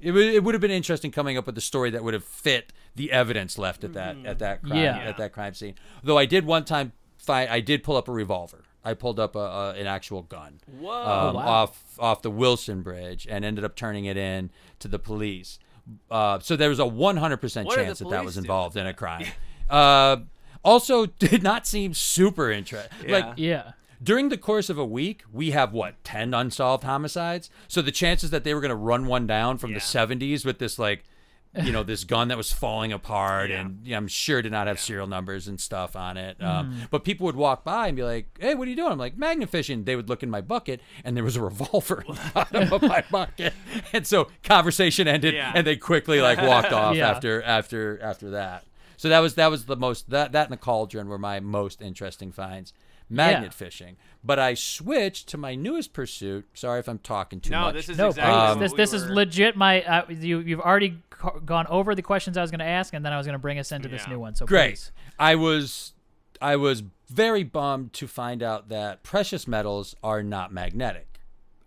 it, 0.00 0.12
would- 0.12 0.26
it 0.34 0.44
would 0.44 0.54
have 0.54 0.62
been 0.62 0.70
interesting 0.70 1.10
coming 1.10 1.36
up 1.36 1.46
with 1.46 1.58
a 1.58 1.62
story 1.62 1.90
that 1.90 2.04
would 2.04 2.14
have 2.14 2.24
fit 2.24 2.72
the 2.96 3.12
evidence 3.12 3.58
left 3.58 3.84
at 3.84 3.92
that 3.94 4.16
at 4.24 4.38
that 4.40 4.62
crime 4.62 4.78
Yeah. 4.78 4.98
at 4.98 5.16
that 5.18 5.32
crime 5.32 5.54
scene. 5.54 5.74
Though 6.02 6.18
I 6.18 6.26
did 6.26 6.44
one 6.46 6.64
time 6.64 6.92
find 7.18 7.48
I 7.50 7.60
did 7.60 7.82
pull 7.82 7.96
up 7.96 8.08
a 8.08 8.12
revolver. 8.12 8.64
I 8.84 8.94
pulled 8.94 9.20
up 9.20 9.36
a, 9.36 9.38
a, 9.38 9.70
an 9.74 9.86
actual 9.86 10.22
gun 10.22 10.60
Whoa. 10.78 10.90
um, 10.90 11.34
wow. 11.34 11.46
off 11.46 11.84
off 11.98 12.22
the 12.22 12.30
Wilson 12.30 12.82
Bridge 12.82 13.26
and 13.30 13.44
ended 13.44 13.64
up 13.64 13.76
turning 13.76 14.06
it 14.06 14.16
in 14.16 14.50
to 14.78 14.88
the 14.88 14.98
police. 14.98 15.58
Uh, 16.10 16.38
so 16.38 16.56
there 16.56 16.68
was 16.68 16.78
a 16.78 16.84
100% 16.84 17.64
What 17.64 17.76
chance 17.76 17.98
that 17.98 18.04
that 18.04 18.10
police 18.10 18.24
was 18.24 18.34
do? 18.34 18.40
involved 18.40 18.76
in 18.76 18.86
a 18.86 18.94
crime. 18.94 19.26
uh, 19.70 20.18
also, 20.64 21.06
did 21.18 21.42
not 21.42 21.66
seem 21.66 21.94
super 21.94 22.50
interested. 22.50 22.90
Yeah. 23.06 23.12
Like 23.18 23.34
Yeah. 23.36 23.72
during 24.02 24.28
the 24.28 24.38
course 24.38 24.70
of 24.70 24.78
a 24.78 24.84
week, 24.84 25.24
we 25.32 25.50
have 25.50 25.72
what 25.72 26.02
ten 26.04 26.32
unsolved 26.32 26.84
homicides. 26.84 27.50
So 27.68 27.82
the 27.82 27.90
chances 27.92 28.30
that 28.30 28.44
they 28.44 28.54
were 28.54 28.60
going 28.60 28.70
to 28.70 28.74
run 28.76 29.06
one 29.06 29.26
down 29.26 29.58
from 29.58 29.70
Yeah. 29.72 29.78
the 29.78 29.80
'70s 29.80 30.44
with 30.44 30.58
this 30.58 30.78
like, 30.78 31.04
you 31.64 31.72
know, 31.72 31.82
this 31.82 32.04
gun 32.04 32.28
that 32.28 32.36
was 32.36 32.52
falling 32.52 32.92
apart, 32.92 33.50
Yeah. 33.50 33.60
and 33.60 33.80
yeah, 33.84 33.96
I'm 33.96 34.06
sure 34.06 34.40
did 34.40 34.52
not 34.52 34.68
have 34.68 34.78
serial 34.78 35.06
numbers 35.08 35.48
and 35.48 35.60
stuff 35.60 35.96
on 35.96 36.16
it. 36.16 36.38
Mm. 36.38 36.46
Um, 36.46 36.76
but 36.90 37.02
people 37.04 37.26
would 37.26 37.34
walk 37.34 37.64
by 37.64 37.88
and 37.88 37.96
be 37.96 38.04
like, 38.04 38.26
"Hey, 38.38 38.54
what 38.54 38.68
are 38.68 38.70
you 38.70 38.76
doing?" 38.76 38.92
I'm 38.92 38.98
like, 38.98 39.16
"Magnet 39.16 39.48
fishing." 39.50 39.82
They 39.84 39.96
would 39.96 40.08
look 40.08 40.22
in 40.22 40.30
my 40.30 40.40
bucket, 40.40 40.80
and 41.04 41.16
there 41.16 41.24
was 41.24 41.34
a 41.36 41.42
revolver 41.42 42.04
in 42.06 42.14
the 42.14 42.30
bottom 42.34 42.72
of 42.72 42.82
my 42.82 43.02
bucket, 43.10 43.52
and 43.92 44.06
so 44.06 44.28
conversation 44.44 45.08
ended, 45.08 45.34
Yeah. 45.34 45.52
and 45.54 45.66
they 45.66 45.76
quickly 45.76 46.20
like 46.20 46.40
walked 46.40 46.72
off 46.72 46.94
Yeah. 46.94 47.10
after 47.10 47.42
after 47.42 48.00
after 48.00 48.30
that. 48.30 48.64
So 48.96 49.08
that 49.08 49.18
was 49.20 49.34
that 49.34 49.50
was 49.50 49.64
the 49.64 49.76
most 49.76 50.10
that 50.10 50.32
that 50.32 50.44
and 50.44 50.52
the 50.52 50.56
cauldron 50.58 51.08
were 51.08 51.18
my 51.18 51.40
most 51.40 51.82
interesting 51.82 52.30
finds. 52.32 52.72
Magnet 53.10 53.42
Yeah. 53.44 53.50
fishing, 53.50 53.96
but 54.22 54.38
I 54.38 54.54
switched 54.54 55.28
to 55.30 55.36
my 55.36 55.54
newest 55.56 55.92
pursuit. 55.92 56.46
Sorry 56.54 56.78
if 56.80 56.88
I'm 56.88 56.98
talking 57.00 57.40
too 57.40 57.50
No, 57.50 57.62
much. 57.62 57.74
this 57.74 57.88
is 57.88 57.98
No, 57.98 58.08
exactly 58.08 58.32
please. 58.32 58.48
what 58.48 58.58
this 58.60 58.72
we 58.72 58.76
this 58.76 58.92
is 58.92 59.08
were- 59.08 59.14
legit. 59.14 59.56
My 59.56 59.82
uh, 59.82 60.06
you 60.08 60.38
you've 60.38 60.60
already 60.60 60.98
co- 61.10 61.40
gone 61.44 61.66
over 61.68 61.94
the 61.94 62.02
questions 62.02 62.36
I 62.36 62.42
was 62.42 62.50
going 62.50 62.60
to 62.60 62.64
ask, 62.64 62.94
and 62.94 63.04
then 63.04 63.12
I 63.12 63.16
was 63.16 63.26
going 63.26 63.34
to 63.34 63.38
bring 63.40 63.58
us 63.58 63.72
into 63.72 63.88
this 63.88 64.06
new 64.08 64.18
one. 64.20 64.34
So 64.36 64.46
great. 64.46 64.70
please. 64.74 64.92
I 65.18 65.34
was 65.34 65.92
I 66.40 66.56
was 66.56 66.82
very 67.08 67.42
bummed 67.42 67.92
to 67.94 68.06
find 68.06 68.42
out 68.42 68.68
that 68.68 69.02
precious 69.02 69.48
metals 69.48 69.96
are 70.02 70.22
not 70.22 70.52
magnetic. 70.52 71.20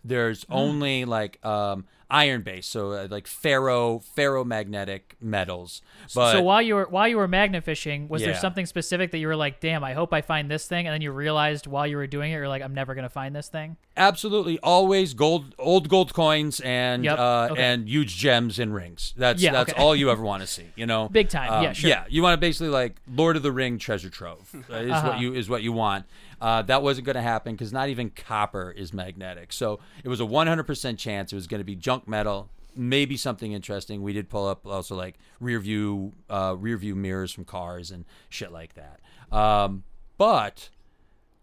There's 0.03 0.43
Hmm. 0.45 0.53
only 0.53 1.05
like 1.05 1.43
um, 1.45 1.85
iron 2.13 2.41
based, 2.43 2.69
so 2.69 2.91
uh, 2.91 3.07
like 3.09 3.27
ferro 3.27 3.99
ferromagnetic 4.17 5.01
metals. 5.19 5.81
But 6.13 6.31
so 6.33 6.41
while 6.41 6.61
you 6.61 6.75
were 6.75 6.85
while 6.89 7.07
you 7.07 7.17
were 7.17 7.27
magnet 7.27 7.63
fishing, 7.63 8.07
was 8.07 8.21
there 8.21 8.35
something 8.35 8.65
specific 8.65 9.11
that 9.11 9.17
you 9.17 9.27
were 9.27 9.35
like, 9.35 9.59
"Damn, 9.59 9.83
I 9.83 9.93
hope 9.93 10.13
I 10.13 10.21
find 10.21 10.49
this 10.49 10.67
thing," 10.67 10.87
and 10.87 10.93
then 10.93 11.01
you 11.01 11.11
realized 11.11 11.67
while 11.67 11.87
you 11.87 11.97
were 11.97 12.07
doing 12.07 12.31
it, 12.31 12.35
you're 12.35 12.47
like, 12.47 12.61
"I'm 12.61 12.73
never 12.73 12.93
going 12.95 13.03
to 13.03 13.09
find 13.09 13.35
this 13.35 13.47
thing." 13.49 13.77
absolutely 13.95 14.57
always 14.63 15.13
gold 15.13 15.53
old 15.59 15.87
gold 15.87 16.15
coins 16.15 16.59
and 16.61 17.05
Yep, 17.05 17.19
uh, 17.19 17.47
okay. 17.51 17.61
and 17.63 17.87
huge 17.87 18.17
gems 18.17 18.57
and 18.57 18.73
rings 18.73 19.13
that's 19.15 19.39
Yeah, 19.39 19.51
that's 19.51 19.71
okay. 19.71 19.79
all 19.79 19.95
you 19.95 20.09
ever 20.15 20.23
want 20.23 20.41
to 20.41 20.47
see 20.47 20.65
you 20.75 20.87
know 20.87 21.09
Big 21.09 21.29
time, 21.29 21.61
yeah, 21.61 21.73
sure. 21.73 21.91
yeah 21.91 22.05
you 22.09 22.23
want 22.23 22.33
to 22.33 22.37
basically 22.41 22.69
like 22.69 22.95
lord 23.07 23.35
of 23.37 23.43
the 23.43 23.51
ring 23.51 23.77
treasure 23.77 24.09
trove 24.09 24.49
uh, 24.67 24.77
is 24.77 24.89
Uh-huh. 24.91 25.09
what 25.09 25.19
you 25.19 25.35
is 25.35 25.47
what 25.47 25.61
you 25.61 25.71
want 25.73 26.07
uh, 26.41 26.63
that 26.63 26.81
wasn't 26.81 27.05
going 27.05 27.13
to 27.15 27.21
happen 27.21 27.53
because 27.53 27.71
not 27.71 27.87
even 27.87 28.09
copper 28.09 28.71
is 28.75 28.93
magnetic 28.93 29.53
so 29.53 29.79
it 30.03 30.09
was 30.09 30.19
a 30.19 30.23
100% 30.25 30.97
chance 30.97 31.31
it 31.31 31.35
was 31.35 31.45
going 31.45 31.59
to 31.61 31.63
be 31.63 31.75
junk 31.75 32.02
metal 32.07 32.49
maybe 32.75 33.15
something 33.15 33.51
interesting 33.51 34.01
we 34.01 34.13
did 34.13 34.29
pull 34.29 34.47
up 34.47 34.65
also 34.65 34.95
like 34.95 35.15
rear 35.39 35.59
view 35.59 36.11
uh, 36.29 36.55
rear 36.57 36.75
view 36.77 36.95
mirrors 36.95 37.31
from 37.31 37.45
cars 37.45 37.91
and 37.91 38.03
shit 38.29 38.51
like 38.51 38.73
that 38.73 38.99
um, 39.35 39.83
but 40.17 40.69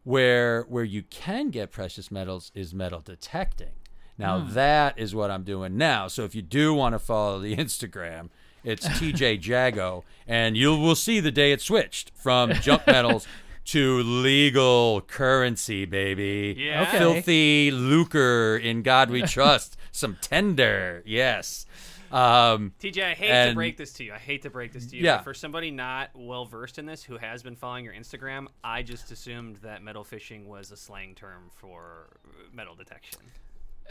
where 0.05 0.62
where 0.62 0.85
you 0.85 1.02
can 1.02 1.50
get 1.50 1.71
precious 1.71 2.11
metals 2.11 2.50
is 2.55 2.73
metal 2.75 3.00
detecting. 3.00 3.73
Now 4.19 4.38
Hmm. 4.40 4.55
that 4.55 4.99
is 4.99 5.14
what 5.14 5.31
I'm 5.31 5.45
doing 5.45 5.76
now. 5.76 6.09
So 6.09 6.25
if 6.25 6.35
you 6.35 6.43
do 6.43 6.73
want 6.75 6.95
to 6.95 6.99
follow 6.99 7.38
the 7.38 7.55
Instagram, 7.64 8.31
it's 8.64 8.87
TJ 8.99 9.45
Jago, 9.45 10.05
and 10.26 10.57
you 10.57 10.76
will 10.76 10.95
see 10.95 11.21
the 11.21 11.31
day 11.31 11.52
it 11.52 11.61
switched 11.61 12.12
from 12.14 12.52
junk 12.55 12.87
metals 12.87 13.26
to 13.67 13.99
legal 14.02 15.02
currency, 15.02 15.85
baby. 15.85 16.55
Yeah. 16.59 16.83
Okay. 16.83 16.99
Filthy 16.99 17.71
lucre 17.71 18.57
in 18.57 18.83
God 18.83 19.11
we 19.11 19.23
trust. 19.23 19.76
Some 19.92 20.16
tender, 20.20 21.02
yes. 21.04 21.66
Um, 22.12 22.73
TJ, 22.80 23.04
I 23.04 23.14
hate 23.14 23.49
to 23.50 23.54
break 23.54 23.76
this 23.76 23.92
to 23.94 24.04
you. 24.04 24.12
I 24.12 24.18
hate 24.18 24.42
to 24.42 24.50
break 24.50 24.73
this 24.73 24.87
to 24.87 24.97
you. 24.97 25.04
Yeah. 25.04 25.18
But 25.18 25.25
for 25.25 25.35
somebody 25.35 25.70
not 25.70 26.11
well 26.14 26.44
versed 26.44 26.78
in 26.78 26.87
this 26.87 27.04
who 27.04 27.16
has 27.18 27.42
been 27.42 27.54
following 27.54 27.85
your 27.85 27.94
Instagram, 27.94 28.46
I 28.64 28.83
just 28.83 29.11
assumed 29.12 29.57
that 29.59 29.83
metal 29.83 30.03
fishing 30.03 30.48
was 30.48 30.72
a 30.72 30.76
slang 30.76 31.14
term 31.14 31.50
for 31.61 32.09
metal 32.53 32.74
detection. 32.74 33.20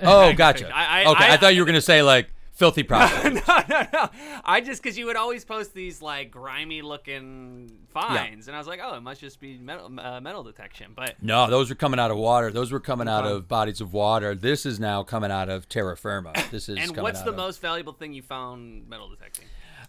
oh, 0.01 0.33
gotcha. 0.38 0.69
I- 0.75 1.03
I- 1.03 1.12
okay, 1.12 1.23
I, 1.25 1.33
I- 1.33 1.38
thought 1.38 1.55
you 1.55 1.62
were 1.62 1.65
gonna 1.65 1.79
say 1.81 2.01
like 2.03 2.29
filthy 2.59 2.83
profit. 2.91 3.33
no, 3.33 3.63
no, 3.69 3.87
no. 3.91 4.09
I 4.43 4.59
just 4.61 4.83
because 4.83 4.97
you 4.97 5.05
would 5.07 5.15
always 5.15 5.45
post 5.45 5.73
these 5.73 6.01
like 6.01 6.29
grimy 6.29 6.81
looking 6.81 7.71
finds, 7.91 8.47
and 8.47 8.55
I 8.55 8.59
was 8.59 8.67
like, 8.67 8.81
oh, 8.83 8.95
it 8.95 9.01
must 9.01 9.21
just 9.21 9.39
be 9.39 9.57
metal, 9.57 9.89
uh, 9.99 10.19
metal 10.19 10.43
detection. 10.43 10.91
But 10.95 11.15
No, 11.23 11.49
those 11.49 11.69
were 11.69 11.75
coming 11.75 11.99
out 11.99 12.11
of 12.11 12.17
water. 12.17 12.51
Those 12.51 12.71
were 12.71 12.81
coming 12.81 13.07
out 13.07 13.25
of 13.25 13.47
bodies 13.47 13.81
of 13.81 13.93
water. 13.93 14.35
This 14.35 14.65
is 14.65 14.79
now 14.79 15.01
coming 15.01 15.31
out 15.31 15.49
of 15.49 15.67
terra 15.69 15.95
firma. 15.97 16.33
This 16.51 16.69
is 16.69 16.77
and 16.77 16.95
what's 16.97 17.21
the 17.21 17.29
of- 17.31 17.37
most 17.37 17.61
valuable 17.61 17.93
thing 17.93 18.13
you 18.13 18.21
found 18.21 18.87
metal 18.87 19.09
detecting? 19.09 19.45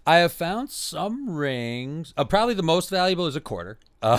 I 0.06 0.16
have 0.18 0.32
found 0.32 0.70
some 0.70 1.28
rings. 1.28 2.14
Uh, 2.16 2.24
probably 2.24 2.54
the 2.54 2.62
most 2.62 2.88
valuable 2.88 3.26
is 3.26 3.36
a 3.36 3.40
quarter. 3.40 3.78
Uh, 4.00 4.18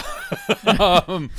um, 1.07 1.31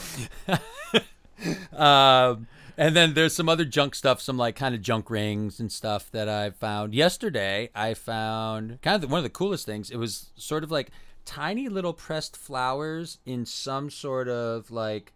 um, 1.79 2.49
and 2.77 2.97
then 2.97 3.15
there's 3.15 3.35
some 3.35 3.49
other 3.49 3.65
junk 3.65 3.95
stuff, 3.95 4.21
some 4.21 4.37
like 4.37 4.57
kind 4.57 4.75
of 4.75 4.83
junk 4.83 5.11
rings 5.11 5.61
and 5.61 5.71
stuff 5.71 6.11
that 6.13 6.29
I 6.29 6.51
found. 6.51 6.95
Yesterday, 6.95 7.71
I 7.75 7.95
found 7.95 8.81
kind 8.83 8.97
of 8.97 9.01
the, 9.03 9.09
one 9.09 9.19
of 9.19 9.25
the 9.25 9.31
coolest 9.31 9.67
things. 9.67 9.91
It 9.91 9.97
was 9.97 10.31
sort 10.37 10.65
of 10.65 10.71
like 10.71 10.91
tiny 11.25 11.69
little 11.69 11.93
pressed 11.93 12.37
flowers 12.37 13.19
in 13.25 13.47
some 13.47 13.91
sort 13.91 14.29
of 14.29 14.71
like 14.71 15.13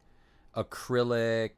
acrylic 0.56 1.50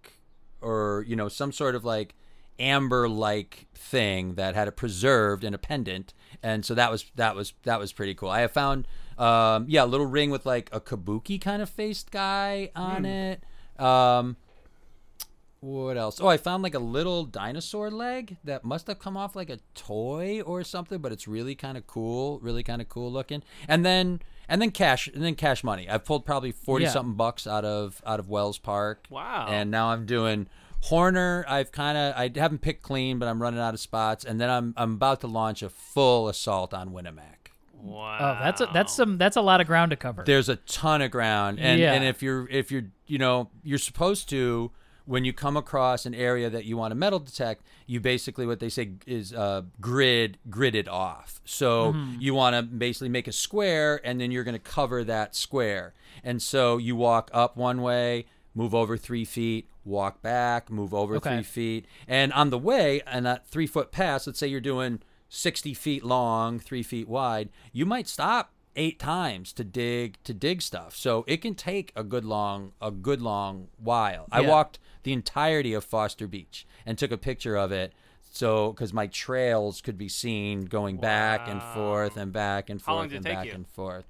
or 0.61 1.05
you 1.07 1.15
know 1.15 1.29
some 1.29 1.53
sort 1.53 1.75
of 1.75 1.85
like 1.85 2.15
amber 2.59 3.09
like 3.09 3.67
thing 3.75 4.35
that 4.35 4.55
had 4.55 4.67
it 4.67 4.73
preserved 4.73 5.45
in 5.45 5.55
a 5.55 5.59
pendant 5.59 6.13
and 6.43 6.65
so 6.65 6.75
that 6.75 6.91
was 6.91 7.05
that 7.15 7.37
was 7.37 7.53
that 7.63 7.79
was 7.79 7.93
pretty 7.93 8.15
cool 8.15 8.29
i 8.29 8.41
have 8.41 8.51
found 8.51 8.89
um 9.17 9.65
yeah 9.69 9.85
a 9.85 9.87
little 9.87 10.07
ring 10.07 10.31
with 10.31 10.45
like 10.45 10.69
a 10.73 10.81
kabuki 10.81 11.41
kind 11.41 11.63
of 11.63 11.71
faced 11.71 12.11
guy 12.11 12.69
on 12.75 13.05
it 13.05 13.45
um 13.79 14.37
what 15.61 15.97
else? 15.97 16.21
Oh, 16.21 16.29
I 16.29 16.37
found 16.37 16.63
like 16.63 16.75
a 16.75 16.79
little 16.79 17.25
dinosaur 17.25 17.91
leg 17.91 18.37
that 18.45 18.65
must 18.65 18.87
have 18.87 18.99
come 18.99 19.17
off 19.17 19.35
like 19.35 19.51
a 19.51 19.59
toy 19.75 20.41
or 20.43 20.63
something, 20.65 20.99
but 20.99 21.11
it's 21.13 21.27
really 21.27 21.55
kind 21.55 21.77
of 21.77 21.87
cool, 21.87 22.39
really 22.41 22.63
kind 22.63 22.81
of 22.81 22.89
cool 22.89 23.11
looking. 23.11 23.43
And 23.67 23.85
then 23.85 24.21
and 24.49 24.63
then 24.63 24.71
cash 24.71 25.09
and 25.09 25.23
then 25.23 25.35
cash 25.35 25.63
money. 25.65 25.89
I've 25.89 26.05
pulled 26.05 26.25
probably 26.25 26.53
40 26.53 26.85
Yeah. 26.85 26.91
something 26.91 27.15
bucks 27.15 27.47
out 27.47 27.65
of 27.65 28.01
out 28.07 28.21
of 28.21 28.29
Welles 28.29 28.59
Park. 28.59 29.07
Wow. 29.11 29.47
And 29.51 29.71
now 29.71 29.89
I'm 29.89 30.07
doing 30.07 30.47
Horner. 30.83 31.45
I've 31.49 31.73
kind 31.73 31.99
of 31.99 32.15
I 32.17 32.31
haven't 32.39 32.61
picked 32.61 32.83
clean, 32.83 33.19
but 33.19 33.27
I'm 33.29 33.43
running 33.43 33.59
out 33.61 33.75
of 33.75 33.81
spots 33.81 34.25
and 34.25 34.41
then 34.41 34.49
I'm 34.49 34.75
I'm 34.77 34.93
about 34.95 35.21
to 35.23 35.27
launch 35.27 35.63
a 35.63 35.69
full 35.69 36.29
assault 36.29 36.73
on 36.73 36.91
Winnemac. 36.91 37.51
Wow. 37.81 38.17
Oh, 38.41 38.45
that's 38.45 38.61
a, 38.61 38.69
that's 38.73 38.93
some 38.93 39.19
that's 39.19 39.37
a 39.37 39.41
lot 39.41 39.61
of 39.61 39.67
ground 39.67 39.91
to 39.91 39.97
cover. 39.97 40.23
there's 40.25 40.49
a 40.49 40.57
ton 40.57 41.03
of 41.03 41.11
ground 41.11 41.59
and 41.61 41.81
Yeah. 41.81 41.93
and 41.95 42.05
if 42.05 42.23
you're 42.23 42.49
if 42.49 42.71
you're 42.71 42.85
you 43.07 43.19
know 43.19 43.51
you're 43.65 43.79
supposed 43.79 44.29
to 44.31 44.71
when 45.09 45.25
you 45.25 45.33
come 45.33 45.57
across 45.57 46.05
an 46.07 46.15
area 46.15 46.51
that 46.51 46.65
you 46.67 46.77
want 46.77 46.91
to 46.91 46.95
metal 46.95 47.19
detect 47.19 47.63
you 47.87 47.99
basically 47.99 48.47
what 48.47 48.61
they 48.61 48.69
say 48.69 48.91
is 49.07 49.33
uh, 49.33 49.63
grid 49.81 50.37
gridded 50.51 50.87
off. 50.89 51.41
So 51.45 51.95
you 52.19 52.35
want 52.35 52.55
to 52.55 52.63
basically 52.63 53.09
make 53.09 53.27
a 53.27 53.33
square 53.33 54.01
and 54.05 54.21
then 54.21 54.31
you're 54.31 54.45
going 54.45 54.53
to 54.65 54.71
cover 54.79 55.03
that 55.05 55.35
square. 55.35 55.95
And 56.23 56.43
so 56.43 56.77
you 56.77 56.95
walk 56.95 57.31
up 57.33 57.57
one 57.57 57.81
way 57.83 58.27
move 58.55 58.75
over 58.75 58.97
three 58.97 59.25
feet 59.25 59.69
walk 59.85 60.21
back 60.21 60.71
move 60.71 60.93
over 60.93 61.17
Okay. 61.17 61.37
three 61.37 61.43
feet. 61.43 61.87
And 62.07 62.33
on 62.35 62.51
the 62.51 62.59
way 62.59 63.01
and 63.07 63.25
that 63.25 63.47
three 63.49 63.67
foot 63.67 63.91
pass 63.91 64.27
let's 64.27 64.39
say 64.39 64.47
you're 64.47 64.61
doing 64.61 65.01
60 65.31 65.73
feet 65.75 66.05
long 66.05 66.59
three 66.59 66.83
feet 66.83 67.09
wide 67.09 67.49
you 67.73 67.87
might 67.87 68.09
stop 68.09 68.53
eight 68.77 68.99
times 68.99 69.53
to 69.55 69.65
dig 69.65 70.19
to 70.25 70.33
dig 70.35 70.61
stuff. 70.63 70.95
So 70.95 71.25
it 71.27 71.39
can 71.39 71.55
take 71.55 71.93
a 71.97 72.03
good 72.05 72.25
long 72.25 72.73
a 72.81 72.91
good 72.91 73.21
long 73.23 73.69
while. 73.79 74.27
I 74.31 74.41
walked 74.51 74.79
the 75.09 75.15
entirety 75.15 75.73
of 75.73 75.83
foster 75.85 76.27
beach 76.27 76.67
and 76.85 76.99
took 76.99 77.11
a 77.11 77.17
picture 77.17 77.57
of 77.57 77.73
it 77.73 77.95
so 78.31 78.73
because 78.73 78.93
my 78.93 79.07
trails 79.07 79.81
could 79.81 79.97
be 79.97 80.09
seen 80.09 80.67
going 80.67 80.99
back 80.99 81.49
and 81.49 81.63
forth 81.63 82.19
and 82.19 82.31
back 82.31 82.69
and 82.69 82.79
How 82.83 82.95
long 82.97 83.09
forth 83.09 83.11
did 83.11 83.15
it 83.15 83.17
and 83.17 83.25
take 83.27 83.35
back 83.37 83.47
you? 83.47 83.53
and 83.53 83.67
forth 83.67 84.05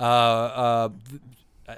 uh, 0.00 0.02
uh, 0.04 0.88
th- 1.08 1.22
uh, 1.68 1.74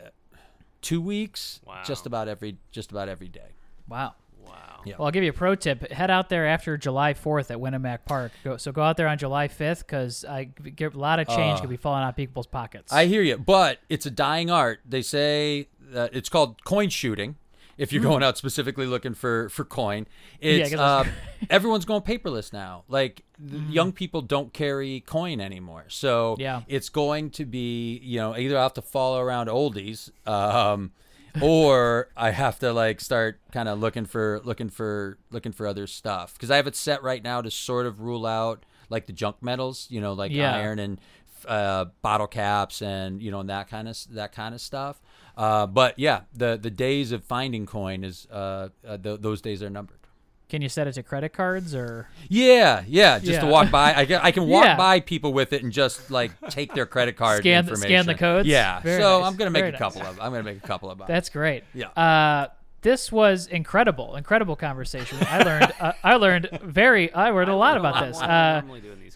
two 0.81 1.01
weeks 1.03 1.61
Wow. 1.67 1.83
just 1.85 2.07
about 2.07 2.29
every 2.29 2.57
just 2.71 2.91
about 2.91 3.09
every 3.11 3.29
day 3.29 3.51
wow. 3.89 4.15
wow. 4.47 4.55
Yeah. 4.85 4.95
Well, 4.99 5.07
I'll 5.07 5.13
give 5.13 5.23
you 5.23 5.31
a 5.31 5.33
pro 5.35 5.55
tip. 5.55 5.93
Head 5.93 6.11
out 6.11 6.29
there 6.29 6.45
after 6.47 6.77
July 6.77 7.15
4th 7.15 7.53
at 7.53 7.59
Winnemac 7.59 8.01
Park. 8.05 8.33
Go, 8.43 8.57
so 8.57 8.73
go 8.73 8.83
out 8.83 8.97
there 8.97 9.07
on 9.07 9.17
July 9.17 9.47
5th 9.47 9.79
because 9.81 10.25
I 10.25 10.45
get 10.45 10.95
a 10.95 10.99
lot 10.99 11.21
of 11.21 11.29
change 11.29 11.61
could 11.61 11.71
be 11.71 11.77
falling 11.77 12.03
out 12.03 12.09
of 12.11 12.17
people's 12.17 12.49
pockets. 12.49 12.93
Uh, 12.93 12.97
I 12.97 13.07
hear 13.07 13.23
you, 13.23 13.37
but 13.39 13.79
it's 13.89 14.07
a 14.07 14.11
dying 14.11 14.51
art. 14.51 14.81
They 14.85 15.03
say 15.03 15.69
that 15.93 16.17
it's 16.17 16.29
called 16.29 16.65
coin 16.65 16.89
shooting. 16.89 17.37
If 17.79 17.93
you're 17.93 18.03
going 18.03 18.23
out 18.23 18.37
specifically 18.39 18.87
looking 18.87 19.15
for 19.15 19.49
for 19.49 19.65
coin, 19.65 20.07
it's 20.41 20.71
'cause 20.71 20.79
uh, 20.79 21.05
everyone's 21.51 21.85
going 21.85 22.03
paperless 22.03 22.53
now. 22.53 22.85
Like 22.89 23.25
the 23.39 23.59
young 23.59 23.93
people 23.93 24.21
don't 24.23 24.53
carry 24.53 25.01
coin 25.01 25.41
anymore, 25.41 25.85
so 25.89 26.37
Yeah. 26.39 26.63
it's 26.69 26.89
going 26.89 27.31
to 27.31 27.45
be 27.45 27.99
you 28.03 28.19
know 28.21 28.37
either 28.37 28.59
I 28.59 28.63
have 28.63 28.75
to 28.75 28.83
follow 28.83 29.21
around 29.21 29.49
oldies, 29.49 30.11
um, 30.29 30.93
or 31.41 32.09
I 32.17 32.31
have 32.31 32.59
to 32.61 32.73
like 32.73 33.01
start 33.01 33.41
kind 33.53 33.69
of 33.69 33.79
looking 33.81 34.05
for 34.05 34.41
looking 34.45 34.69
for 34.69 35.19
looking 35.31 35.53
for 35.53 35.67
other 35.67 35.87
stuff 35.87 36.35
because 36.35 36.51
I 36.51 36.57
have 36.57 36.67
it 36.67 36.77
set 36.77 37.03
right 37.03 37.23
now 37.23 37.41
to 37.41 37.51
sort 37.51 37.87
of 37.87 38.01
rule 38.01 38.27
out 38.27 38.65
like 38.91 39.07
the 39.07 39.13
junk 39.13 39.37
metals, 39.41 39.87
you 39.91 40.01
know, 40.01 40.13
like 40.13 40.33
Yeah. 40.33 40.55
iron 40.55 40.79
and 40.79 41.01
uh, 41.49 41.87
bottle 42.03 42.27
caps 42.29 42.83
and 42.83 43.21
you 43.23 43.31
know 43.31 43.41
and 43.41 43.49
that 43.49 43.69
kind 43.69 43.89
of 43.89 43.97
that 44.11 44.33
kind 44.33 44.55
of 44.55 44.61
stuff. 44.61 45.01
Uh, 45.37 45.67
but 45.67 45.99
yeah, 45.99 46.21
the 46.35 46.59
the 46.61 46.71
days 46.71 47.13
of 47.13 47.25
finding 47.25 47.67
coin 47.67 48.05
is 48.05 48.27
uh, 48.31 48.69
uh, 48.87 48.97
th- 48.99 49.21
those 49.21 49.41
days 49.41 49.63
are 49.63 49.71
numbered. 49.71 49.99
Can 50.49 50.61
you 50.61 50.69
set 50.69 50.87
it 50.87 50.93
to 50.93 51.03
credit 51.03 51.33
cards 51.33 51.75
or? 51.75 52.09
Yeah, 52.29 52.85
yeah, 52.87 53.19
just 53.19 53.41
to 53.41 53.47
walk 53.47 53.71
by. 53.71 53.95
I 53.95 54.05
can, 54.05 54.21
I 54.23 54.33
can 54.33 54.47
walk 54.47 54.65
Yeah. 54.67 54.77
by 54.77 55.01
people 55.01 55.33
with 55.33 55.55
it 55.55 55.63
and 55.63 55.73
just 55.73 56.11
like 56.11 56.33
take 56.51 56.75
their 56.75 56.85
credit 56.85 57.17
card 57.17 57.39
Scan 57.41 57.65
the- 57.65 57.71
information. 57.71 57.89
scan 58.03 58.07
the 58.07 58.15
codes? 58.15 58.47
Yeah, 58.47 58.81
Very 58.81 59.01
so 59.01 59.21
nice. 59.21 59.29
I'm 59.31 59.37
gonna 59.37 59.51
make 59.51 59.61
Very 59.63 59.69
a 59.71 59.73
nice. 59.73 59.79
couple 59.81 60.03
of. 60.03 60.21
I'm 60.21 60.31
gonna 60.33 60.43
make 60.43 60.59
a 60.59 60.67
couple 60.67 60.91
of. 60.91 61.01
That's 61.09 61.31
great. 61.31 61.65
Yeah. 61.73 61.87
Uh, 61.89 62.49
this 62.83 63.11
was 63.11 63.47
incredible, 63.47 64.17
incredible 64.17 64.57
conversation. 64.57 65.17
I 65.23 65.43
learned, 65.43 65.73
uh, 65.81 65.93
I 66.03 66.17
learned 66.17 66.49
very, 66.65 67.15
I 67.15 67.31
learned 67.31 67.49
a 67.49 67.55
lot 67.57 67.77
about 67.79 68.05
this. 68.07 68.21
Uh, 68.23 68.61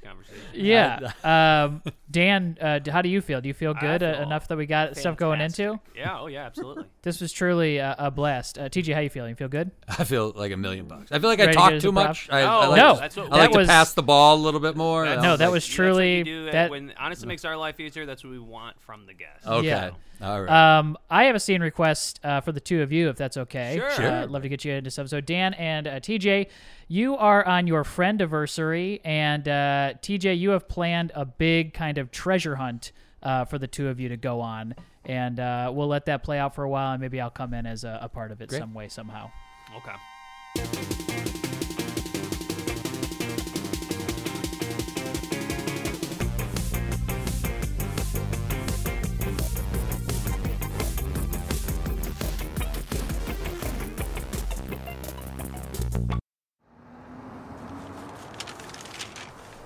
normally 0.07 0.25
doing 0.25 0.41
these 0.53 0.53
conversations. 0.55 1.13
yeah. 1.25 1.63
Um, 1.67 1.83
Dan, 2.11 2.57
uh, 2.61 2.81
how 2.91 3.03
do 3.03 3.09
you 3.09 3.21
feel? 3.21 3.41
Do 3.41 3.49
you 3.49 3.55
feel 3.55 3.75
good 3.75 4.03
uh, 4.03 4.13
feel 4.15 4.23
enough 4.23 4.49
that 4.49 4.57
we 4.57 4.67
got 4.67 4.97
stuff 4.97 5.17
going 5.17 5.41
into? 5.41 5.79
Yeah. 5.95 6.19
Oh 6.21 6.29
yeah. 6.29 6.47
Absolutely. 6.47 6.85
This 7.03 7.21
was 7.21 7.31
truly 7.33 7.77
a, 7.79 7.95
a 7.99 8.11
blast. 8.11 8.59
Uh, 8.59 8.69
TJ, 8.69 8.93
how 8.95 8.99
you 9.01 9.11
feeling? 9.11 9.31
You 9.31 9.37
feel 9.37 9.49
good? 9.49 9.71
I 9.89 10.03
feel 10.05 10.33
like 10.35 10.51
a 10.53 10.57
million 10.57 10.87
bucks. 10.87 11.13
I 11.13 11.19
feel 11.21 11.29
like 11.31 11.39
Ready 11.39 11.51
I 11.51 11.53
to 11.53 11.59
talk 11.59 11.71
get 11.73 11.81
too 11.83 11.93
much. 11.93 12.29
I, 12.31 12.43
Oh, 12.43 12.47
I 12.61 12.67
like 12.67 12.79
No, 12.79 12.95
to, 12.95 13.01
that's 13.01 13.17
what- 13.17 13.27
I 13.27 13.29
that 13.29 13.51
like 13.51 13.51
was- 13.57 13.67
to 13.69 13.71
pass 13.73 13.95
the 13.95 14.03
ball 14.03 14.37
a 14.37 14.43
little 14.43 14.59
bit 14.61 14.77
more. 14.77 15.05
That's- 15.05 15.19
I'm 15.19 15.23
No, 15.25 15.37
that 15.37 15.47
like, 15.47 15.53
was 15.53 15.65
That's 15.65 15.79
what 15.79 15.85
truly 15.85 16.23
do, 16.25 16.51
that. 16.51 16.71
when 16.71 16.93
honestly 16.99 17.29
makes 17.29 17.45
our 17.45 17.57
life 17.57 17.79
easier. 17.81 18.07
That's 18.07 18.25
what 18.25 18.31
we 18.31 18.39
want 18.41 18.81
from 18.83 19.07
the 19.07 19.15
guests. 19.15 19.47
okay. 19.47 19.67
Yeah. 19.69 19.91
All 20.23 20.43
right. 20.43 20.79
Um, 20.79 20.97
I 21.11 21.25
have 21.25 21.37
a 21.37 21.41
scene 21.41 21.61
request 21.61 22.21
uh, 22.25 22.41
for 22.41 22.53
the 22.53 22.61
two 22.61 22.83
of 22.83 22.91
you, 22.93 23.09
if 23.11 23.17
that's 23.17 23.37
okay. 23.37 23.77
Sure. 23.77 23.89
Uh, 23.91 23.95
Sure. 23.95 24.11
I'd 24.11 24.31
love 24.31 24.43
to 24.43 24.49
get 24.49 24.65
you 24.65 24.73
into 24.73 24.85
this 24.87 24.99
episode. 24.99 25.27
Dan 25.27 25.53
and 25.55 25.87
uh, 25.87 26.01
TJ, 26.01 26.49
you 26.89 27.17
are 27.17 27.47
on 27.47 27.67
your 27.67 27.85
friend 27.85 28.21
anniversary, 28.21 29.01
and 29.05 29.47
uh, 29.47 29.95
TJ, 30.03 30.39
you 30.39 30.51
have 30.51 30.69
planned 30.69 31.13
a 31.15 31.25
big 31.25 31.75
kind 31.75 31.99
of 31.99 32.11
treasure 32.11 32.57
hunt 32.57 32.93
uh, 33.23 33.45
for 33.45 33.59
the 33.59 33.67
two 33.67 33.89
of 33.89 34.01
you 34.01 34.09
to 34.09 34.17
go 34.17 34.41
on, 34.41 34.75
and 35.05 35.39
uh, 35.39 35.71
we'll 35.75 35.89
let 35.89 36.07
that 36.07 36.23
play 36.23 36.39
out 36.39 36.55
for 36.55 36.65
a 36.65 36.69
while, 36.69 36.93
and 36.93 37.01
maybe 37.01 37.21
I'll 37.21 37.29
come 37.31 37.53
in 37.53 37.67
as 37.67 37.85
a, 37.85 37.99
a 38.03 38.09
part 38.09 38.31
of 38.33 38.41
it 38.41 38.49
Great. 38.49 38.59
some 38.61 38.73
way 38.73 38.89
somehow. 38.89 39.31
Okay. 39.77 39.97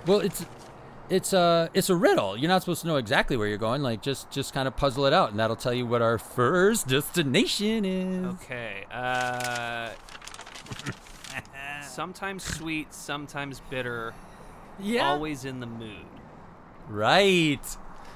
Well, 0.07 0.21
it's 0.21 0.45
it's 1.09 1.33
a 1.33 1.69
it's 1.75 1.91
a 1.91 1.97
riddle. 1.97 2.37
You're 2.37 2.49
not 2.49 2.63
supposed 2.63 2.83
to 2.83 2.87
know 2.87 2.97
exactly 2.97 3.37
where 3.37 3.47
you're 3.49 3.59
going. 3.59 3.83
Like 3.83 4.01
just 4.03 4.31
just 4.31 4.55
kind 4.55 4.67
of 4.69 4.77
puzzle 4.77 5.07
it 5.07 5.13
out, 5.13 5.31
and 5.31 5.39
that'll 5.39 5.57
tell 5.57 5.75
you 5.75 5.87
what 5.87 6.03
our 6.03 6.19
first 6.19 6.87
destination 6.89 7.85
is. 7.85 8.27
Okay. 8.43 8.85
Uh, 8.93 9.91
sometimes 11.83 12.43
sweet, 12.45 12.93
sometimes 12.95 13.61
bitter. 13.71 14.15
Yeah. 14.79 15.09
Always 15.11 15.45
in 15.45 15.61
the 15.61 15.67
mood. 15.67 16.07
Right. 16.89 17.65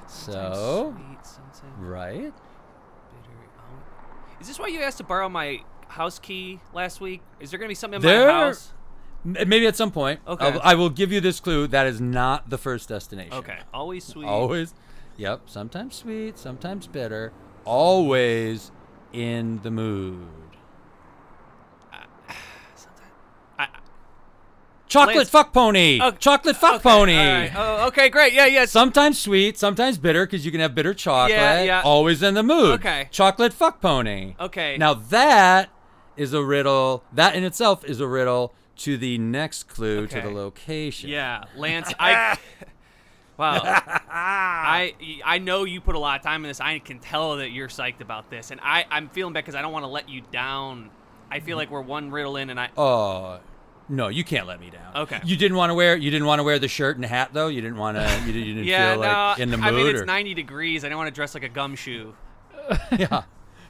Sometimes 0.07 0.57
So 0.57 0.95
sweet, 0.97 1.27
sometimes 1.27 1.79
right. 1.81 2.23
bitter. 2.23 2.33
Oh. 3.59 4.41
Is 4.41 4.49
this 4.49 4.59
why 4.59 4.69
you 4.69 4.81
asked 4.81 4.99
to 4.99 5.05
borrow 5.05 5.29
my 5.29 5.61
house 5.89 6.19
key 6.19 6.61
last 6.73 7.01
week? 7.01 7.21
Is 7.41 7.51
there 7.51 7.59
gonna 7.59 7.69
be 7.69 7.75
something 7.75 7.97
in 7.97 8.03
There- 8.03 8.29
my 8.29 8.33
house? 8.47 8.73
Maybe 9.25 9.67
at 9.67 9.75
some 9.77 9.91
point. 9.91 10.21
Okay. 10.29 10.47
I'll- 10.47 10.61
I 10.63 10.75
will 10.75 10.91
give 10.91 11.11
you 11.11 11.21
this 11.21 11.41
clue. 11.41 11.67
That 11.67 11.87
is 11.87 12.01
not 12.01 12.51
the 12.51 12.59
first 12.59 12.89
destination. 12.91 13.33
Okay. 13.35 13.59
Always 13.73 14.05
sweet. 14.05 14.27
Always. 14.27 14.75
Yep. 15.17 15.43
Sometimes 15.47 15.95
sweet, 15.95 16.39
sometimes 16.39 16.87
bitter. 16.87 17.33
Always 17.65 18.71
in 19.13 19.61
the 19.63 19.71
mood. 19.71 20.27
I, 23.59 23.69
Chocolate 24.89 25.17
Lance- 25.17 25.31
fuck 25.31 25.53
pony. 25.53 25.99
Oh, 26.03 26.11
Chocolate 26.13 26.57
fuck 26.57 26.75
okay, 26.75 26.83
pony. 26.83 27.17
all 27.17 27.25
right. 27.27 27.53
Oh, 27.57 27.87
okay, 27.89 28.09
great. 28.11 28.33
Yeah, 28.33 28.47
yes. 28.47 28.71
Sometimes 28.71 29.19
sweet, 29.19 29.57
sometimes 29.59 29.99
bitter, 29.99 30.27
because 30.27 30.45
you 30.45 30.53
can 30.53 30.61
have 30.61 30.75
bitter 30.75 30.93
chocolate. 30.95 31.31
Yeah, 31.39 31.63
yeah. 31.63 31.83
Always 31.83 32.23
in 32.23 32.35
the 32.35 32.43
mood. 32.43 32.81
Okay. 32.81 33.09
Chocolate 33.11 33.53
fuck 33.53 33.81
pony. 33.81 34.35
Okay. 34.39 34.77
Now 34.77 34.95
that 34.95 35.71
is 36.17 36.33
a 36.33 36.45
riddle. 36.45 37.03
That 37.13 37.35
in 37.35 37.43
itself 37.45 37.85
is 37.85 38.01
a 38.01 38.07
riddle 38.07 38.55
to 38.77 38.97
the 38.97 39.19
next 39.19 39.65
clue 39.65 40.07
to 40.07 40.21
the 40.21 40.31
location. 40.31 41.11
Yeah, 41.11 41.45
Lance. 41.57 41.93
I. 41.99 42.39
Wow. 43.37 43.63
I 43.65 44.95
I 45.25 45.39
know 45.39 45.65
you 45.65 45.81
put 45.81 45.97
a 45.97 45.99
lot 45.99 46.19
of 46.21 46.25
time 46.25 46.45
in 46.45 46.49
this. 46.49 46.61
I 46.61 46.79
can 46.79 47.01
tell 47.01 47.37
that 47.39 47.51
you're 47.51 47.69
psyched 47.69 48.01
about 48.01 48.31
this, 48.31 48.51
and 48.51 48.61
I 48.63 48.85
I'm 48.91 49.09
feeling 49.09 49.33
bad 49.33 49.45
because 49.45 49.55
I 49.57 49.63
don't 49.63 49.73
want 49.73 49.85
to 49.85 49.89
let 49.89 50.09
you 50.09 50.23
down. 50.33 50.91
I 51.31 51.41
feel 51.41 51.57
like 51.57 51.71
we're 51.71 51.81
one 51.83 52.11
riddle 52.11 52.37
in, 52.37 52.51
and 52.51 52.61
I. 52.61 52.71
Oh. 52.77 53.41
No, 53.87 54.09
you 54.09 54.25
can't 54.25 54.47
let 54.47 54.61
me 54.61 54.71
down. 54.71 54.97
Okay. 54.97 55.21
You 55.27 55.37
didn't 55.37 55.59
want 55.59 55.69
to 55.69 55.75
wear 55.75 55.95
you 55.95 56.11
didn't 56.11 56.27
want 56.27 56.39
to 56.39 56.43
wear 56.43 56.59
the 56.59 56.69
shirt 56.69 56.97
and 56.97 57.05
hat 57.05 57.31
though. 57.35 57.49
You 57.49 57.61
didn't 57.61 57.77
want 57.77 57.99
to. 57.99 58.03
You, 58.27 58.33
didn't- 58.33 58.49
you 58.49 58.55
didn't 58.55 58.65
Yeah, 58.67 58.93
feel 58.93 59.01
like 59.01 59.39
no. 59.39 59.43
in 59.43 59.51
the 59.51 59.57
mood. 59.59 59.67
I 59.67 59.71
mean, 59.73 59.87
it's 59.89 60.01
or- 60.01 60.07
90 60.07 60.33
degrees. 60.35 60.85
I 60.85 60.89
don't 60.89 60.97
want 60.97 61.09
to 61.09 61.15
dress 61.15 61.35
like 61.35 61.43
a 61.43 61.49
gumshoe. 61.51 62.15
yeah. 62.99 63.25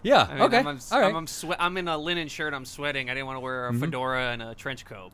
Yeah. 0.04 0.28
I 0.30 0.34
mean, 0.34 0.42
okay. 0.42 0.58
I'm, 0.58 0.66
I'm, 0.68 0.80
All 0.92 1.00
right. 1.00 1.06
Mm-hmm. 1.06 1.08
I'm, 1.08 1.16
I'm, 1.16 1.26
swe- 1.26 1.56
I'm 1.58 1.76
in 1.76 1.88
a 1.88 1.98
linen 1.98 2.28
shirt. 2.28 2.54
I'm 2.54 2.64
sweating. 2.64 3.10
I 3.10 3.14
didn't 3.14 3.26
want 3.26 3.36
to 3.36 3.40
wear 3.40 3.66
a 3.66 3.74
fedora 3.74 4.30
and 4.30 4.42
a 4.42 4.54
trench 4.54 4.84
coat. 4.84 5.10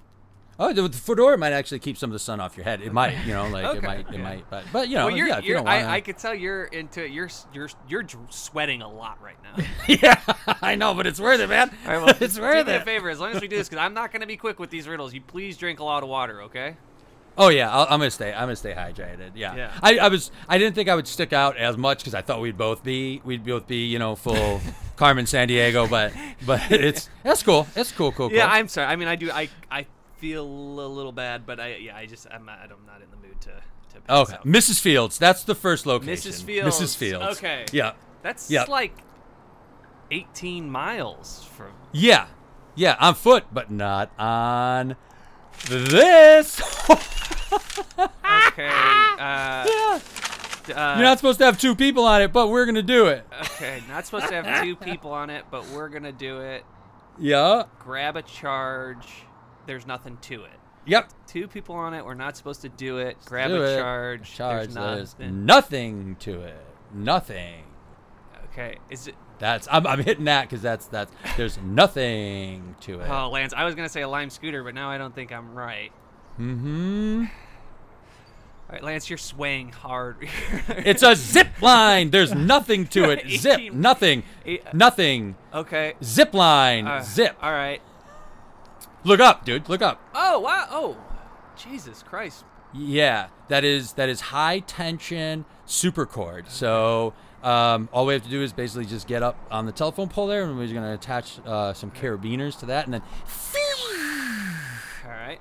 Oh, 0.63 0.75
the, 0.75 0.91
fedora 0.91 1.39
might 1.39 1.55
actually 1.55 1.79
keep 1.79 1.97
some 1.97 2.11
of 2.11 2.13
the 2.13 2.19
sun 2.19 2.39
off 2.39 2.55
your 2.55 2.65
head. 2.65 2.83
It 2.83 2.93
might, 2.93 3.17
you 3.25 3.33
know, 3.33 3.49
like 3.49 3.79
it 3.79 3.83
might, 3.83 4.01
it 4.01 4.07
yeah. 4.13 4.23
might, 4.23 4.51
but 4.51 4.63
but 4.71 4.91
you 4.91 4.97
know, 4.97 5.07
well, 5.07 5.17
you're, 5.17 5.27
yeah, 5.27 5.39
if 5.39 5.45
you 5.47 5.55
don't 5.55 5.65
want 5.65 5.87
I, 5.87 5.95
I 5.95 6.01
could 6.03 6.19
tell 6.19 6.35
you're 6.35 6.65
into 6.65 7.09
you're 7.09 7.31
you're 7.55 7.71
you're 7.89 8.05
sweating 8.29 8.83
a 8.83 8.89
lot 8.89 9.23
right 9.23 9.39
now. 9.43 9.65
yeah, 9.89 10.21
I 10.61 10.75
know, 10.75 10.93
but 10.93 11.07
it's 11.07 11.19
worth 11.19 11.41
it, 11.41 11.49
man. 11.49 11.71
Right, 11.87 11.97
well, 11.97 12.15
it's 12.21 12.35
do 12.35 12.43
worth 12.43 12.67
me 12.67 12.75
a 12.75 12.85
favor, 12.85 13.09
as 13.09 13.19
long 13.19 13.33
as 13.33 13.41
we 13.41 13.49
do 13.49 13.57
this, 13.57 13.71
because 13.71 13.83
I'm 13.83 13.95
not 13.95 14.13
going 14.13 14.21
to 14.21 14.27
be 14.27 14.37
quick 14.37 14.59
with 14.59 14.69
these 14.69 14.87
riddles. 14.87 15.15
You 15.15 15.23
please 15.23 15.57
drink 15.57 15.81
a 15.81 15.85
lot 15.85 16.03
of 16.03 16.11
water, 16.11 16.43
okay? 16.43 16.77
Oh 17.39 17.49
yeah, 17.49 17.71
I'll, 17.71 17.85
I'm 17.85 18.01
gonna 18.01 18.11
stay. 18.11 18.33
I'm 18.33 18.43
gonna 18.43 18.57
stay 18.57 18.75
hydrated. 18.75 19.33
Yeah. 19.35 19.55
Yeah. 19.55 19.73
I, 19.83 19.99
I 19.99 20.09
was. 20.09 20.31
I 20.49 20.59
didn't 20.59 20.75
think 20.75 20.89
I 20.89 20.95
would 20.95 21.07
stick 21.07 21.33
out 21.33 21.57
as 21.57 21.77
much 21.77 21.99
because 21.99 22.15
I 22.15 22.23
thought 22.23 22.41
we'd 22.41 22.59
both 22.59 22.83
be. 22.83 23.23
We'd 23.25 23.45
both 23.45 23.67
be, 23.67 23.87
you 23.87 23.99
know, 23.99 24.17
full 24.17 24.61
Carmen 24.97 25.25
Sandiego. 25.25 25.89
But 25.89 26.13
but 26.45 26.71
it's 26.71 27.09
that's 27.23 27.43
cool. 27.43 27.67
It's 27.77 27.93
cool. 27.93 28.13
Cool. 28.13 28.29
Cool. 28.29 28.37
Yeah, 28.37 28.49
I'm 28.51 28.69
sorry. 28.69 28.89
I 28.89 28.97
mean, 28.97 29.09
I 29.09 29.17
do. 29.17 29.31
I 29.31 29.49
I 29.71 29.87
feel 30.19 30.45
a 30.45 30.87
little 30.87 31.13
bad, 31.13 31.47
but 31.47 31.59
I 31.59 31.77
yeah, 31.77 31.97
I 31.97 32.07
just 32.07 32.27
I'm 32.31 32.45
not, 32.45 32.59
I'm 32.63 32.87
not 32.87 33.01
in 33.03 33.11
the 33.11 33.17
mood 33.17 33.41
to 33.43 33.53
to. 33.95 34.13
Okay, 34.13 34.35
out. 34.35 34.47
Mrs. 34.47 34.81
Fields. 34.81 35.19
That's 35.19 35.45
the 35.45 35.55
first 35.55 35.87
location. 35.87 36.33
Mrs. 36.33 36.45
Fields. 36.45 36.79
Mrs. 36.79 36.97
Fields. 36.97 37.39
Okay. 37.39 37.65
Yeah. 37.73 37.93
That's 38.23 38.51
yeah. 38.51 38.65
like 38.65 38.93
18 40.11 40.71
miles 40.71 41.49
from. 41.57 41.73
Yeah. 41.93 42.27
Yeah. 42.75 42.97
On 43.01 43.15
foot, 43.15 43.45
but 43.53 43.71
not 43.71 44.11
on 44.19 44.97
this. 45.69 46.61
Okay. 48.49 48.69
uh, 48.69 49.67
yeah. 49.67 49.99
uh, 50.69 50.95
You're 50.97 51.05
not 51.05 51.19
supposed 51.19 51.39
to 51.39 51.45
have 51.45 51.59
two 51.59 51.75
people 51.75 52.05
on 52.05 52.23
it, 52.23 52.33
but 52.33 52.49
we're 52.49 52.67
gonna 52.67 52.83
do 52.83 53.07
it. 53.07 53.27
Okay, 53.55 53.83
not 53.89 54.07
supposed 54.07 54.29
to 54.29 54.35
have 54.43 54.63
two 54.63 54.77
people 54.77 55.13
on 55.13 55.31
it, 55.31 55.45
but 55.51 55.67
we're 55.69 55.89
gonna 55.89 56.13
do 56.13 56.41
it. 56.41 56.65
Yeah. 57.19 57.65
Grab 57.79 58.17
a 58.17 58.23
charge. 58.23 59.07
There's 59.67 59.87
nothing 59.87 60.17
to 60.23 60.45
it. 60.45 60.51
Yep. 60.87 61.11
Two 61.27 61.47
people 61.47 61.75
on 61.75 61.93
it. 61.95 62.05
We're 62.05 62.15
not 62.15 62.37
supposed 62.37 62.63
to 62.63 62.69
do 62.71 62.99
it. 62.99 63.19
Grab 63.27 63.51
Do 63.51 63.63
a 63.63 63.75
it. 63.75 63.77
charge. 63.79 64.33
Charge. 64.35 64.69
There's 64.69 64.75
There's 64.75 65.19
nothing. 65.19 65.47
nothing 65.47 66.17
to 66.21 66.41
it. 66.41 66.65
Nothing. 66.95 67.65
Okay. 68.53 68.77
Is 68.89 69.07
it? 69.09 69.15
That's 69.41 69.67
I'm, 69.71 69.87
I'm 69.87 70.03
hitting 70.05 70.27
that 70.27 70.43
because 70.49 70.63
that's 70.63 70.87
that's 70.87 71.11
there's 71.37 71.59
nothing 71.59 72.77
to 72.83 73.01
it. 73.01 73.09
Oh, 73.11 73.31
Lance, 73.31 73.53
I 73.57 73.65
was 73.65 73.75
gonna 73.75 73.89
say 73.89 74.03
a 74.03 74.09
lime 74.09 74.31
scooter, 74.31 74.63
but 74.63 74.75
now 74.75 74.89
I 74.91 74.99
don't 74.99 75.15
think 75.15 75.33
I'm 75.33 75.55
right. 75.55 75.91
Mm-hmm. 76.39 77.25
All 78.69 78.75
right, 78.75 78.85
Lance, 78.85 79.09
you're 79.11 79.19
swaying 79.19 79.73
hard. 79.73 80.29
It's 80.69 81.03
a 81.03 81.17
zip 81.17 81.61
line. 81.61 82.11
There's 82.11 82.33
nothing 82.35 82.87
to 82.89 83.11
it. 83.11 83.29
Zip. 83.41 83.73
Nothing. 83.73 84.23
Eight- 84.47 84.73
Nothing. 84.73 85.35
okay. 85.53 85.95
Zip 86.05 86.33
line. 86.33 86.87
uh, 86.87 87.03
Zip. 87.03 87.37
All 87.43 87.51
right. 87.51 87.83
Look 89.03 89.19
up, 89.21 89.45
dude. 89.45 89.69
Look 89.69 89.83
up. 89.83 90.01
Oh 90.15 90.41
wow. 90.41 90.67
Oh, 90.71 90.97
Jesus 91.57 92.03
Christ. 92.03 92.45
Yeah, 92.73 93.29
that 93.49 93.65
is 93.65 93.95
that 93.95 94.09
is 94.11 94.21
high 94.21 94.61
tension 94.61 95.47
super 95.67 96.05
cord. 96.07 96.49
So 96.49 97.15
um, 97.43 97.89
all 97.93 98.07
we 98.07 98.15
have 98.15 98.23
to 98.25 98.29
do 98.31 98.43
is 98.43 98.53
basically 98.53 98.85
just 98.87 99.07
get 99.07 99.23
up 99.23 99.37
on 99.51 99.67
the 99.67 99.73
telephone 99.73 100.09
pole 100.09 100.27
there, 100.27 100.43
and 100.45 100.57
we're 100.57 100.65
just 100.65 100.75
going 100.75 100.87
to 100.87 100.95
attach 100.95 101.39
uh, 101.47 101.73
some 101.73 101.91
carabiners 101.91 102.59
to 102.61 102.67
that, 102.67 102.85
and 102.87 102.95
then 102.95 103.03
All 105.05 105.11
right. 105.11 105.39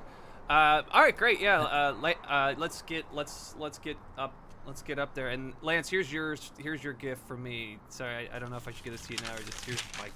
Uh, 0.49 0.81
all 0.91 1.01
right, 1.01 1.15
great. 1.15 1.39
Yeah. 1.39 1.61
Uh, 1.61 1.95
le- 2.01 2.27
uh, 2.27 2.55
let's 2.57 2.81
get 2.83 3.05
let's 3.13 3.53
let's 3.59 3.77
get 3.77 3.97
up 4.17 4.33
let's 4.65 4.81
get 4.81 4.97
up 4.97 5.13
there. 5.13 5.29
And 5.29 5.53
Lance, 5.61 5.89
here's 5.89 6.11
yours. 6.11 6.51
Here's 6.57 6.83
your 6.83 6.93
gift 6.93 7.27
for 7.27 7.37
me. 7.37 7.77
Sorry, 7.89 8.29
I, 8.31 8.35
I 8.35 8.39
don't 8.39 8.49
know 8.49 8.57
if 8.57 8.67
I 8.67 8.71
should 8.71 8.83
get 8.83 8.91
this 8.91 9.01
to 9.07 9.13
you 9.13 9.19
now 9.23 9.33
or 9.35 9.37
just 9.43 9.63
here's 9.65 9.83
my 9.99 10.09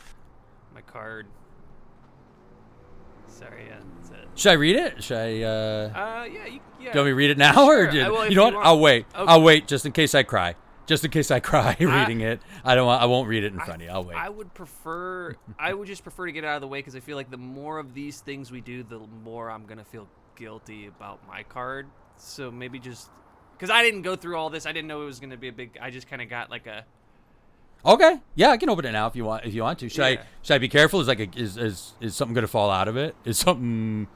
my 0.73 0.81
card. 0.81 1.27
Sorry, 3.27 3.65
yeah, 3.67 3.77
that's 3.97 4.09
it. 4.11 4.27
Should 4.35 4.49
I 4.51 4.53
read 4.55 4.75
it? 4.75 5.03
Should 5.03 5.17
I? 5.17 5.41
Uh, 5.43 5.49
Uh, 5.49 6.23
yeah, 6.25 6.45
you, 6.45 6.59
yeah. 6.79 6.91
do 6.93 6.99
you 6.99 6.99
want 6.99 7.05
me 7.05 7.11
to 7.11 7.13
read 7.15 7.29
it 7.31 7.37
now, 7.37 7.65
or 7.67 7.87
do, 7.87 7.99
I 7.99 8.25
if 8.25 8.29
you 8.31 8.35
know 8.35 8.41
you 8.41 8.41
what? 8.41 8.53
want. 8.55 8.65
I'll 8.67 8.79
wait. 8.79 9.05
Okay. 9.13 9.23
I'll 9.31 9.41
wait 9.41 9.67
just 9.67 9.85
in 9.85 9.91
case 9.91 10.13
I 10.15 10.23
cry. 10.23 10.55
Just 10.85 11.05
in 11.05 11.11
case 11.11 11.31
I 11.31 11.39
cry 11.39 11.75
reading 11.79 12.21
it. 12.21 12.41
I 12.63 12.75
don't. 12.75 12.89
I 12.89 13.05
won't 13.05 13.27
read 13.27 13.43
it 13.43 13.53
in 13.53 13.59
front 13.59 13.81
of 13.81 13.87
you. 13.87 13.89
I'll 13.89 14.03
wait. 14.03 14.17
I 14.17 14.29
would 14.29 14.53
prefer. 14.53 15.35
I 15.57 15.73
would 15.73 15.87
just 15.87 16.03
prefer 16.03 16.25
to 16.25 16.31
get 16.31 16.43
it 16.43 16.47
out 16.47 16.55
of 16.55 16.61
the 16.61 16.67
way 16.67 16.79
because 16.79 16.95
I 16.95 16.99
feel 16.99 17.15
like 17.15 17.31
the 17.31 17.37
more 17.37 17.79
of 17.79 17.93
these 17.93 18.19
things 18.19 18.51
we 18.51 18.61
do, 18.61 18.83
the 18.83 18.99
more 19.23 19.49
I'm 19.49 19.65
gonna 19.65 19.85
feel 19.85 20.07
guilty 20.35 20.87
about 20.87 21.25
my 21.27 21.43
card. 21.43 21.87
So 22.17 22.51
maybe 22.51 22.79
just 22.79 23.09
because 23.53 23.69
I 23.69 23.81
didn't 23.81 24.01
go 24.01 24.15
through 24.15 24.35
all 24.35 24.49
this, 24.49 24.65
I 24.65 24.71
didn't 24.71 24.87
know 24.87 25.01
it 25.01 25.05
was 25.05 25.19
gonna 25.19 25.37
be 25.37 25.47
a 25.47 25.53
big. 25.53 25.77
I 25.81 25.89
just 25.89 26.09
kind 26.09 26.21
of 26.21 26.29
got 26.29 26.49
like 26.49 26.67
a. 26.67 26.85
Okay. 27.85 28.19
Yeah, 28.35 28.49
I 28.49 28.57
can 28.57 28.69
open 28.69 28.85
it 28.85 28.91
now 28.91 29.07
if 29.07 29.15
you 29.15 29.25
want. 29.25 29.45
If 29.45 29.53
you 29.53 29.63
want 29.63 29.79
to. 29.79 29.89
Should 29.89 30.03
I? 30.03 30.19
Should 30.41 30.55
I 30.55 30.57
be 30.57 30.69
careful? 30.69 30.99
Is 30.99 31.07
like 31.07 31.19
a, 31.19 31.29
is 31.37 31.57
is 31.57 31.93
is 32.01 32.15
something 32.15 32.33
gonna 32.33 32.47
fall 32.47 32.69
out 32.69 32.87
of 32.87 32.97
it? 32.97 33.15
Is 33.23 33.37
something 33.37 34.07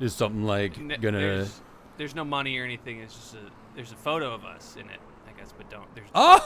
is 0.00 0.14
something 0.14 0.44
like 0.44 0.74
gonna? 1.00 1.18
There's, 1.18 1.60
there's 1.96 2.14
no 2.14 2.24
money 2.24 2.58
or 2.58 2.64
anything. 2.64 3.00
It's 3.00 3.14
just 3.14 3.34
a. 3.34 3.38
There's 3.74 3.92
a 3.92 3.96
photo 3.96 4.34
of 4.34 4.44
us 4.44 4.76
in 4.78 4.88
it, 4.90 5.00
I 5.42 5.44
guess, 5.44 5.54
but 5.56 5.70
don't. 5.70 5.92
There's. 5.94 6.08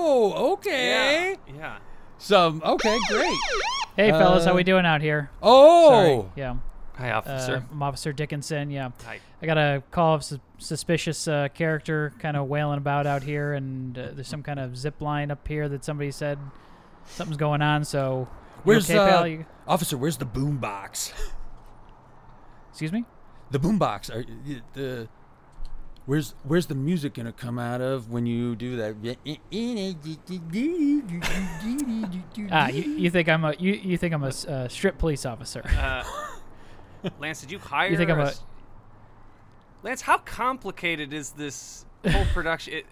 Oh, 0.00 0.52
okay. 0.54 1.36
Yeah. 1.48 1.54
Yeah. 1.56 1.78
Some 2.18 2.62
okay, 2.64 2.98
great. 3.08 3.38
Hey, 3.94 4.10
fellas, 4.10 4.44
how 4.44 4.52
Uh, 4.52 4.56
we 4.56 4.64
doing 4.64 4.86
out 4.86 5.02
here? 5.02 5.30
Oh, 5.42 5.90
Sorry. 5.90 6.24
Yeah. 6.36 6.56
Hi, 6.96 7.10
Uh, 7.10 7.18
officer. 7.18 7.64
I'm 7.70 7.82
Officer 7.82 8.12
Dickinson. 8.12 8.70
Yeah. 8.70 8.90
Hi. 9.04 9.20
I 9.42 9.46
got 9.46 9.58
a 9.58 9.82
call 9.90 10.14
of 10.14 10.24
sus- 10.24 10.38
suspicious 10.58 11.28
uh, 11.28 11.48
character 11.54 12.12
kind 12.18 12.36
of 12.36 12.48
wailing 12.48 12.78
about 12.78 13.06
out 13.06 13.22
here, 13.22 13.52
and 13.54 13.96
uh, 13.98 14.08
there's 14.14 14.26
some 14.28 14.42
kind 14.42 14.58
of 14.58 14.76
zip 14.76 15.00
line 15.00 15.30
up 15.30 15.46
here 15.46 15.68
that 15.68 15.84
somebody 15.84 16.10
said 16.10 16.38
something's 17.06 17.36
going 17.36 17.62
on. 17.62 17.84
So, 17.84 18.26
where's 18.64 18.90
okay, 18.90 18.98
uh, 18.98 19.06
pal? 19.08 19.26
You- 19.28 19.46
officer? 19.66 19.96
Where's 19.96 20.16
the 20.16 20.24
boom 20.24 20.56
box? 20.58 21.12
excuse 22.70 22.92
me? 22.92 23.04
The 23.50 23.58
boom 23.58 23.78
box. 23.78 24.10
Are 24.10 24.24
y- 24.46 24.62
the 24.72 25.08
where's 26.08 26.34
where's 26.42 26.66
the 26.66 26.74
music 26.74 27.14
gonna 27.14 27.32
come 27.32 27.58
out 27.58 27.80
of 27.82 28.10
when 28.10 28.24
you 28.26 28.56
do 28.56 28.76
that? 28.76 28.96
Ah, 32.50 32.68
you, 32.68 32.82
you 32.82 33.10
think 33.10 33.28
I'm 33.28 33.44
a 33.44 33.54
you, 33.58 33.72
you 33.74 33.96
think 33.98 34.14
I'm 34.14 34.24
a 34.24 34.28
s- 34.28 34.46
uh, 34.46 34.68
strip 34.68 34.98
police 34.98 35.26
officer? 35.26 35.62
Uh, 35.78 36.04
Lance, 37.20 37.40
did 37.40 37.50
you 37.50 37.58
hire? 37.58 37.90
You 37.90 37.96
think 37.96 38.10
I'm 38.10 38.20
a 38.20 38.24
us? 38.24 38.42
Lance, 39.82 40.00
how 40.00 40.18
complicated 40.18 41.12
is 41.12 41.30
this 41.30 41.84
whole 42.08 42.24
production? 42.34 42.74
It, 42.74 42.86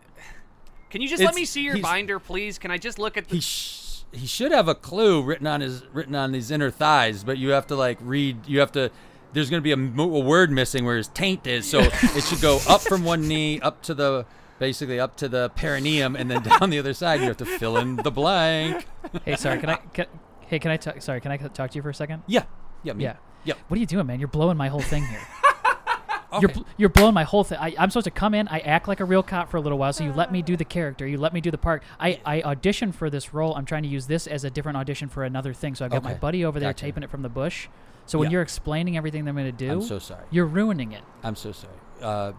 can 0.91 1.01
you 1.01 1.09
just 1.09 1.23
let 1.23 1.35
me 1.35 1.45
see 1.45 1.63
your 1.63 1.79
binder, 1.79 2.19
please? 2.21 2.59
Can 2.59 2.71
I 2.71 2.79
just 2.79 2.99
look 2.99 3.17
at 3.17 3.29
the? 3.29 3.37
he 3.37 3.41
sh- 3.41 4.03
he 4.13 4.27
should 4.27 4.53
have 4.53 4.69
a 4.69 4.75
clue 4.75 5.23
written 5.23 5.47
on 5.47 5.61
his 5.61 5.85
written 5.93 6.15
on 6.15 6.33
his 6.33 6.51
inner 6.51 6.71
thighs, 6.71 7.25
but 7.25 7.39
you 7.39 7.51
have 7.51 7.67
to 7.69 7.77
like 7.77 7.99
read. 8.01 8.47
You 8.47 8.61
have 8.61 8.73
to. 8.73 8.91
There's 9.37 9.51
gonna 9.51 9.61
be 9.61 9.73
a, 9.73 9.77
mo- 9.77 10.15
a 10.17 10.21
word 10.21 10.51
missing 10.51 10.87
where 10.87 10.97
his 10.97 11.09
taint 11.09 11.47
is, 11.47 11.69
so 11.69 11.81
it 11.81 12.25
should 12.25 12.41
go 12.41 12.59
up 12.67 12.81
from 12.81 13.05
one 13.05 13.29
knee 13.29 13.61
up 13.61 13.83
to 13.83 13.93
the 13.93 14.25
basically 14.59 14.99
up 14.99 15.15
to 15.19 15.29
the 15.29 15.51
perineum, 15.51 16.17
and 16.17 16.31
then 16.31 16.43
down 16.43 16.71
the 16.71 16.79
other 16.79 16.95
side. 16.95 17.21
You 17.21 17.27
have 17.27 17.37
to 17.37 17.45
fill 17.45 17.77
in 17.77 17.97
the 17.97 18.11
blank. 18.11 18.87
hey, 19.27 19.37
sorry. 19.37 19.61
Can 19.61 19.69
I? 19.69 19.75
Can, 19.93 20.07
hey, 20.47 20.59
can 20.59 20.71
I 20.71 20.79
talk? 20.79 21.03
Sorry, 21.03 21.21
can 21.21 21.31
I 21.33 21.37
talk 21.37 21.71
to 21.71 21.77
you 21.77 21.83
for 21.83 21.91
a 21.91 21.95
second? 21.95 22.23
Yeah, 22.27 22.45
yeah, 22.83 22.95
me. 22.95 23.05
Yeah. 23.05 23.17
yeah. 23.45 23.55
What 23.69 23.77
are 23.77 23.81
you 23.81 23.87
doing, 23.87 24.07
man? 24.07 24.21
You're 24.21 24.29
blowing 24.29 24.57
my 24.57 24.69
whole 24.69 24.81
thing 24.81 25.05
here. 25.07 25.21
You're, 26.41 26.51
bl- 26.51 26.63
you're 26.77 26.89
blowing 26.91 27.15
my 27.15 27.23
whole 27.23 27.45
thing. 27.45 27.57
I, 27.59 27.75
I'm 27.79 27.89
supposed 27.89 28.05
to 28.05 28.11
come 28.11 28.35
in. 28.35 28.47
I 28.49 28.59
act 28.59 28.89
like 28.89 29.01
a 29.01 29.07
real 29.07 29.23
cop 29.23 29.49
for 29.51 29.57
a 29.57 29.61
little 29.61 29.79
while, 29.79 29.93
so 29.95 30.05
you 30.05 30.13
let 30.13 30.33
me 30.33 30.43
do 30.43 30.55
the 30.55 30.67
character. 30.67 31.07
You 31.07 31.17
let 31.17 31.33
me 31.33 31.41
do 31.41 31.51
the 31.51 31.57
part. 31.57 31.83
I, 31.99 32.21
I 32.27 32.43
auditioned 32.43 32.95
for 32.95 33.09
this 33.09 33.33
role. 33.33 33.55
I'm 33.55 33.65
trying 33.65 33.85
to 33.85 33.89
use 33.89 34.07
this 34.07 34.27
as 34.27 34.45
a 34.45 34.51
different 34.51 34.77
audition 34.77 35.09
for 35.09 35.25
another 35.25 35.55
thing. 35.55 35.75
So 35.75 35.85
I've 35.87 35.93
got 35.93 36.03
my 36.03 36.13
buddy 36.15 36.45
over 36.45 36.61
there 36.61 36.71
Gotcha. 36.71 36.85
taping 36.87 37.05
it 37.05 37.11
from 37.11 37.23
the 37.23 37.31
bush. 37.31 37.69
So 38.07 38.19
when 38.19 38.29
Yeah. 38.29 38.35
you're 38.35 38.43
explaining 38.43 38.97
everything 38.97 39.25
that 39.25 39.31
I'm 39.31 39.37
going 39.37 39.47
to 39.47 39.53
do, 39.53 39.73
I'm 39.73 39.83
so 39.83 39.99
sorry. 39.99 40.25
you're 40.31 40.47
ruining 40.47 40.93
it. 40.93 41.03
I'm 41.25 41.37
so 41.37 41.53
sorry. 41.53 41.75
Uh, 42.01 42.33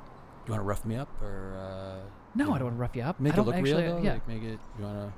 you 0.45 0.51
want 0.51 0.61
to 0.61 0.65
rough 0.65 0.85
me 0.85 0.95
up 0.95 1.09
or? 1.21 1.57
Uh, 1.57 2.07
No, 2.35 2.45
I 2.53 2.57
don't 2.59 2.65
want 2.65 2.75
to 2.75 2.81
rough 2.81 2.95
you 2.95 3.01
up. 3.03 3.19
Make 3.19 3.35
it 3.37 3.41
look 3.41 3.55
actually, 3.55 3.83
real 3.83 3.95
though. 3.97 4.01
Yeah, 4.01 4.13
Like 4.13 4.27
make 4.27 4.43
it. 4.43 4.59
You 4.79 4.85
wanna? 4.85 5.13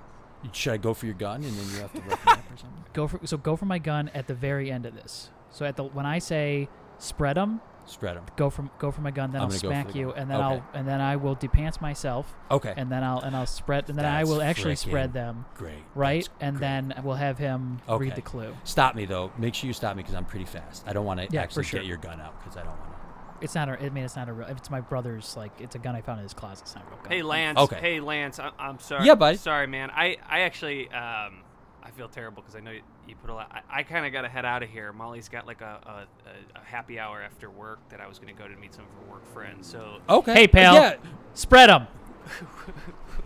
Should 0.54 0.74
I 0.74 0.78
go 0.78 0.94
for 0.94 1.06
your 1.06 1.16
gun 1.16 1.44
and 1.44 1.54
then 1.54 1.76
you 1.76 1.82
have 1.82 1.92
to 1.94 2.02
rough 2.02 2.26
me 2.26 2.32
up 2.32 2.40
or 2.52 2.58
something? 2.58 2.84
go 2.94 3.08
for 3.08 3.20
so 3.26 3.36
go 3.38 3.56
for 3.58 3.66
my 3.66 3.78
gun 3.78 4.10
at 4.14 4.28
the 4.28 4.34
very 4.34 4.72
end 4.72 4.86
of 4.86 4.96
this. 4.96 5.30
So 5.52 5.66
at 5.66 5.76
the 5.76 5.84
when 5.84 6.06
I 6.06 6.20
say 6.20 6.70
spread 6.98 7.36
them, 7.38 7.60
Spread 7.90 8.16
them. 8.18 8.26
go 8.36 8.50
for 8.50 8.70
go 8.80 8.92
for 8.92 9.02
my 9.02 9.12
gun. 9.12 9.32
Then 9.32 9.42
I'm 9.42 9.46
I'll 9.46 9.50
gonna 9.50 9.60
go 9.62 9.68
for 9.70 9.74
smack 9.74 9.92
the 9.94 10.00
you, 10.00 10.08
gun. 10.10 10.18
and 10.18 10.30
then 10.32 10.38
Okay. 10.38 10.46
I'll 10.46 10.64
and 10.74 10.88
then 10.88 11.02
I 11.02 11.16
will 11.16 11.36
depants 11.36 11.82
myself, 11.82 12.34
Okay. 12.52 12.74
and 12.78 12.92
then 12.92 13.04
I'll 13.04 13.20
and 13.20 13.36
I'll 13.36 13.46
spread, 13.46 13.90
and 13.90 13.98
then 13.98 14.06
I 14.06 14.20
That's 14.20 14.30
will 14.30 14.42
actually 14.42 14.74
frickin' 14.76 14.78
spread 14.90 15.14
them. 15.14 15.46
Great. 15.58 15.74
right? 15.96 16.24
That's 16.24 16.30
and 16.42 16.58
great. 16.58 16.62
then 16.68 16.94
we'll 17.04 17.16
have 17.16 17.38
him 17.38 17.80
read 17.90 18.16
the 18.16 18.22
clue. 18.22 18.56
Stop 18.64 18.96
me 18.96 19.06
though. 19.06 19.32
Make 19.38 19.56
sure 19.56 19.68
you 19.68 19.74
stop 19.74 19.96
me 19.96 20.04
because 20.04 20.16
I'm 20.16 20.26
pretty 20.26 20.46
fast. 20.46 20.84
I 20.88 20.94
don't 20.94 21.06
want 21.06 21.20
to 21.20 21.26
Yeah, 21.26 21.42
for 21.42 21.44
actually 21.46 21.64
sure. 21.66 21.80
get 21.82 21.88
your 21.88 21.98
gun 21.98 22.22
out 22.22 22.40
because 22.40 22.56
I 22.58 22.62
don't 22.62 22.78
want 22.80 22.92
to. 22.92 23.00
It's 23.42 23.56
not 23.56 23.70
a. 23.70 23.82
I 23.82 23.90
mean, 23.90 24.04
it's 24.04 24.18
not 24.18 24.28
a. 24.28 24.34
real- 24.34 24.48
It's 24.50 24.70
my 24.70 24.82
brother's. 24.82 25.38
Like, 25.38 25.52
it's 25.62 25.74
a 25.74 25.80
gun 25.80 25.96
I 25.96 26.02
found 26.02 26.20
in 26.20 26.24
his 26.24 26.34
closet. 26.34 26.64
It's 26.64 26.76
not 26.76 26.84
a 26.86 26.90
real 26.90 27.00
gun. 27.04 27.12
Hey, 27.12 27.22
Lance. 27.22 27.58
Okay. 27.58 27.80
Hey, 27.80 28.00
Lance. 28.02 28.38
I, 28.38 28.52
I'm 28.60 28.80
sorry. 28.80 29.06
Yeah, 29.06 29.16
buddy. 29.16 29.38
Sorry, 29.38 29.66
man. 29.66 29.90
I, 29.92 30.18
I 30.30 30.42
actually, 30.42 30.90
um, 30.92 31.44
I 31.84 31.92
feel 31.92 32.08
terrible 32.08 32.42
because 32.42 32.56
I 32.56 32.60
know 32.60 32.72
you, 32.72 32.82
you 33.08 33.16
put 33.16 33.30
a 33.30 33.34
lot. 33.34 33.50
I, 33.52 33.80
I 33.80 33.84
kind 33.84 34.06
of 34.06 34.12
got 34.12 34.22
to 34.22 34.30
head 34.30 34.46
out 34.46 34.64
of 34.64 34.70
here. 34.70 34.94
Molly's 34.94 35.30
got 35.30 35.48
like 35.48 35.62
a, 35.62 35.80
a, 35.86 35.90
a, 36.30 36.60
a 36.60 36.64
happy 36.64 37.00
hour 37.00 37.22
after 37.22 37.50
work 37.50 37.80
that 37.90 38.00
I 38.00 38.08
was 38.08 38.20
going 38.20 38.34
to 38.34 38.42
go 38.42 38.48
to 38.48 38.56
meet 38.56 38.74
some 38.74 38.86
of 38.86 38.92
her 38.92 39.12
work 39.12 39.34
friends. 39.34 39.68
So. 39.68 40.00
Okay. 40.10 40.34
Hey, 40.34 40.48
pal. 40.48 40.76
Yeah. 40.76 40.96
Spread 41.34 41.70
them. 41.70 41.88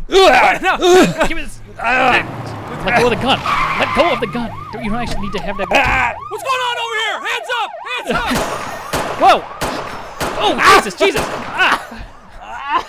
no. 0.09 1.25
Give 1.27 1.37
me 1.37 1.43
this. 1.43 1.61
Let 1.77 2.99
go 2.99 3.05
of 3.05 3.09
the 3.11 3.21
gun. 3.21 3.39
Let 3.79 3.95
go 3.95 4.13
of 4.13 4.19
the 4.19 4.27
gun. 4.27 4.51
Don't, 4.73 4.83
you 4.83 4.89
don't 4.89 4.99
actually 4.99 5.21
need 5.21 5.33
to 5.33 5.41
have 5.41 5.57
that. 5.57 5.69
Gun. 5.69 6.15
What's 6.29 6.43
going 6.43 6.59
on 6.59 6.77
over 6.83 6.95
here? 7.03 7.17
Hands 7.29 7.49
up! 7.61 7.71
Hands 7.95 8.11
up! 8.11 8.27
Whoa! 9.21 9.37
Oh 10.41 10.75
Jesus! 10.75 10.95
Jesus! 10.99 11.21
Ah! 11.23 12.87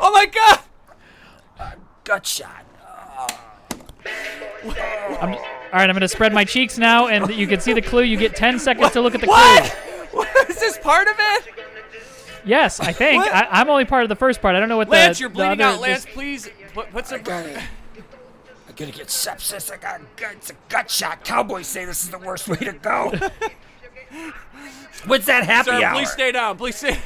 oh 0.00 0.10
my 0.10 0.26
God! 0.26 0.60
Gut 2.02 2.26
shot. 2.26 2.63
I'm, 5.20 5.34
all 5.34 5.38
right, 5.72 5.88
I'm 5.88 5.94
gonna 5.94 6.08
spread 6.08 6.32
my 6.32 6.44
cheeks 6.44 6.78
now, 6.78 7.08
and 7.08 7.28
you 7.34 7.46
can 7.46 7.60
see 7.60 7.72
the 7.72 7.82
clue. 7.82 8.02
You 8.02 8.16
get 8.16 8.34
10 8.36 8.58
seconds 8.58 8.92
to 8.92 9.00
look 9.00 9.14
at 9.14 9.20
the 9.20 9.26
What? 9.26 9.62
clue. 9.70 9.80
What 10.14 10.48
is 10.50 10.60
this 10.60 10.78
part 10.78 11.08
of 11.08 11.14
it? 11.18 11.48
Yes, 12.44 12.78
I 12.78 12.92
think. 12.92 13.24
What? 13.24 13.34
I, 13.34 13.48
I'm 13.50 13.68
only 13.68 13.84
part 13.84 14.04
of 14.04 14.08
the 14.08 14.14
first 14.14 14.40
part. 14.40 14.54
I 14.54 14.60
don't 14.60 14.68
know 14.68 14.76
what 14.76 14.88
Lance, 14.88 15.18
the. 15.18 15.22
you're 15.22 15.28
the 15.30 15.34
bleeding 15.34 15.60
other- 15.60 15.74
out. 15.74 15.80
Lance, 15.80 16.04
this- 16.04 16.14
please 16.14 16.48
put, 16.72 16.90
put 16.92 17.06
some. 17.08 17.22
got 17.22 17.46
it. 17.46 17.56
I'm 18.68 18.74
gonna 18.76 18.92
get 18.92 19.08
sepsis. 19.08 19.72
I 19.72 19.76
got 19.78 20.00
gut. 20.16 20.32
It's 20.34 20.50
a 20.50 20.54
gut 20.68 20.88
shot. 20.90 21.24
Cowboys 21.24 21.66
say 21.66 21.84
this 21.84 22.04
is 22.04 22.10
the 22.10 22.18
worst 22.18 22.46
way 22.48 22.56
to 22.58 22.72
go. 22.74 23.12
What's 25.06 25.26
that 25.26 25.44
happy 25.44 25.70
Sir, 25.70 25.82
hour? 25.84 25.94
please 25.94 26.10
stay 26.12 26.30
down. 26.32 26.56
Please 26.56 26.76
stay. 26.76 26.96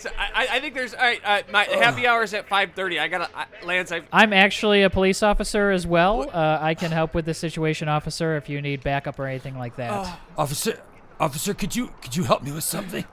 So 0.00 0.10
I, 0.18 0.44
I- 0.44 0.56
I 0.56 0.60
think 0.60 0.74
there's 0.74 0.94
all 0.94 1.00
right. 1.00 1.20
Uh, 1.24 1.42
my 1.52 1.64
happy 1.64 2.06
hour 2.06 2.22
is 2.22 2.34
at 2.34 2.48
5:30. 2.48 3.00
I 3.00 3.08
gotta, 3.08 3.28
I, 3.34 3.46
Lance. 3.64 3.92
I. 3.92 4.02
I'm 4.12 4.32
actually 4.32 4.82
a 4.82 4.90
police 4.90 5.22
officer 5.22 5.70
as 5.70 5.86
well. 5.86 6.28
Uh, 6.32 6.58
I 6.60 6.74
can 6.74 6.90
help 6.90 7.14
with 7.14 7.24
the 7.26 7.34
situation, 7.34 7.88
officer, 7.88 8.36
if 8.36 8.48
you 8.48 8.60
need 8.62 8.82
backup 8.82 9.18
or 9.18 9.26
anything 9.26 9.58
like 9.58 9.76
that. 9.76 9.90
Oh. 9.92 10.20
Officer, 10.38 10.80
officer, 11.18 11.54
could 11.54 11.76
you 11.76 11.90
could 12.02 12.16
you 12.16 12.24
help 12.24 12.42
me 12.42 12.52
with 12.52 12.64
something? 12.64 13.04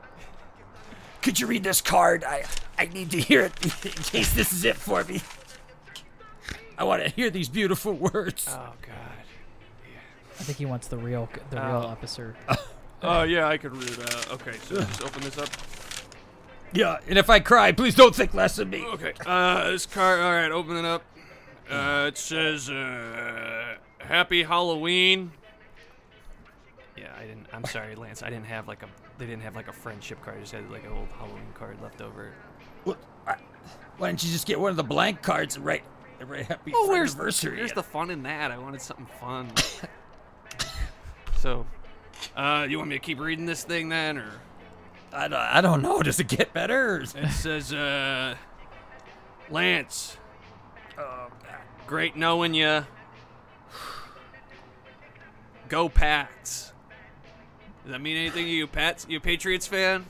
Could 1.21 1.39
you 1.39 1.47
read 1.47 1.63
this 1.63 1.82
card? 1.82 2.23
I 2.23 2.43
I 2.78 2.86
need 2.86 3.12
to 3.12 3.19
hear 3.19 3.41
it 3.41 3.54
in 3.86 3.91
case 3.91 4.34
this 4.34 4.54
is 4.54 4.63
it 4.65 4.78
for 4.78 5.04
me. 5.04 5.21
I 6.78 6.84
want 6.84 7.04
to 7.04 7.10
hear 7.10 7.30
these 7.30 7.50
beautiful 7.50 7.93
words. 7.93 8.47
Oh 8.50 8.73
God. 8.82 8.93
I 10.39 10.43
think 10.43 10.60
he 10.60 10.65
wants 10.65 10.88
the 10.88 10.97
real, 10.97 11.28
the 11.50 11.56
real 11.58 11.65
Oh. 11.84 11.88
officer. 11.88 12.36
Oh 13.04 13.21
yeah, 13.21 13.47
I 13.47 13.58
could 13.58 13.73
read 13.78 13.89
that. 13.89 14.32
Okay, 14.32 14.54
so 14.67 14.78
just 14.82 15.04
open 15.04 15.21
this 15.21 15.38
up. 15.38 15.50
Yeah, 16.73 16.97
and 17.08 17.17
if 17.17 17.30
I 17.30 17.39
cry, 17.39 17.71
please 17.71 17.95
don't 17.95 18.15
think 18.15 18.34
less 18.34 18.60
of 18.60 18.69
me. 18.69 18.86
Okay. 18.86 19.13
Uh, 19.25 19.71
this 19.71 19.86
card. 19.86 20.19
All 20.19 20.32
right, 20.32 20.51
open 20.51 20.77
it 20.77 20.86
up. 20.86 21.03
Uh, 21.69 22.06
it 22.08 22.17
says, 22.17 22.69
uh, 22.69 23.75
"Happy 23.99 24.43
Halloween." 24.43 25.32
Yeah, 26.97 27.13
I 27.17 27.25
didn't. 27.25 27.47
I'm 27.53 27.65
sorry, 27.65 27.95
Lance. 27.95 28.23
I 28.23 28.30
didn't 28.30 28.45
have 28.45 28.67
like 28.67 28.84
a. 28.84 28.88
They 29.17 29.25
didn't 29.25 29.43
have 29.43 29.56
like 29.56 29.67
a 29.67 29.73
friendship 29.73 30.21
card. 30.23 30.38
I 30.38 30.41
just 30.41 30.53
had 30.53 30.69
like 30.71 30.86
an 30.86 30.91
old 30.91 31.10
Halloween 31.17 31.53
card 31.53 31.82
left 31.82 32.01
over. 32.01 32.32
What, 32.84 32.97
I, 33.25 33.36
why 33.97 34.08
don't 34.08 34.23
you 34.23 34.32
just 34.32 34.45
get 34.45 34.60
one 34.60 34.69
of 34.69 34.77
the 34.77 34.84
blank 34.84 35.21
cards 35.21 35.56
and 35.56 35.65
write, 35.65 35.84
and 36.19 36.30
write 36.30 36.45
happy 36.45 36.71
Oh, 36.75 36.88
where's 36.88 37.15
anniversary? 37.15 37.58
Where's 37.58 37.73
the 37.73 37.84
fun 37.84 38.12
in 38.12 38.23
that? 38.23 38.51
I 38.51 38.58
wanted 38.58 38.82
something 38.82 39.08
fun. 39.19 39.51
so, 41.38 41.65
uh, 42.36 42.67
you 42.69 42.77
want 42.77 42.89
me 42.89 42.95
to 42.95 43.01
keep 43.01 43.19
reading 43.19 43.45
this 43.45 43.63
thing 43.63 43.89
then, 43.89 44.17
or 44.17 44.27
it? 44.27 44.47
I 45.13 45.28
don't, 45.28 45.39
I 45.39 45.62
don't 45.62 45.82
know. 45.82 46.02
Does 46.04 46.20
it 46.20 46.28
get 46.28 46.54
better? 46.54 47.02
It 47.02 47.32
says, 47.32 47.74
uh, 47.74 48.36
Lance. 49.50 50.17
Oh, 50.98 51.28
Great 51.86 52.15
knowing 52.15 52.54
you. 52.54 52.86
Go 55.70 55.89
Pats. 55.89 56.74
Does 57.84 57.93
that 57.93 58.02
mean 58.02 58.17
anything 58.17 58.46
to 58.46 58.52
you, 58.52 58.67
Pats? 58.67 59.06
You 59.08 59.17
a 59.17 59.22
Patriots 59.22 59.65
fan? 59.65 60.06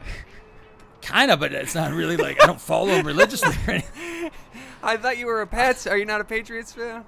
kind 1.02 1.30
of, 1.30 1.38
but 1.40 1.52
it's 1.52 1.74
not 1.74 1.92
really 1.92 2.16
like 2.16 2.42
I 2.42 2.46
don't 2.46 2.60
follow 2.60 2.86
them 2.86 3.06
religiously. 3.06 3.54
Or 3.66 3.72
anything. 3.72 4.30
I 4.82 4.96
thought 4.96 5.18
you 5.18 5.26
were 5.26 5.42
a 5.42 5.46
Pats. 5.46 5.86
Are 5.86 5.98
you 5.98 6.06
not 6.06 6.22
a 6.22 6.24
Patriots 6.24 6.72
fan? 6.72 7.04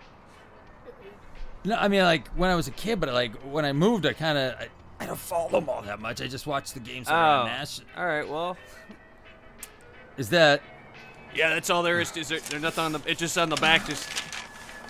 No, 1.64 1.76
I 1.76 1.88
mean 1.88 2.02
like 2.02 2.28
when 2.30 2.50
I 2.50 2.54
was 2.54 2.68
a 2.68 2.72
kid, 2.72 3.00
but 3.00 3.08
like 3.14 3.34
when 3.42 3.64
I 3.64 3.72
moved, 3.72 4.04
I 4.04 4.12
kind 4.12 4.36
of 4.36 4.54
I, 5.02 5.04
I 5.04 5.06
don't 5.06 5.18
follow 5.18 5.48
them 5.48 5.68
all 5.68 5.82
that 5.82 6.00
much. 6.00 6.20
I 6.20 6.26
just 6.26 6.46
watch 6.46 6.72
the 6.72 6.80
games 6.80 7.06
that 7.06 7.14
are 7.14 7.42
oh. 7.42 7.46
Nash. 7.46 7.80
all 7.96 8.06
right. 8.06 8.28
Well, 8.28 8.56
Is 10.16 10.30
that 10.30 10.62
yeah, 11.34 11.50
that's 11.50 11.70
all 11.70 11.82
there 11.82 12.00
is. 12.00 12.16
Is 12.16 12.28
there, 12.28 12.40
there's 12.40 12.62
nothing 12.62 12.84
on 12.84 12.92
the? 12.92 13.00
It's 13.06 13.20
just 13.20 13.38
on 13.38 13.48
the 13.48 13.56
back. 13.56 13.86
Just 13.86 14.08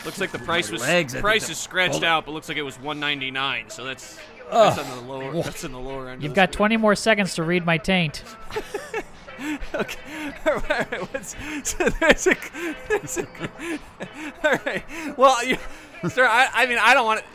looks 0.05 0.21
like 0.21 0.33
the 0.33 0.39
price 0.39 0.71
was 0.71 0.83
legs, 0.83 1.15
price 1.15 1.49
is 1.49 1.59
scratched 1.59 2.03
out, 2.03 2.27
but 2.27 2.33
looks 2.33 2.49
like 2.49 2.59
it 2.59 2.63
was 2.63 2.77
199. 2.81 3.71
So 3.71 3.85
that's 3.85 4.19
that's 4.51 4.79
on 4.79 4.91
the 4.91 5.13
lower. 5.13 5.33
That's 5.43 5.65
in 5.65 5.73
the 5.73 5.79
lower 5.79 6.09
end. 6.09 6.23
You've 6.23 6.33
of 6.33 6.37
got 6.37 6.53
20 6.53 6.77
more 6.77 6.95
seconds 6.95 7.35
to 7.37 7.43
read 7.43 7.65
my 7.65 7.79
taint. 7.79 8.25
Okay. 9.75 10.33
All 10.47 10.59
right. 10.69 11.13
What's, 11.13 11.35
so 11.65 11.89
there's 11.89 12.27
a. 12.27 12.37
There's 12.89 13.19
a 13.19 13.27
all 14.45 14.59
right. 14.65 14.85
Well, 15.17 15.45
you, 15.45 15.57
sir. 16.09 16.27
I, 16.27 16.49
I 16.53 16.67
mean, 16.67 16.79
I 16.81 16.95
don't 16.95 17.07
want. 17.07 17.21
to 17.21 17.27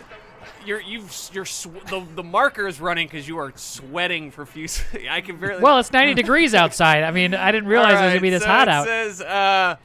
You're 0.68 0.82
you've 0.82 1.30
you're 1.32 1.46
sw- 1.46 1.68
the 1.90 2.06
the 2.16 2.24
marker 2.24 2.68
is 2.68 2.82
running 2.82 3.08
because 3.08 3.26
you 3.26 3.38
are 3.38 3.54
sweating 3.56 4.32
profusely. 4.32 5.10
I 5.10 5.22
can 5.22 5.38
barely. 5.38 5.62
Well, 5.62 5.80
it's 5.80 5.94
90 5.94 6.14
degrees 6.14 6.54
outside. 6.54 7.04
I 7.04 7.12
mean, 7.12 7.34
I 7.34 7.54
didn't 7.54 7.70
realize 7.70 7.92
it 7.92 7.94
was 7.94 8.02
going 8.02 8.16
to 8.16 8.22
be 8.22 8.30
this 8.30 8.44
so 8.44 8.50
hot 8.50 8.68
it 8.68 8.72
out. 8.72 8.86
Says, 8.86 9.22
uh, 9.22 9.78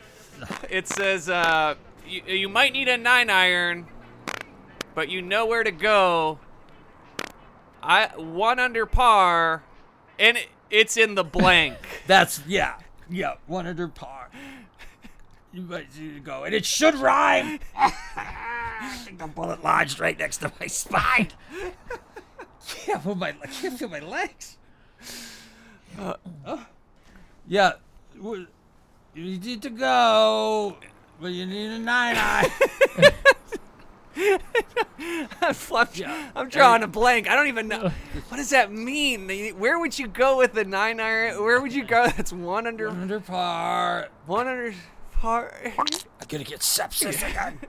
it 0.68 0.88
says 0.88 1.28
uh, 1.28 1.76
you, 2.06 2.22
you 2.26 2.48
might 2.48 2.72
need 2.72 2.88
a 2.88 2.96
nine 2.96 3.30
iron, 3.30 3.86
but 4.94 5.08
you 5.08 5.22
know 5.22 5.46
where 5.46 5.62
to 5.62 5.70
go. 5.70 6.40
I 7.80 8.08
one 8.16 8.58
under 8.58 8.84
par, 8.84 9.62
and 10.18 10.36
it, 10.36 10.48
it's 10.68 10.96
in 10.96 11.14
the 11.14 11.24
blank. 11.24 11.76
that's 12.08 12.44
yeah 12.46 12.78
yeah 13.08 13.34
one 13.46 13.68
under 13.68 13.86
par. 13.86 14.30
You 15.52 15.62
might 15.62 15.92
see 15.92 16.08
it 16.08 16.24
go, 16.24 16.44
and 16.44 16.54
it 16.54 16.64
should 16.64 16.94
rhyme. 16.94 17.60
I 17.76 18.96
think 19.04 19.18
the 19.18 19.26
bullet 19.26 19.62
lodged 19.62 20.00
right 20.00 20.18
next 20.18 20.38
to 20.38 20.50
my 20.58 20.66
spine. 20.66 21.28
can't 22.66 23.04
move 23.04 23.18
my 23.18 23.34
I 23.42 23.46
can't 23.46 23.78
feel 23.78 23.88
my 23.88 24.00
legs. 24.00 24.56
Uh. 25.98 26.14
Uh, 26.44 26.64
yeah, 27.46 27.72
you 28.14 28.46
need 29.14 29.60
to 29.62 29.70
go, 29.70 30.76
but 31.20 31.32
you 31.32 31.44
need 31.44 31.70
a 31.70 31.78
nine 31.78 32.16
eye. 32.16 32.48
I'm, 35.42 35.54
I'm 36.36 36.48
drawing 36.48 36.82
a 36.82 36.86
blank. 36.86 37.28
I 37.28 37.34
don't 37.34 37.48
even 37.48 37.68
know 37.68 37.90
what 38.28 38.36
does 38.36 38.50
that 38.50 38.72
mean. 38.72 39.28
Where 39.58 39.78
would 39.78 39.98
you 39.98 40.06
go 40.06 40.38
with 40.38 40.54
the 40.54 40.64
nine 40.64 41.00
iron? 41.00 41.42
Where 41.42 41.60
would 41.60 41.74
you 41.74 41.84
go? 41.84 42.08
That's 42.16 42.32
one 42.32 42.66
under 42.66 42.88
under 42.88 43.20
par. 43.20 44.08
one 44.26 44.46
under 44.46 44.74
I'm 45.22 45.84
gonna 46.28 46.44
get 46.44 46.60
sepsis 46.60 47.28
again. 47.28 47.58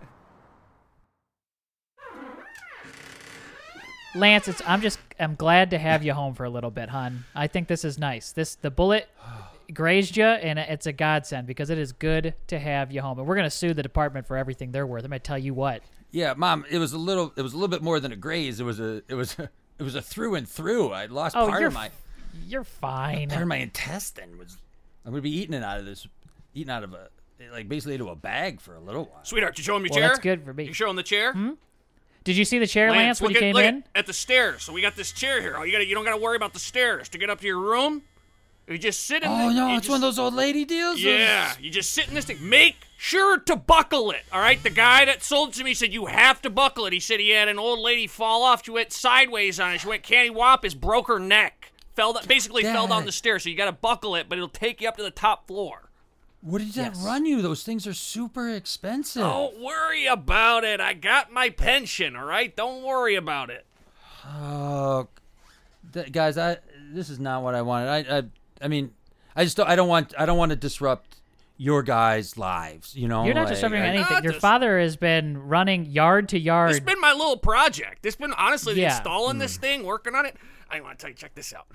Lance, 4.15 4.47
it's 4.47 4.61
I'm 4.67 4.81
just 4.81 4.99
I'm 5.19 5.33
glad 5.35 5.71
to 5.71 5.77
have 5.79 6.03
you 6.03 6.13
home 6.13 6.35
for 6.35 6.43
a 6.45 6.49
little 6.49 6.69
bit, 6.71 6.89
hon. 6.89 7.25
I 7.35 7.47
think 7.47 7.67
this 7.67 7.83
is 7.83 7.97
nice. 7.97 8.31
This 8.31 8.55
the 8.55 8.69
bullet 8.69 9.07
grazed 9.73 10.15
you, 10.17 10.25
and 10.25 10.59
it's 10.59 10.85
a 10.85 10.93
godsend 10.93 11.47
because 11.47 11.69
it 11.71 11.79
is 11.79 11.91
good 11.93 12.35
to 12.47 12.59
have 12.59 12.91
you 12.91 13.01
home. 13.01 13.17
And 13.17 13.27
we're 13.27 13.35
gonna 13.35 13.49
sue 13.49 13.73
the 13.73 13.81
department 13.83 14.27
for 14.27 14.37
everything 14.37 14.71
they're 14.71 14.85
worth. 14.85 15.03
I'm 15.03 15.09
gonna 15.09 15.19
tell 15.19 15.39
you 15.39 15.53
what. 15.55 15.81
Yeah, 16.11 16.35
mom, 16.37 16.63
it 16.69 16.77
was 16.77 16.93
a 16.93 16.97
little. 16.99 17.33
It 17.35 17.41
was 17.41 17.53
a 17.53 17.55
little 17.57 17.69
bit 17.69 17.81
more 17.81 17.99
than 17.99 18.11
a 18.11 18.15
graze. 18.15 18.59
It 18.59 18.63
was 18.65 18.79
a. 18.79 19.01
It 19.07 19.15
was. 19.15 19.37
A, 19.39 19.49
it 19.79 19.83
was 19.83 19.95
a 19.95 20.01
through 20.01 20.35
and 20.35 20.47
through. 20.47 20.91
I 20.91 21.07
lost 21.07 21.35
Oh, 21.35 21.47
part 21.47 21.63
of 21.63 21.73
my. 21.73 21.89
you're 22.47 22.63
fine. 22.63 23.29
Part 23.29 23.41
of 23.41 23.47
my 23.47 23.57
intestine 23.57 24.37
was. 24.37 24.57
I'm 25.05 25.11
gonna 25.11 25.23
be 25.23 25.35
eating 25.35 25.55
it 25.55 25.63
out 25.63 25.79
of 25.79 25.85
this. 25.85 26.07
Eating 26.53 26.69
out 26.71 26.83
of 26.83 26.93
a. 26.93 27.09
Like 27.51 27.67
basically 27.69 27.93
into 27.95 28.09
a 28.09 28.15
bag 28.15 28.61
for 28.61 28.75
a 28.75 28.79
little 28.79 29.05
while. 29.05 29.23
Sweetheart, 29.23 29.57
you 29.57 29.63
show 29.63 29.75
him 29.75 29.83
your 29.85 29.91
Well, 29.91 29.99
chair. 29.99 30.07
that's 30.09 30.19
good 30.19 30.43
for 30.43 30.53
me. 30.53 30.65
You 30.65 30.73
show 30.73 30.89
him 30.89 30.95
the 30.95 31.03
chair. 31.03 31.33
Hmm? 31.33 31.51
Did 32.23 32.37
you 32.37 32.45
see 32.45 32.57
the 32.57 32.67
chair, 32.67 32.89
Lance, 32.89 33.19
when 33.19 33.33
look 33.33 33.33
you 33.33 33.37
at, 33.39 33.41
came 33.49 33.53
look 33.55 33.65
in? 33.65 33.77
At, 33.93 33.99
at 33.99 34.05
the 34.07 34.13
stairs. 34.13 34.63
So 34.63 34.71
we 34.71 34.81
got 34.81 34.95
this 34.95 35.11
chair 35.11 35.41
here. 35.41 35.55
Oh, 35.57 35.63
you 35.63 35.71
got 35.73 35.85
you 35.85 35.93
don't 35.93 36.05
got 36.05 36.11
to 36.15 36.21
worry 36.21 36.37
about 36.37 36.53
the 36.53 36.59
stairs 36.59 37.09
to 37.09 37.17
get 37.17 37.29
up 37.29 37.41
to 37.41 37.45
your 37.47 37.59
room. 37.59 38.03
You 38.67 38.77
just 38.77 39.03
sit 39.05 39.23
in. 39.23 39.29
Oh 39.29 39.49
the, 39.49 39.53
no, 39.53 39.67
you 39.67 39.73
it's 39.73 39.81
just, 39.87 39.89
one 39.89 39.97
of 39.97 40.01
those 40.03 40.17
old 40.17 40.33
lady 40.33 40.63
deals. 40.63 40.95
Those- 40.95 41.03
Yeah, 41.03 41.53
you 41.59 41.69
just 41.69 41.91
sit 41.91 42.07
in 42.07 42.13
this 42.15 42.23
thing. 42.23 42.37
Make 42.47 42.77
sure 42.97 43.37
to 43.39 43.57
buckle 43.57 44.11
it. 44.11 44.21
All 44.31 44.39
right. 44.39 44.61
The 44.63 44.69
guy 44.69 45.03
that 45.03 45.21
sold 45.21 45.49
it 45.49 45.55
to 45.55 45.65
me 45.65 45.73
said 45.73 45.91
you 45.93 46.05
have 46.05 46.41
to 46.43 46.49
buckle 46.49 46.85
it. 46.85 46.93
He 46.93 47.01
said 47.01 47.19
he 47.19 47.31
had 47.31 47.49
an 47.49 47.59
old 47.59 47.79
lady 47.79 48.07
fall 48.07 48.41
off. 48.43 48.63
She 48.63 48.71
went 48.71 48.93
sideways 48.93 49.59
on 49.59 49.73
it. 49.73 49.81
She 49.81 49.87
went 49.89 50.03
candy 50.03 50.29
whoppers, 50.29 50.75
broke 50.75 51.09
her 51.09 51.19
neck. 51.19 51.73
Fell 51.93 52.13
that 52.13 52.25
basically 52.27 52.63
fell 52.63 52.87
down 52.87 53.01
Dad. 53.01 53.09
the 53.09 53.11
stairs. 53.11 53.43
So 53.43 53.49
you 53.49 53.57
got 53.57 53.65
to 53.65 53.73
buckle 53.73 54.15
it, 54.15 54.27
but 54.29 54.37
it'll 54.37 54.47
take 54.47 54.79
you 54.79 54.87
up 54.87 54.95
to 54.95 55.03
the 55.03 55.11
top 55.11 55.45
floor. 55.45 55.82
What 56.43 56.59
did 56.59 56.73
that 56.73 56.93
run 56.97 57.25
you? 57.25 57.41
Those 57.41 57.63
things 57.63 57.87
are 57.87 57.93
super 57.93 58.49
expensive. 58.49 59.21
Don't 59.23 59.59
worry 59.61 60.05
about 60.07 60.65
it. 60.65 60.81
I 60.81 60.93
got 60.93 61.31
my 61.31 61.49
pension. 61.49 62.15
All 62.17 62.25
right. 62.25 62.53
Don't 62.53 62.83
worry 62.83 63.15
about 63.15 63.49
it. 63.49 63.65
Oh, 64.27 65.07
th- 65.93 66.11
guys, 66.11 66.37
I 66.37 66.57
this 66.91 67.09
is 67.09 67.19
not 67.19 67.43
what 67.43 67.55
I 67.55 67.61
wanted. 67.61 67.89
I, 67.89 68.17
I, 68.17 68.23
I 68.61 68.67
mean, 68.67 68.91
I 69.35 69.43
just 69.45 69.57
don't, 69.57 69.69
I 69.69 69.75
don't 69.75 69.87
want 69.87 70.13
I 70.17 70.25
don't 70.25 70.37
want 70.37 70.49
to 70.51 70.55
disrupt 70.57 71.17
your 71.57 71.81
guys' 71.83 72.37
lives. 72.37 72.95
You 72.95 73.07
know, 73.07 73.23
You're 73.25 73.35
not 73.35 73.45
like, 73.45 73.53
disrupting 73.55 73.81
I- 73.81 73.85
anything. 73.87 74.13
Not 74.13 74.23
Your 74.23 74.33
dis- 74.33 74.41
father 74.41 74.79
has 74.79 74.95
been 74.97 75.37
running 75.47 75.85
yard 75.85 76.29
to 76.29 76.39
yard. 76.39 76.71
It's 76.71 76.79
been 76.81 76.99
my 76.99 77.13
little 77.13 77.37
project. 77.37 78.05
It's 78.05 78.15
been 78.17 78.33
honestly 78.33 78.79
Yeah. 78.81 78.95
installing 78.95 79.37
this 79.37 79.55
thing, 79.57 79.83
working 79.83 80.13
on 80.15 80.25
it. 80.25 80.35
I 80.69 80.81
want 80.81 80.97
to 80.99 81.01
tell 81.03 81.09
you, 81.09 81.15
check 81.15 81.35
this 81.35 81.53
out. 81.53 81.67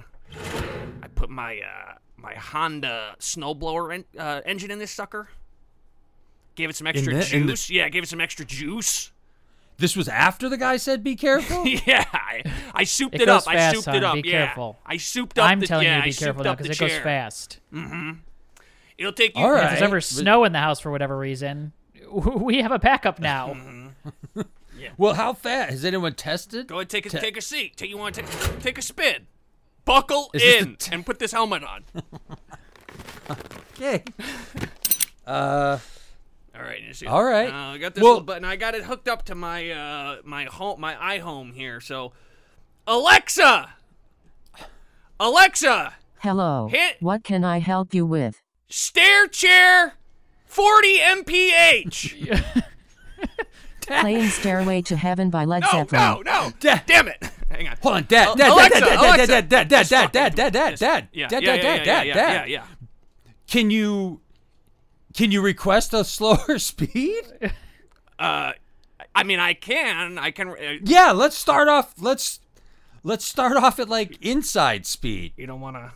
I 1.02 1.09
put 1.14 1.31
my 1.31 1.61
uh, 1.61 1.94
my 2.18 2.35
Honda 2.35 3.16
snowblower 3.20 3.94
en- 3.94 4.04
uh, 4.20 4.40
engine 4.44 4.70
in 4.70 4.78
this 4.78 4.90
sucker. 4.90 5.28
Gave 6.57 6.68
it 6.70 6.76
some 6.76 6.87
extra 6.87 7.14
the- 7.14 7.35
in 7.37 7.46
the- 7.46 7.52
juice. 7.52 7.70
yeah, 7.70 7.88
gave 7.88 8.02
it 8.02 8.09
some 8.09 8.20
extra 8.20 8.44
juice. 8.44 9.12
This 9.78 9.96
was 9.96 10.09
after 10.09 10.48
the 10.48 10.57
guy 10.57 10.76
said 10.76 11.04
be 11.04 11.14
careful. 11.14 11.64
yeah, 11.87 12.04
I, 12.12 12.42
I 12.74 12.83
souped 12.83 13.14
It 13.14 13.22
it, 13.22 13.26
goes 13.26 13.46
up. 13.46 13.54
I 13.54 13.72
souped 13.72 13.85
son. 13.85 13.94
it 13.94 14.02
up. 14.02 14.14
Be 14.14 14.28
yeah. 14.28 14.46
careful. 14.46 14.76
I 14.85 14.96
souped 14.96 15.38
up. 15.38 15.48
I'm 15.48 15.61
the, 15.61 15.68
telling 15.68 15.87
yeah, 15.87 16.04
you 16.04 16.12
to 16.12 16.18
be 16.18 16.24
careful 16.24 16.42
souped 16.42 16.59
though 16.59 16.64
because 16.64 16.76
it 16.76 16.81
goes 16.81 16.90
chair. 16.90 17.02
fast. 17.02 17.61
It'll 18.98 19.12
take 19.12 19.38
you. 19.38 19.44
All 19.44 19.54
If 19.54 19.62
there's 19.70 19.83
ever 19.83 20.00
snow 20.00 20.42
in 20.42 20.52
the 20.52 20.59
house 20.59 20.81
for 20.81 20.90
whatever 20.90 21.16
reason, 21.16 21.72
we 22.11 22.61
have 22.61 22.72
a 22.72 22.78
backup 22.78 23.20
now. 23.20 23.57
Yeah. 24.81 24.90
Well, 24.96 25.14
how 25.14 25.33
fast 25.33 25.72
has 25.72 25.85
anyone 25.85 26.14
tested? 26.14 26.68
Go 26.68 26.76
ahead, 26.76 26.88
take 26.88 27.04
a 27.04 27.09
Te- 27.11 27.18
take 27.18 27.37
a 27.37 27.40
seat. 27.40 27.76
Take 27.76 27.90
you 27.90 27.98
want 27.98 28.14
to 28.14 28.22
take 28.22 28.61
take 28.61 28.78
a 28.78 28.83
spin. 28.83 29.26
Buckle 29.88 30.31
Is 30.35 30.42
this 30.42 30.55
the 30.62 30.68
in 30.70 30.77
t- 30.77 30.94
and 30.94 31.05
put 31.07 31.18
this 31.18 31.33
helmet 31.33 31.64
on. 31.64 31.85
Okay. 33.81 34.03
Uh, 35.27 35.79
All 36.57 36.62
right. 36.62 36.81
you 36.83 36.94
see- 36.94 37.07
All 37.07 37.22
right. 37.22 37.53
Uh, 37.53 37.74
I 37.74 37.79
got 37.79 37.94
this 37.94 38.03
Well- 38.03 38.12
little 38.14 38.24
button. 38.24 38.46
I 38.46 38.57
got 38.57 38.74
it 38.74 38.85
hooked 38.85 39.09
up 39.09 39.27
to 39.27 39.35
my 39.35 39.70
uh 39.70 40.16
my 40.24 40.44
home 40.44 40.81
my 40.81 40.94
iHome 41.18 41.53
here. 41.53 41.81
So, 41.83 42.12
Alexa, 42.87 43.68
Alexa, 45.20 45.94
Hello. 46.20 46.68
Hit- 46.68 46.96
What 47.01 47.24
can 47.24 47.44
I 47.44 47.59
help 47.59 47.92
you 47.92 48.07
with? 48.07 48.40
stair 48.70 49.27
chair, 49.29 49.94
40 50.46 50.98
mph. 51.27 52.62
Playing 53.87 54.29
Stairway 54.29 54.81
to 54.83 54.96
Heaven 54.96 55.29
by 55.31 55.44
Led 55.44 55.62
no, 55.62 55.68
Zeppelin. 55.70 56.01
no, 56.01 56.22
no. 56.22 56.53
Dad. 56.61 56.83
Damn 56.87 57.09
it. 57.09 57.31
Hang 57.50 57.68
on. 57.68 57.76
hold 57.82 57.94
on, 57.96 58.04
Dad, 58.08 58.28
Al- 58.28 58.37
Dad, 58.37 58.50
Alexa, 58.52 58.80
Dad, 58.80 58.88
Dad, 58.88 58.98
Alexa. 58.98 59.26
Dad, 59.26 59.48
Dad, 59.48 59.68
Dad, 59.68 59.78
Just 59.78 59.90
Dad, 59.90 60.02
talk 60.02 60.12
Dad, 60.12 60.26
into 60.26 60.37
Dad, 60.37 60.46
it. 60.48 60.52
Dad, 60.52 60.70
Just- 60.70 60.80
Dad, 60.80 61.08
Yeah, 61.12 61.28
Dad, 61.28 61.42
yeah, 61.42 61.56
Dad, 61.56 61.56
yeah, 61.56 61.62
Dad, 61.62 61.78
yeah, 61.78 61.84
Dad, 61.84 62.06
yeah, 62.06 62.14
Dad. 62.14 62.48
yeah, 62.50 62.54
yeah. 62.61 62.64
Can 63.46 63.70
you, 63.70 64.20
can 65.14 65.32
you 65.32 65.40
request 65.40 65.94
a 65.94 66.04
slower 66.16 66.58
speed? 66.58 67.24
Uh, 68.18 68.52
I 69.14 69.22
mean, 69.24 69.38
I 69.40 69.54
can. 69.54 70.18
I 70.18 70.30
can. 70.30 70.50
Uh, 70.50 70.54
Yeah, 70.82 71.12
let's 71.12 71.37
start 71.37 71.68
off. 71.68 71.94
Let's 71.98 72.40
let's 73.02 73.24
start 73.24 73.56
off 73.56 73.78
at 73.78 73.88
like 73.88 74.18
inside 74.24 74.87
speed. 74.87 75.32
you 75.37 75.46
don't 75.46 75.61
want 75.61 75.76
to. 75.76 75.92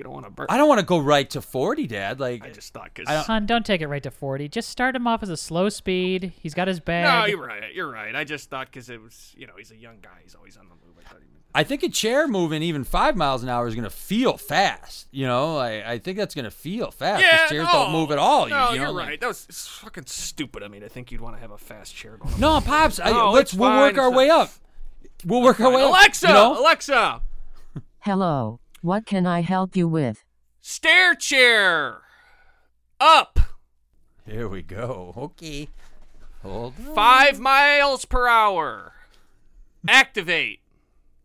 You 0.00 0.04
don't 0.04 0.14
want 0.14 0.24
to 0.24 0.30
burn. 0.30 0.46
I 0.48 0.56
don't 0.56 0.66
want 0.66 0.80
to 0.80 0.86
go 0.86 0.98
right 0.98 1.28
to 1.28 1.42
forty, 1.42 1.86
Dad. 1.86 2.20
Like, 2.20 2.42
I 2.42 2.48
just 2.48 2.72
thought 2.72 2.84
I 2.96 3.02
because. 3.02 3.26
Son, 3.26 3.44
don't 3.44 3.66
take 3.66 3.82
it 3.82 3.86
right 3.86 4.02
to 4.02 4.10
40. 4.10 4.48
Just 4.48 4.70
start 4.70 4.96
him 4.96 5.06
off 5.06 5.22
as 5.22 5.28
a 5.28 5.36
slow 5.36 5.68
speed. 5.68 6.32
He's 6.40 6.54
got 6.54 6.68
his 6.68 6.80
bag. 6.80 7.04
No, 7.04 7.26
you're 7.26 7.46
right. 7.46 7.74
You're 7.74 7.90
right. 7.90 8.16
I 8.16 8.24
just 8.24 8.48
thought 8.48 8.68
because 8.68 8.88
it 8.88 8.98
was, 8.98 9.34
you 9.36 9.46
know, 9.46 9.52
he's 9.58 9.72
a 9.72 9.76
young 9.76 9.98
guy. 10.00 10.08
He's 10.22 10.34
always 10.34 10.56
on 10.56 10.70
the 10.70 10.74
move. 10.74 10.96
I 10.98 11.02
thought 11.02 11.18
he 11.20 11.26
meant. 11.26 11.44
I 11.54 11.64
think 11.64 11.82
a 11.82 11.90
chair 11.90 12.26
moving 12.26 12.62
even 12.62 12.82
five 12.82 13.14
miles 13.14 13.42
an 13.42 13.50
hour 13.50 13.66
is 13.68 13.74
gonna 13.74 13.90
feel 13.90 14.38
fast. 14.38 15.06
You 15.10 15.26
know, 15.26 15.58
I, 15.58 15.92
I 15.92 15.98
think 15.98 16.16
that's 16.16 16.34
gonna 16.34 16.50
feel 16.50 16.90
fast. 16.90 17.22
Yeah, 17.22 17.46
chairs 17.48 17.66
no, 17.66 17.72
don't 17.72 17.92
move 17.92 18.10
at 18.10 18.16
all. 18.18 18.46
No, 18.46 18.68
you, 18.68 18.76
you 18.76 18.78
know, 18.80 18.84
are 18.86 18.92
like- 18.92 19.06
right. 19.06 19.20
That 19.20 19.26
was 19.26 19.44
it's 19.50 19.68
fucking 19.68 20.06
stupid. 20.06 20.62
I 20.62 20.68
mean, 20.68 20.82
I 20.82 20.88
think 20.88 21.12
you'd 21.12 21.20
want 21.20 21.36
to 21.36 21.42
have 21.42 21.50
a 21.50 21.58
fast 21.58 21.94
chair 21.94 22.16
going. 22.16 22.40
No, 22.40 22.58
pops. 22.62 22.98
I, 23.00 23.10
No, 23.10 23.32
let's 23.32 23.52
we'll 23.52 23.68
work 23.68 23.98
our 23.98 24.08
it's 24.08 24.16
way 24.16 24.28
a- 24.30 24.34
up. 24.36 24.50
We'll 25.26 25.42
work 25.42 25.60
our 25.60 25.70
way 25.70 25.82
up. 25.82 25.90
Alexa, 25.90 26.26
you 26.28 26.32
know? 26.32 26.58
Alexa, 26.58 27.20
Hello. 27.98 28.60
What 28.82 29.04
can 29.04 29.26
I 29.26 29.42
help 29.42 29.76
you 29.76 29.86
with? 29.86 30.24
stair 30.62 31.14
chair, 31.14 32.02
up 32.98 33.38
Here 34.26 34.48
we 34.48 34.62
go. 34.62 35.12
Okay. 35.16 35.68
Hold. 36.42 36.74
on. 36.88 36.94
five 36.94 37.38
miles 37.38 38.04
per 38.04 38.26
hour. 38.28 38.92
Activate. 39.86 40.60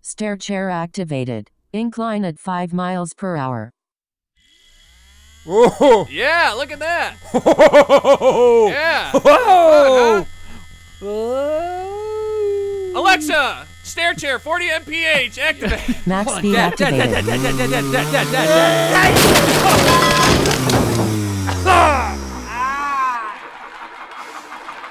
Stair 0.01 0.36
chair 0.38 0.70
activated. 0.70 1.49
Incline 1.74 2.24
at 2.26 2.39
5 2.39 2.74
miles 2.74 3.14
per 3.14 3.36
hour. 3.36 3.72
Whoa! 5.45 6.08
Yeah, 6.10 6.53
look 6.58 6.72
at 6.72 6.80
that. 6.80 7.16
Whoa! 7.32 8.70
Yeah. 8.70 9.12
Whoa! 9.12 10.24
Fun, 10.24 10.26
huh? 11.01 12.99
Alexa, 12.99 13.64
stair 13.96 14.14
chair, 14.14 14.39
40 14.39 14.66
mph, 14.66 15.38
activate. 15.38 15.80
Max 16.06 16.34
speed 16.34 16.58
activated. 16.58 17.14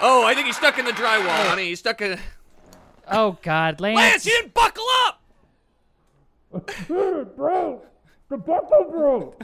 Oh, 0.06 0.24
I 0.24 0.32
think 0.34 0.46
he's 0.46 0.56
stuck 0.56 0.78
in 0.78 0.86
the 0.86 0.92
drywall, 0.92 1.48
honey. 1.48 1.66
He's 1.66 1.80
stuck 1.80 2.00
in. 2.00 2.18
Oh 3.10 3.36
God, 3.42 3.78
Lance. 3.78 3.96
Lance, 3.98 4.24
you 4.24 4.32
didn't 4.32 4.54
buckle 4.54 4.86
up. 5.04 5.20
Dude, 6.88 7.36
bro, 7.36 7.82
the 8.30 8.38
buckle 8.38 8.84
bro. 8.90 9.34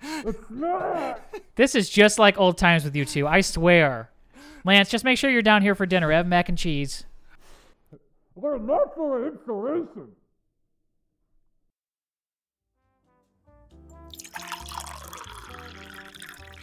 It's 0.00 0.38
not. 0.48 1.20
This 1.56 1.74
is 1.74 1.90
just 1.90 2.18
like 2.18 2.38
old 2.38 2.56
times 2.56 2.84
with 2.84 2.96
you 2.96 3.04
two. 3.04 3.26
I 3.26 3.42
swear. 3.42 4.08
Lance, 4.64 4.88
just 4.88 5.04
make 5.04 5.18
sure 5.18 5.28
you're 5.28 5.42
down 5.42 5.60
here 5.60 5.74
for 5.74 5.84
dinner. 5.84 6.10
Have 6.10 6.26
mac 6.26 6.48
and 6.48 6.56
cheese. 6.56 7.04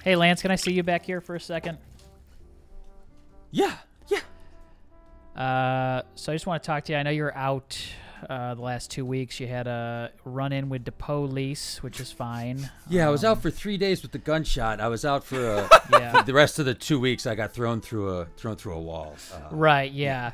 Hey, 0.03 0.15
Lance, 0.15 0.41
can 0.41 0.51
I 0.51 0.55
see 0.55 0.73
you 0.73 0.83
back 0.83 1.05
here 1.05 1.21
for 1.21 1.35
a 1.35 1.39
second? 1.39 1.77
Yeah, 3.51 3.77
yeah. 4.07 4.19
Uh, 5.39 6.01
so 6.15 6.31
I 6.31 6.35
just 6.35 6.47
want 6.47 6.61
to 6.61 6.67
talk 6.67 6.83
to 6.85 6.93
you. 6.93 6.97
I 6.97 7.03
know 7.03 7.11
you're 7.11 7.35
out 7.37 7.77
uh, 8.29 8.55
the 8.55 8.61
last 8.61 8.91
two 8.91 9.05
weeks. 9.05 9.39
You 9.39 9.47
had 9.47 9.67
a 9.67 10.11
run 10.25 10.51
in 10.53 10.69
with 10.69 10.85
the 10.85 10.91
police, 10.91 11.81
which 11.83 11.99
is 11.99 12.11
fine. 12.11 12.69
Yeah, 12.89 13.07
I 13.07 13.09
was 13.09 13.23
out 13.23 13.41
for 13.41 13.49
three 13.51 13.77
days 13.77 14.01
with 14.01 14.11
the 14.11 14.17
gunshot. 14.17 14.79
I 14.79 14.87
was 14.87 15.05
out 15.05 15.23
for, 15.23 15.39
uh, 15.45 15.67
Yeah. 15.91 16.17
for 16.19 16.23
the 16.25 16.33
rest 16.33 16.59
of 16.59 16.65
the 16.65 16.73
two 16.73 16.99
weeks. 16.99 17.25
I 17.27 17.35
got 17.35 17.53
thrown 17.53 17.81
through 17.81 18.09
a 18.19 18.25
thrown 18.37 18.55
through 18.55 18.73
a 18.75 18.81
wall. 18.81 19.15
Uh, 19.33 19.39
Right, 19.51 19.91
yeah. 19.91 20.31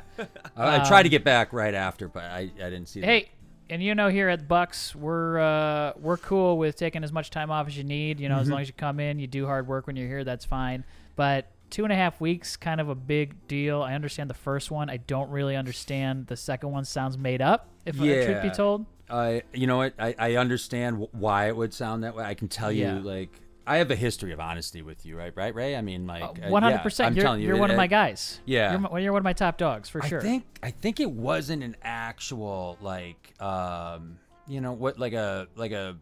I, 0.56 0.80
I 0.80 0.88
tried 0.88 1.04
to 1.04 1.08
get 1.08 1.24
back 1.24 1.52
right 1.52 1.74
after, 1.74 2.08
but 2.08 2.24
I, 2.24 2.50
I 2.56 2.70
didn't 2.70 2.86
see. 2.86 3.00
Hey, 3.00 3.30
and 3.70 3.82
you 3.82 3.94
know 3.94 4.08
here 4.08 4.28
at 4.28 4.48
Bucks, 4.48 4.94
we're 4.94 5.38
uh, 5.38 5.92
we're 6.00 6.16
cool 6.16 6.56
with 6.58 6.76
taking 6.76 7.04
as 7.04 7.12
much 7.12 7.30
time 7.30 7.50
off 7.50 7.66
as 7.66 7.76
you 7.76 7.84
need. 7.84 8.18
You 8.20 8.28
know, 8.28 8.36
Mm-hmm. 8.36 8.42
as 8.42 8.50
long 8.50 8.60
as 8.62 8.68
you 8.68 8.74
come 8.74 9.00
in, 9.00 9.18
you 9.18 9.26
do 9.26 9.46
hard 9.46 9.66
work 9.66 9.86
when 9.86 9.96
you're 9.96 10.08
here, 10.08 10.24
that's 10.24 10.44
fine. 10.44 10.84
But 11.16 11.50
two 11.70 11.84
and 11.84 11.92
a 11.92 11.96
half 11.96 12.20
weeks, 12.20 12.56
kind 12.56 12.80
of 12.80 12.88
a 12.88 12.94
big 12.94 13.46
deal. 13.48 13.82
I 13.82 13.94
understand 13.94 14.28
the 14.30 14.34
first 14.34 14.70
one. 14.70 14.88
I 14.90 14.96
don't 14.98 15.30
really 15.30 15.56
understand 15.56 16.26
the 16.26 16.36
second 16.36 16.70
one. 16.70 16.84
Sounds 16.84 17.16
made 17.18 17.42
up. 17.42 17.68
If 17.86 17.96
the 17.96 18.24
truth 18.24 18.42
be 18.42 18.48
Yeah. 18.48 18.52
told. 18.52 18.86
I, 19.10 19.42
you 19.54 19.66
know 19.66 19.78
what? 19.78 19.94
I, 19.98 20.14
I 20.18 20.36
understand 20.36 20.96
wh- 20.98 21.14
why 21.14 21.48
it 21.48 21.56
would 21.56 21.72
sound 21.72 22.04
that 22.04 22.14
way. 22.14 22.24
I 22.24 22.34
can 22.34 22.48
tell 22.48 22.70
Yeah. 22.70 22.96
you, 22.96 23.00
like, 23.00 23.30
I 23.66 23.76
have 23.78 23.90
a 23.90 23.96
history 23.96 24.32
of 24.32 24.40
honesty 24.40 24.80
with 24.82 25.04
you, 25.06 25.16
right? 25.16 25.32
Right, 25.36 25.54
Ray? 25.54 25.76
I 25.76 25.82
mean, 25.82 26.06
like, 26.06 26.22
uh, 26.22 26.48
One 26.48 26.62
hundred 26.62 26.80
percent. 26.82 27.08
I'm 27.08 27.16
You're 27.16 27.24
telling 27.24 27.40
you, 27.42 27.48
you're 27.48 27.56
one 27.58 27.70
of 27.70 27.76
my 27.76 27.86
guys. 27.86 28.40
yeah. 28.46 28.70
You're, 28.72 28.80
my, 28.80 28.98
you're 28.98 29.12
one 29.12 29.20
of 29.20 29.24
my 29.24 29.32
top 29.34 29.58
dogs 29.58 29.88
for 29.90 30.00
sure. 30.02 30.20
I 30.20 30.22
think 30.22 30.44
I 30.62 30.70
think 30.70 31.00
it 31.00 31.10
wasn't 31.10 31.62
an 31.62 31.76
actual 31.82 32.78
like 32.80 33.34
um 33.42 34.18
you 34.46 34.62
know 34.62 34.72
what 34.72 34.98
like 34.98 35.12
a 35.12 35.48
like 35.54 35.72
a 35.72 35.96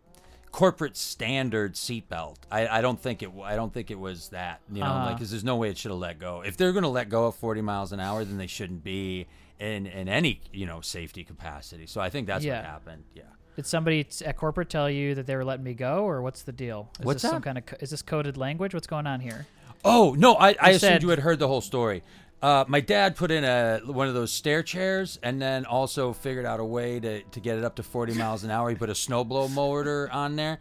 corporate 0.53 0.97
standard 0.97 1.75
seatbelt. 1.75 2.37
I, 2.51 2.67
I 2.69 2.81
don't 2.81 3.01
think 3.01 3.23
it 3.23 3.31
I 3.43 3.57
don't 3.57 3.73
think 3.73 3.91
it 3.91 3.99
was 3.99 4.29
that 4.31 4.61
you 4.73 4.81
know 4.81 4.87
Uh-huh. 4.87 5.07
like 5.07 5.17
because 5.17 5.31
there's 5.31 5.45
no 5.45 5.57
way 5.57 5.71
it 5.71 5.79
should 5.79 5.91
have 5.91 6.01
let 6.01 6.19
go. 6.19 6.43
If 6.43 6.57
they're 6.57 6.73
gonna 6.73 6.89
let 6.89 7.09
go 7.09 7.29
at 7.29 7.35
40 7.35 7.61
miles 7.61 7.93
an 7.93 8.01
hour, 8.01 8.25
then 8.25 8.39
they 8.39 8.47
shouldn't 8.47 8.83
be 8.85 9.27
in 9.59 9.87
in 9.87 10.09
any 10.09 10.41
you 10.53 10.67
know 10.67 10.81
safety 10.81 11.25
capacity. 11.25 11.87
So 11.87 12.01
I 12.01 12.11
think 12.11 12.27
that's 12.27 12.45
Yeah. 12.45 12.57
what 12.57 12.65
happened. 12.67 13.05
Yeah. 13.15 13.23
Did 13.57 13.67
somebody 13.67 14.07
at 14.25 14.37
corporate 14.37 14.69
tell 14.69 14.91
you 14.91 15.15
that 15.15 15.27
they 15.27 15.35
were 15.35 15.45
letting 15.45 15.65
me 15.65 15.73
go, 15.73 16.05
or 16.05 16.21
what's 16.21 16.43
the 16.43 16.53
deal? 16.53 16.91
Is 17.01 17.07
What's 17.07 17.23
this 17.23 17.31
some 17.31 17.41
kind 17.43 17.57
of 17.59 17.65
is 17.81 17.91
this 17.91 18.03
coded 18.03 18.37
language? 18.37 18.75
What's 18.75 18.87
going 18.87 19.07
on 19.07 19.21
here? 19.21 19.47
Oh 19.85 20.15
no, 20.19 20.35
I, 20.35 20.57
I 20.61 20.71
You 20.71 20.77
assumed 20.77 21.03
you 21.03 21.09
had 21.11 21.21
heard 21.21 21.39
the 21.39 21.49
whole 21.49 21.61
story. 21.61 22.03
Uh, 22.43 22.65
my 22.69 22.81
dad 22.81 23.17
put 23.17 23.31
in 23.31 23.45
a 23.45 23.81
one 23.87 24.09
of 24.09 24.15
those 24.15 24.33
stair 24.33 24.63
chairs, 24.63 25.19
and 25.23 25.41
then 25.41 25.65
also 25.65 26.13
figured 26.13 26.45
out 26.47 26.61
a 26.61 26.65
way 26.65 27.01
to, 27.01 27.23
to 27.23 27.41
get 27.41 27.57
it 27.59 27.65
up 27.65 27.77
to 27.77 27.83
40 27.83 28.15
miles 28.15 28.45
an 28.45 28.51
hour. 28.51 28.69
He 28.69 28.77
put 28.77 28.91
a 28.91 28.95
snowblow 28.95 29.51
motor 29.53 30.09
on 30.13 30.37
there, 30.37 30.59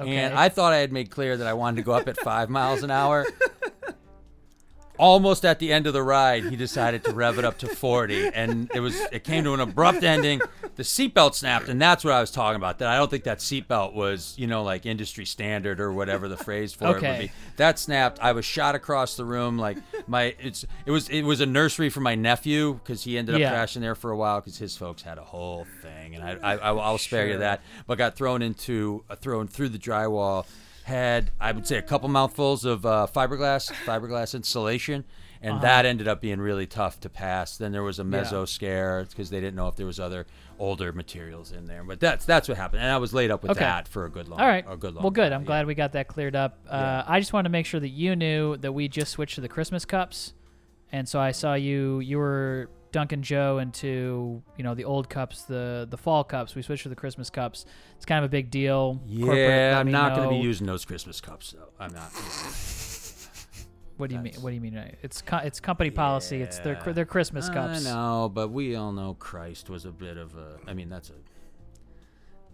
Okay. 0.00 0.16
and 0.16 0.34
I 0.34 0.48
thought 0.48 0.72
I 0.72 0.78
had 0.78 0.90
made 0.92 1.10
clear 1.10 1.36
that 1.36 1.46
I 1.46 1.52
wanted 1.52 1.76
to 1.76 1.82
go 1.82 1.92
up 1.92 2.08
at 2.08 2.16
five 2.20 2.48
miles 2.48 2.82
an 2.82 2.90
hour. 2.90 3.26
Almost 4.98 5.44
at 5.44 5.58
the 5.60 5.72
end 5.72 5.86
of 5.86 5.92
the 5.92 6.02
ride, 6.02 6.44
he 6.44 6.56
decided 6.56 7.04
to 7.04 7.12
rev 7.12 7.38
it 7.38 7.44
up 7.44 7.58
to 7.58 7.68
40, 7.68 8.28
and 8.34 8.70
it 8.74 8.80
was 8.80 8.98
it 9.12 9.24
came 9.24 9.44
to 9.44 9.54
an 9.54 9.60
abrupt 9.60 10.02
ending. 10.04 10.40
The 10.76 10.82
seatbelt 10.82 11.34
snapped, 11.34 11.68
and 11.68 11.80
that's 11.80 12.04
what 12.04 12.12
I 12.14 12.20
was 12.20 12.30
talking 12.30 12.56
about. 12.56 12.78
That 12.78 12.88
I 12.88 12.96
don't 12.96 13.10
think 13.10 13.24
that 13.24 13.38
seatbelt 13.38 13.94
was, 13.94 14.34
you 14.36 14.46
know, 14.46 14.62
like 14.62 14.86
industry 14.86 15.24
standard 15.24 15.80
or 15.80 15.92
whatever 15.92 16.28
the 16.28 16.36
phrase 16.36 16.72
for 16.72 16.84
it 16.96 17.02
would 17.02 17.18
be 17.20 17.32
that 17.56 17.78
snapped 17.78 18.18
i 18.20 18.32
was 18.32 18.44
shot 18.44 18.74
across 18.74 19.16
the 19.16 19.24
room 19.24 19.58
like 19.58 19.76
my 20.06 20.34
it's 20.40 20.64
it 20.86 20.90
was 20.90 21.08
it 21.08 21.22
was 21.22 21.40
a 21.40 21.46
nursery 21.46 21.90
for 21.90 22.00
my 22.00 22.14
nephew 22.14 22.74
because 22.74 23.02
he 23.04 23.18
ended 23.18 23.34
up 23.34 23.40
Yeah. 23.40 23.50
crashing 23.50 23.82
there 23.82 23.94
for 23.94 24.10
a 24.10 24.16
while 24.16 24.40
because 24.40 24.58
his 24.58 24.76
folks 24.76 25.02
had 25.02 25.18
a 25.18 25.22
whole 25.24 25.66
thing 25.82 26.14
and 26.14 26.24
i, 26.42 26.52
I 26.54 26.56
i'll 26.56 26.98
spare 26.98 27.26
you 27.28 27.38
that 27.38 27.60
but 27.86 27.98
got 27.98 28.16
thrown 28.16 28.42
into 28.42 29.04
uh, 29.10 29.16
thrown 29.16 29.48
through 29.48 29.70
the 29.70 29.78
drywall 29.78 30.46
had 30.88 31.30
i 31.40 31.52
would 31.52 31.66
say 31.66 31.76
a 31.78 31.82
couple 31.82 32.08
mouthfuls 32.08 32.64
of 32.64 32.84
uh, 32.84 33.06
fiberglass 33.14 33.70
fiberglass 33.86 34.34
insulation 34.34 35.04
and 35.40 35.60
that 35.60 35.86
ended 35.86 36.08
up 36.08 36.20
being 36.20 36.40
really 36.40 36.66
tough 36.66 36.98
to 36.98 37.08
pass 37.08 37.56
then 37.56 37.70
there 37.72 37.82
was 37.82 37.98
a 37.98 38.02
Uh-huh. 38.02 38.16
Yeah. 38.16 38.22
meso 38.24 38.48
scare 38.48 39.04
because 39.08 39.30
they 39.30 39.38
didn't 39.40 39.54
know 39.54 39.68
if 39.68 39.76
there 39.76 39.86
was 39.86 40.00
other 40.00 40.26
older 40.58 40.92
materials 40.92 41.52
in 41.52 41.66
there 41.66 41.84
but 41.84 42.00
that's 42.00 42.24
that's 42.24 42.48
what 42.48 42.56
happened 42.56 42.82
and 42.82 42.90
i 42.90 42.96
was 42.96 43.12
laid 43.14 43.30
up 43.30 43.42
with 43.42 43.52
Okay. 43.52 43.60
that 43.60 43.86
for 43.86 44.04
a 44.06 44.10
good 44.10 44.26
long 44.28 44.40
All 44.40 44.46
right. 44.48 44.64
a 44.68 44.76
good 44.76 44.94
long 44.94 45.02
well, 45.04 45.10
good. 45.12 45.30
time, 45.30 45.34
I'm 45.34 45.42
yeah. 45.42 45.46
glad 45.46 45.66
we 45.66 45.74
got 45.76 45.92
that 45.92 46.08
cleared 46.08 46.34
up. 46.34 46.58
Uh, 46.68 47.04
I 47.06 47.20
just 47.20 47.32
wanted 47.32 47.48
to 47.50 47.52
make 47.52 47.66
sure 47.66 47.78
that 47.80 47.90
you 47.90 48.16
knew 48.16 48.56
that 48.56 48.72
we 48.72 48.88
just 48.88 49.12
switched 49.12 49.36
to 49.36 49.40
the 49.40 49.48
Christmas 49.48 49.84
cups, 49.84 50.32
and 50.90 51.08
so 51.08 51.20
I 51.20 51.30
saw 51.30 51.54
you. 51.54 52.00
You 52.00 52.18
were 52.18 52.68
Duncan 52.90 53.22
Joe 53.22 53.58
into 53.58 54.42
you 54.56 54.64
know 54.64 54.74
the 54.74 54.84
old 54.84 55.08
cups, 55.08 55.42
the 55.42 55.86
the 55.88 55.96
fall 55.98 56.24
cups. 56.24 56.54
We 56.54 56.62
switched 56.62 56.84
to 56.84 56.88
the 56.88 56.96
Christmas 56.96 57.30
cups. 57.30 57.66
It's 57.96 58.04
kind 58.04 58.24
of 58.24 58.28
a 58.28 58.30
big 58.30 58.50
deal. 58.50 59.00
Corporate 59.20 59.38
Yeah, 59.38 59.78
I'm 59.78 59.90
not 59.90 60.16
going 60.16 60.28
to 60.28 60.34
be 60.34 60.40
using 60.40 60.66
those 60.66 60.84
Christmas 60.84 61.20
cups 61.20 61.52
though. 61.52 61.70
I'm 61.78 61.92
not. 61.92 62.10
What 63.98 64.10
do 64.10 64.16
you 64.16 64.22
mean? 64.22 64.34
What 64.34 64.50
do 64.50 64.54
you 64.54 64.60
mean? 64.60 64.80
It's 65.02 65.20
co- 65.20 65.38
it's 65.38 65.58
company 65.58 65.90
policy. 65.90 66.40
It's 66.40 66.60
their 66.60 66.80
their 66.92 67.04
Christmas 67.04 67.48
cups. 67.48 67.84
I 67.84 67.90
know, 67.90 68.30
but 68.32 68.48
we 68.48 68.76
all 68.76 68.92
know 68.92 69.14
Christ 69.14 69.68
was 69.68 69.84
a 69.84 69.90
bit 69.90 70.16
of 70.16 70.36
a. 70.36 70.58
I 70.66 70.74
mean, 70.74 70.88
that's 70.88 71.10
a. 71.10 71.14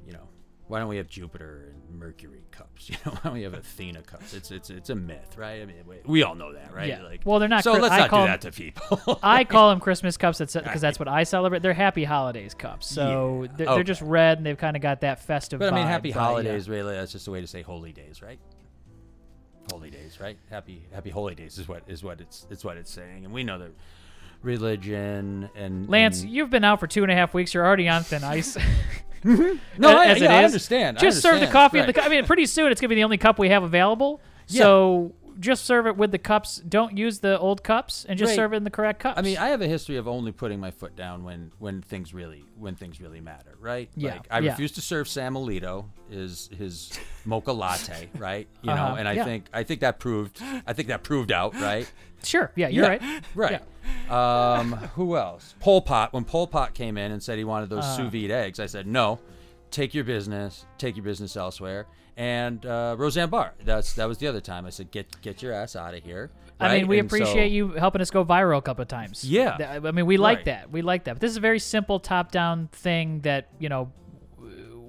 You 0.06 0.14
know, 0.14 0.28
why 0.68 0.78
don't 0.78 0.88
we 0.88 0.96
have 0.96 1.06
Jupiter 1.06 1.70
and 1.72 1.83
Mercury 1.98 2.44
cups? 2.50 2.90
You 2.90 2.96
know, 3.06 3.12
why 3.12 3.20
don't 3.24 3.32
we 3.34 3.42
have 3.42 3.54
Athena 3.54 4.02
cups? 4.02 4.34
It's 4.34 4.50
it's 4.50 4.68
it's 4.68 4.90
a 4.90 4.94
myth, 4.94 5.36
right? 5.38 5.62
I 5.62 5.64
mean, 5.64 5.76
we, 5.86 5.96
we 6.04 6.22
all 6.22 6.34
know 6.34 6.52
that, 6.52 6.74
right? 6.74 6.88
Yeah. 6.88 7.16
Well, 7.24 7.38
they're 7.38 7.48
not 7.48 7.64
So 7.64 7.72
let's 7.72 7.92
I 7.94 7.98
not 7.98 8.04
do 8.06 8.10
call 8.10 8.26
that 8.26 8.40
to 8.42 8.52
people. 8.52 9.18
I 9.22 9.44
call 9.44 9.70
them 9.70 9.80
Christmas 9.80 10.16
cups 10.16 10.38
because 10.38 10.80
that's 10.80 10.98
what 10.98 11.08
I 11.08 11.22
celebrate. 11.22 11.62
They're 11.62 11.72
Happy 11.72 12.04
Holidays 12.04 12.52
cups, 12.54 12.86
so 12.86 13.42
Yeah, 13.44 13.48
they're, 13.56 13.66
they're 13.76 13.82
just 13.84 14.02
red 14.02 14.38
and 14.38 14.46
they've 14.46 14.58
kind 14.58 14.76
of 14.76 14.82
got 14.82 15.00
that 15.00 15.20
festive. 15.22 15.60
but 15.60 15.72
I 15.72 15.76
mean, 15.76 15.84
vibe, 15.86 15.88
happy 15.88 16.12
but, 16.12 16.18
yeah. 16.18 16.24
holidays, 16.24 16.68
really. 16.68 16.94
That's 16.94 17.12
just 17.12 17.26
a 17.28 17.30
way 17.30 17.40
to 17.40 17.46
say 17.46 17.62
holy 17.62 17.92
days, 17.92 18.20
right? 18.22 18.38
Holy 19.72 19.90
days, 19.90 20.20
right? 20.20 20.36
Happy 20.50 20.84
happy 20.92 21.10
holy 21.10 21.34
days 21.34 21.58
is 21.58 21.66
what 21.66 21.84
is 21.86 22.02
what 22.04 22.20
it's 22.20 22.46
it's 22.50 22.64
what 22.64 22.76
it's 22.76 22.90
saying, 22.90 23.24
and 23.24 23.32
we 23.32 23.44
know 23.44 23.58
that 23.58 23.70
religion 24.42 25.48
and 25.56 25.88
Lance, 25.88 26.22
and- 26.22 26.30
you've 26.30 26.50
been 26.50 26.64
out 26.64 26.80
for 26.80 26.86
two 26.86 27.02
and 27.02 27.10
a 27.10 27.14
half 27.14 27.32
weeks. 27.34 27.54
You're 27.54 27.64
already 27.66 27.88
on 27.88 28.02
thin 28.02 28.22
ice. 28.24 28.56
Mm-hmm. 29.24 29.80
No, 29.80 29.96
I, 29.98 30.06
as 30.06 30.16
it 30.18 30.24
yeah, 30.24 30.34
I 30.34 30.44
understand. 30.44 30.98
I 30.98 31.00
Just 31.00 31.22
serve 31.22 31.40
the 31.40 31.46
understand. 31.46 31.52
coffee 31.52 31.78
in 31.78 31.86
the. 31.86 31.92
Right. 31.94 32.06
I 32.06 32.08
mean, 32.08 32.26
pretty 32.26 32.46
soon 32.46 32.70
it's 32.70 32.80
gonna 32.80 32.90
be 32.90 32.94
the 32.96 33.04
only 33.04 33.16
cup 33.18 33.38
we 33.38 33.48
have 33.48 33.62
available. 33.62 34.20
So 34.46 35.12
just 35.40 35.64
serve 35.64 35.86
it 35.86 35.96
with 35.96 36.10
the 36.12 36.18
cups. 36.18 36.62
Don't 36.68 36.96
use 36.96 37.20
the 37.20 37.38
old 37.38 37.62
cups, 37.62 38.04
and 38.08 38.18
just 38.18 38.30
Right. 38.30 38.36
serve 38.36 38.52
it 38.52 38.56
in 38.56 38.64
the 38.64 38.70
correct 38.70 39.00
cups. 39.00 39.18
I 39.18 39.22
mean, 39.22 39.36
I 39.38 39.48
have 39.48 39.60
a 39.62 39.66
history 39.68 39.96
of 39.96 40.06
only 40.08 40.32
putting 40.32 40.60
my 40.60 40.70
foot 40.70 40.94
down 40.96 41.24
when 41.24 41.52
when 41.58 41.82
things 41.82 42.12
really 42.14 42.44
when 42.56 42.74
things 42.76 43.00
really 43.00 43.20
matter, 43.20 43.56
right? 43.60 43.88
Yeah, 43.96 44.12
Like 44.14 44.26
I 44.30 44.38
yeah. 44.40 44.50
refuse 44.50 44.72
to 44.72 44.80
serve 44.80 45.08
Sam 45.08 45.34
Alito 45.34 45.86
his 46.10 46.48
his 46.56 46.92
mocha 47.24 47.52
latte, 47.52 48.08
right? 48.18 48.46
You 48.62 48.70
Uh-huh, 48.70 48.90
know, 48.90 48.94
and 48.96 49.08
I 49.08 49.12
yeah. 49.12 49.24
think 49.24 49.46
I 49.52 49.62
think 49.62 49.80
that 49.80 49.98
proved 49.98 50.40
I 50.66 50.72
think 50.72 50.88
that 50.88 51.02
proved 51.02 51.32
out, 51.32 51.54
right? 51.60 51.90
sure. 52.24 52.52
Yeah, 52.56 52.68
you're 52.68 52.86
right. 52.88 53.02
Right. 53.34 53.60
Um, 54.10 54.72
who 54.94 55.16
else? 55.16 55.54
Pol 55.60 55.80
Pot. 55.82 56.12
When 56.12 56.24
Pol 56.24 56.46
Pot 56.46 56.74
came 56.74 56.96
in 56.96 57.12
and 57.12 57.22
said 57.22 57.38
he 57.38 57.44
wanted 57.44 57.70
those 57.70 57.84
Uh. 57.84 57.96
sous 57.96 58.10
vide 58.12 58.30
eggs, 58.30 58.60
I 58.60 58.66
said 58.66 58.86
no. 58.86 59.18
Take 59.70 59.92
your 59.94 60.04
business. 60.04 60.66
Take 60.78 60.96
your 60.96 61.04
business 61.04 61.36
elsewhere. 61.36 61.86
And 62.16 62.64
uh, 62.64 62.94
Roseanne 62.98 63.28
Barr. 63.30 63.54
That's 63.64 63.94
that 63.94 64.06
was 64.06 64.18
the 64.18 64.28
other 64.28 64.40
time. 64.40 64.66
I 64.66 64.70
said 64.70 64.90
get 64.90 65.20
get 65.20 65.42
your 65.42 65.52
ass 65.52 65.74
out 65.76 65.94
of 65.94 66.02
here. 66.04 66.30
I 66.60 66.76
mean, 66.78 66.86
we 66.86 66.98
And 67.00 67.10
so- 67.10 67.16
appreciate 67.16 67.50
you 67.50 67.70
helping 67.72 68.00
us 68.00 68.10
go 68.12 68.24
viral 68.24 68.58
a 68.58 68.62
couple 68.62 68.82
of 68.82 68.88
times. 68.88 69.24
Yeah. 69.24 69.80
I 69.84 69.90
mean, 69.90 70.06
we 70.06 70.16
like 70.16 70.38
Right. 70.38 70.44
that. 70.46 70.70
We 70.70 70.82
like 70.82 71.04
that. 71.04 71.14
But 71.14 71.20
this 71.20 71.32
is 71.32 71.36
a 71.36 71.40
very 71.40 71.58
simple 71.58 71.98
top-down 71.98 72.68
thing 72.70 73.20
that 73.22 73.48
you 73.58 73.68
know 73.68 73.90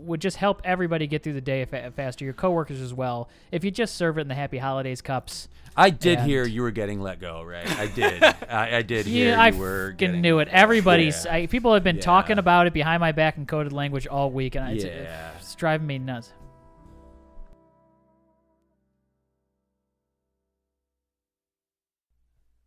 would 0.05 0.21
just 0.21 0.38
help 0.38 0.61
everybody 0.63 1.07
get 1.07 1.23
through 1.23 1.34
the 1.34 1.41
day 1.41 1.65
fa- 1.65 1.91
faster. 1.95 2.23
Your 2.23 2.36
coworkers 2.36 2.80
as 2.80 2.93
well. 2.93 3.28
If 3.51 3.63
you 3.63 3.71
just 3.71 3.95
serve 3.95 4.19
it 4.19 4.21
in 4.21 4.28
the 4.28 4.36
Happy 4.36 4.59
Holidays 4.59 5.01
cups. 5.01 5.49
I 5.76 5.89
did 5.89 6.19
And- 6.19 6.30
hear 6.30 6.45
you 6.45 6.61
were 6.61 6.69
getting 6.71 7.01
let 7.01 7.19
go, 7.19 7.41
right? 7.41 7.67
I 7.80 7.88
did. 7.88 8.23
I, 8.23 8.78
I 8.78 8.82
did 8.84 9.05
hear 9.07 9.32
Yeah, 9.32 9.41
I 9.41 9.47
you 9.49 9.57
were 9.57 9.91
getting 9.97 10.21
knew 10.21 10.38
it. 10.39 10.47
Everybody's 10.49 11.26
Yeah. 11.26 11.34
I, 11.34 11.47
people 11.47 11.73
have 11.73 11.84
been 11.84 11.95
Yeah. 11.95 12.01
talking 12.03 12.38
about 12.38 12.67
it 12.67 12.73
behind 12.73 12.99
my 13.01 13.11
back 13.13 13.38
in 13.38 13.47
coded 13.47 13.73
language 13.73 14.05
all 14.05 14.30
week, 14.30 14.53
and 14.55 14.69
it's, 14.76 14.86
Yeah. 14.86 15.32
it's 15.38 15.55
driving 15.55 15.88
me 15.88 15.97
nuts. 15.97 16.32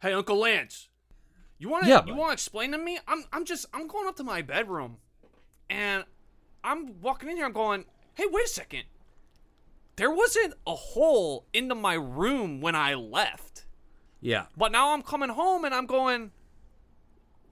Hey, 0.01 0.13
Uncle 0.13 0.37
Lance, 0.39 0.89
You 1.59 1.69
want 1.69 1.85
to 1.85 1.91
Yeah, 1.91 2.05
you 2.07 2.15
want 2.15 2.31
to 2.31 2.33
explain 2.35 2.73
to 2.73 2.79
me? 2.79 2.99
I'm 3.09 3.25
I'm 3.33 3.45
just 3.45 3.67
I'm 3.75 3.89
going 3.89 4.07
up 4.09 4.17
to 4.17 4.25
my 4.25 4.43
bedroom, 4.43 4.99
and 5.69 6.05
I'm 6.63 7.01
walking 7.01 7.29
in 7.31 7.37
here. 7.37 7.47
I'm 7.47 7.53
going, 7.53 7.85
hey, 8.15 8.25
wait 8.31 8.45
a 8.45 8.49
second. 8.49 8.85
There 9.97 10.11
wasn't 10.11 10.55
a 10.67 10.75
hole 10.77 11.47
into 11.53 11.75
my 11.75 11.95
room 11.95 12.61
when 12.61 12.77
I 12.77 12.95
left, 12.95 13.67
Yeah. 14.21 14.47
but 14.57 14.71
now 14.71 14.93
I'm 14.95 15.03
coming 15.03 15.31
home 15.31 15.65
and 15.65 15.75
I'm 15.75 15.87
going. 15.87 16.31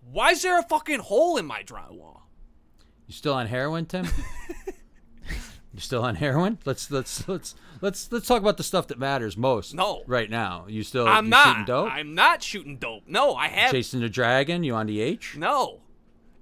Why 0.09 0.31
is 0.31 0.43
there 0.43 0.57
a 0.61 0.63
fucking 0.63 1.01
hole 1.01 1.37
in 1.37 1.47
my 1.47 1.65
drywall? 1.65 2.21
You 3.09 3.15
still 3.15 3.35
on 3.35 3.49
heroin, 3.49 3.87
Tim? 3.87 4.07
you 5.77 5.83
still 5.83 6.03
on 6.03 6.17
heroin? 6.17 6.59
Let's 6.65 6.91
let's 6.91 7.29
let's 7.29 7.55
let's 7.81 8.11
let's 8.11 8.27
talk 8.27 8.41
about 8.43 8.57
the 8.57 8.63
stuff 8.65 8.89
that 8.89 8.99
matters 8.99 9.37
most. 9.37 9.75
No. 9.75 10.03
Right 10.07 10.29
now, 10.31 10.65
you 10.69 10.83
still 10.83 11.07
I'm 11.07 11.25
you 11.27 11.31
not. 11.31 11.47
shooting 11.49 11.65
dope? 11.67 11.91
I'm 11.93 12.15
not 12.15 12.43
shooting 12.43 12.77
dope. 12.79 13.03
No, 13.07 13.35
I 13.35 13.49
have 13.49 13.71
Chasing 13.73 14.01
the 14.01 14.09
dragon? 14.09 14.65
You 14.65 14.75
on 14.75 14.87
the 14.87 15.01
H? 15.01 15.37
No. 15.37 15.81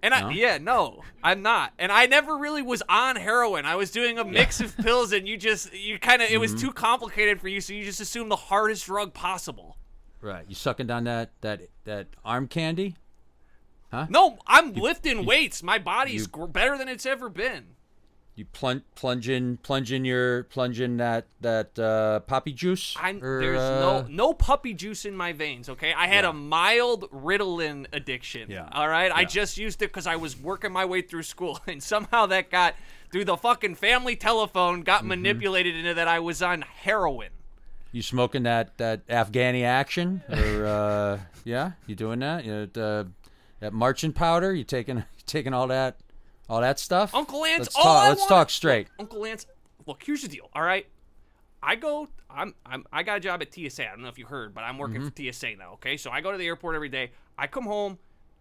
And 0.02 0.12
I 0.12 0.20
No? 0.20 0.28
yeah, 0.28 0.58
no, 0.58 1.02
I'm 1.22 1.40
not. 1.40 1.72
And 1.78 1.90
I 1.90 2.04
never 2.06 2.36
really 2.36 2.60
was 2.60 2.82
on 2.90 3.16
heroin. 3.16 3.64
I 3.64 3.74
was 3.76 3.90
doing 3.90 4.18
a 4.18 4.24
mix 4.24 4.60
of 4.60 4.76
pills 4.76 5.12
and 5.12 5.26
you 5.26 5.36
just 5.38 5.72
you 5.72 5.98
kind 5.98 6.20
of 6.20 6.28
it 6.28 6.32
Mm-hmm. 6.32 6.40
was 6.40 6.54
too 6.54 6.72
complicated 6.72 7.40
for 7.40 7.48
you, 7.48 7.60
so 7.62 7.72
you 7.72 7.84
just 7.84 8.00
assumed 8.00 8.30
the 8.30 8.36
hardest 8.36 8.84
drug 8.86 9.14
possible. 9.14 9.76
Right. 10.20 10.44
You 10.48 10.54
sucking 10.54 10.86
down 10.88 11.04
that 11.04 11.30
that 11.40 11.62
that 11.84 12.08
arm 12.24 12.48
candy? 12.48 12.96
Huh? 13.90 14.06
No, 14.10 14.38
I'm 14.46 14.72
lifting 14.74 15.24
weights. 15.24 15.62
My 15.62 15.78
body's 15.78 16.28
you- 16.36 16.46
better 16.48 16.76
than 16.76 16.88
it's 16.88 17.06
ever 17.06 17.28
been. 17.30 17.68
You 18.36 18.44
plunge 18.46 18.82
plunging 18.96 19.58
plunging 19.58 20.04
your 20.04 20.42
plunging 20.44 20.96
that 20.96 21.26
that 21.40 21.78
uh, 21.78 22.18
poppy 22.20 22.52
juice? 22.52 22.96
I'm 23.00 23.22
Or, 23.22 23.38
there's 23.40 23.60
uh, 23.60 23.78
no 23.80 24.06
no 24.08 24.34
puppy 24.34 24.74
juice 24.74 25.04
in 25.04 25.14
my 25.16 25.32
veins, 25.32 25.68
okay? 25.68 25.92
I 25.92 26.08
had 26.08 26.24
Yeah. 26.24 26.30
a 26.30 26.32
mild 26.32 27.08
Ritalin 27.12 27.86
addiction. 27.92 28.50
Yeah. 28.50 28.68
All 28.72 28.88
right? 28.88 29.06
yeah. 29.12 29.16
I 29.16 29.24
just 29.24 29.56
used 29.56 29.82
it 29.82 29.92
cuz 29.92 30.08
I 30.08 30.16
was 30.16 30.36
working 30.36 30.72
my 30.72 30.84
way 30.84 31.00
through 31.00 31.22
school 31.22 31.60
and 31.68 31.80
somehow 31.80 32.26
that 32.26 32.50
got 32.50 32.74
through 33.12 33.24
the 33.26 33.36
fucking 33.36 33.76
family 33.76 34.16
telephone 34.16 34.80
got 34.82 35.00
Mm-hmm. 35.00 35.08
manipulated 35.10 35.76
into 35.76 35.94
that 35.94 36.08
I 36.08 36.18
was 36.18 36.42
on 36.42 36.62
heroin. 36.62 37.30
You 37.92 38.02
smoking 38.02 38.42
that 38.42 38.76
that 38.78 39.06
Afghani 39.06 39.62
action 39.62 40.24
or 40.28 40.66
uh, 40.66 41.20
yeah? 41.44 41.72
You 41.86 41.94
doing 41.94 42.18
that? 42.18 42.44
You 42.44 42.68
know, 42.74 42.82
uh, 42.82 43.04
that 43.60 43.72
marching 43.72 44.12
powder? 44.12 44.52
You 44.52 44.64
taking 44.64 45.04
taking 45.26 45.54
all 45.54 45.68
that 45.68 45.98
all 46.48 46.60
that 46.60 46.78
stuff? 46.78 47.14
Uncle 47.14 47.40
Lance, 47.42 47.60
Let's 47.60 47.76
all 47.76 47.82
talk. 47.84 48.04
I 48.04 48.08
let's 48.10 48.20
wanna- 48.22 48.28
talk 48.28 48.50
straight. 48.50 48.86
Look, 48.90 49.00
Uncle 49.00 49.20
Lance, 49.22 49.46
look, 49.86 50.02
here's 50.04 50.22
the 50.22 50.28
deal. 50.28 50.48
All 50.54 50.62
right, 50.62 50.86
I 51.62 51.76
go. 51.76 52.08
I'm. 52.30 52.54
I'm. 52.66 52.84
I 52.92 53.02
got 53.02 53.18
a 53.18 53.20
job 53.20 53.42
at 53.42 53.54
TSA. 53.54 53.86
I 53.86 53.90
don't 53.90 54.02
know 54.02 54.08
if 54.08 54.18
you 54.18 54.26
heard, 54.26 54.54
but 54.54 54.62
I'm 54.64 54.78
working 54.78 55.02
Mm-hmm. 55.02 55.26
for 55.26 55.32
TSA 55.32 55.56
now. 55.56 55.72
Okay, 55.74 55.96
so 55.96 56.10
I 56.10 56.20
go 56.20 56.32
to 56.32 56.38
the 56.38 56.46
airport 56.46 56.74
every 56.74 56.88
day. 56.88 57.12
I 57.38 57.46
come 57.46 57.64
home, 57.64 57.98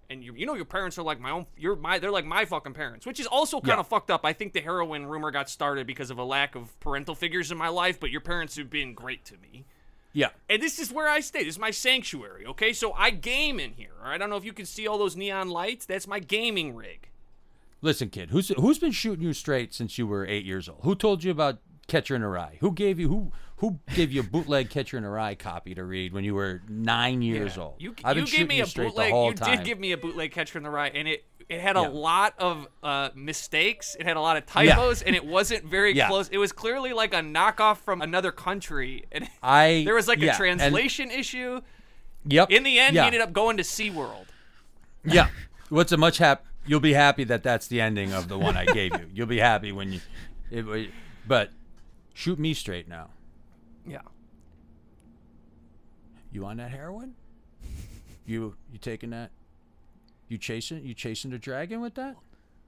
and 0.10 0.24
you, 0.24 0.34
you 0.36 0.46
know 0.46 0.56
your 0.56 0.66
parents 0.66 0.98
are 0.98 1.04
like 1.04 1.20
my 1.20 1.32
own. 1.32 1.46
You're 1.58 1.76
my. 1.76 2.00
They're 2.00 2.12
like 2.12 2.26
my 2.26 2.46
fucking 2.46 2.74
parents, 2.74 3.06
which 3.06 3.20
is 3.20 3.28
also 3.28 3.62
kind 3.62 3.80
of 3.80 3.88
fucked 3.88 4.10
up. 4.12 4.26
I 4.26 4.34
think 4.34 4.54
the 4.54 4.62
heroin 4.62 5.06
rumor 5.06 5.32
got 5.32 5.50
started 5.50 5.86
because 5.88 6.10
of 6.10 6.18
a 6.18 6.24
lack 6.24 6.56
of 6.56 6.78
parental 6.80 7.14
figures 7.16 7.52
in 7.52 7.58
my 7.58 7.70
life, 7.70 8.00
but 8.00 8.10
your 8.10 8.22
parents 8.22 8.56
have 8.58 8.70
been 8.70 8.94
great 8.94 9.24
to 9.26 9.36
me. 9.38 9.66
Yeah. 10.16 10.30
And 10.50 10.62
this 10.62 10.78
is 10.78 10.92
where 10.92 11.08
I 11.10 11.22
stay. 11.22 11.40
This 11.44 11.56
is 11.56 11.60
my 11.60 11.72
sanctuary. 11.72 12.46
Okay, 12.46 12.72
so 12.74 12.94
I 12.94 13.10
game 13.10 13.60
in 13.60 13.72
here. 13.74 13.94
All 14.00 14.10
right, 14.10 14.16
I 14.16 14.18
don't 14.20 14.30
know 14.30 14.38
if 14.38 14.46
you 14.46 14.54
can 14.54 14.66
see 14.68 14.86
all 14.88 14.98
those 15.00 15.16
neon 15.16 15.50
lights. 15.50 15.86
That's 15.88 16.06
my 16.08 16.20
gaming 16.20 16.76
rig. 16.76 17.10
Listen, 17.84 18.10
kid, 18.10 18.30
who's 18.32 18.48
who's 18.48 18.80
been 18.80 18.92
shooting 18.94 19.24
you 19.26 19.34
straight 19.34 19.74
since 19.74 19.98
you 19.98 20.08
were 20.08 20.26
eight 20.26 20.46
years 20.46 20.70
old? 20.70 20.80
Who 20.84 20.96
told 20.96 21.24
you 21.24 21.32
about 21.32 21.60
Catcher 21.88 22.16
in 22.16 22.22
the 22.22 22.28
Rye? 22.30 22.58
Who 22.62 22.72
gave 22.72 22.98
you 22.98 23.10
who 23.10 23.32
who 23.58 23.80
gave 23.94 24.10
you 24.12 24.22
a 24.22 24.24
bootleg 24.24 24.70
Catcher 24.70 24.96
in 24.98 25.04
the 25.04 25.10
Rye 25.10 25.36
copy 25.36 25.76
to 25.76 25.84
read 25.84 26.14
when 26.14 26.24
you 26.24 26.34
were 26.34 26.62
nine 26.70 27.22
years 27.22 27.58
old? 27.58 27.76
You, 27.80 27.94
I've 28.06 28.16
you 28.16 28.24
been 28.24 28.26
gave 28.26 28.30
shooting 28.32 28.48
me 28.48 28.58
you 28.58 28.64
a 28.64 28.68
bootleg. 28.68 29.14
you 29.14 29.34
time. 29.34 29.58
did 29.58 29.66
give 29.66 29.80
me 29.80 29.92
a 29.92 29.98
bootleg 29.98 30.32
Catcher 30.32 30.58
in 30.58 30.64
the 30.64 30.70
Rye, 30.70 30.88
and 30.96 31.10
it 31.10 31.26
it 31.50 31.60
had 31.60 31.76
Yeah. 31.76 31.88
a 31.88 31.90
lot 31.90 32.36
of 32.38 32.68
uh, 32.82 33.10
mistakes. 33.16 33.98
It 34.00 34.06
had 34.06 34.16
a 34.16 34.22
lot 34.22 34.38
of 34.38 34.46
typos, 34.46 35.02
and 35.02 35.14
it 35.14 35.26
wasn't 35.26 35.66
very 35.66 35.94
Yeah. 35.94 36.08
close. 36.08 36.30
It 36.30 36.38
was 36.38 36.54
clearly 36.54 36.94
like 36.94 37.14
a 37.14 37.20
knockoff 37.20 37.80
from 37.80 38.02
another 38.02 38.32
country, 38.32 39.04
and 39.12 39.28
I 39.44 39.84
there 39.86 39.94
was 39.96 40.08
like 40.08 40.20
yeah, 40.20 40.28
a 40.28 40.30
and- 40.30 40.38
translation 40.38 41.12
issue. 41.12 41.60
Yep. 42.26 42.50
In 42.50 42.64
the 42.64 42.80
end, 42.80 42.96
yeah. 42.96 43.02
he 43.02 43.08
ended 43.08 43.20
up 43.22 43.34
going 43.34 43.58
to 43.58 43.64
SeaWorld. 43.64 44.28
Yeah. 45.04 45.28
What's 45.68 45.92
a 45.92 45.98
much 45.98 46.20
hap? 46.20 46.46
You'll 46.66 46.80
be 46.80 46.94
happy 46.94 47.24
that 47.26 47.44
that's 47.44 47.68
the 47.68 47.82
ending 47.82 48.14
of 48.14 48.28
the 48.30 48.40
one 48.40 48.56
I 48.56 48.66
gave 48.66 48.94
you. 48.94 49.08
You'll 49.14 49.28
be 49.28 49.40
happy 49.40 49.72
when 49.72 49.94
you. 49.94 50.00
It, 50.52 50.90
but 51.28 51.50
shoot 52.14 52.40
me 52.40 52.54
straight 52.54 52.88
now. 52.88 53.10
Yeah. 53.86 54.02
You 56.32 56.46
on 56.46 56.58
that 56.58 56.72
heroin? 56.72 57.16
You 58.26 58.56
you 58.72 58.80
taking 58.80 59.10
that? 59.12 59.32
You 60.30 60.38
chasing 60.38 60.84
you 60.86 60.94
chasing 60.94 61.32
the 61.32 61.38
dragon 61.38 61.82
with 61.82 61.96
that? 61.96 62.16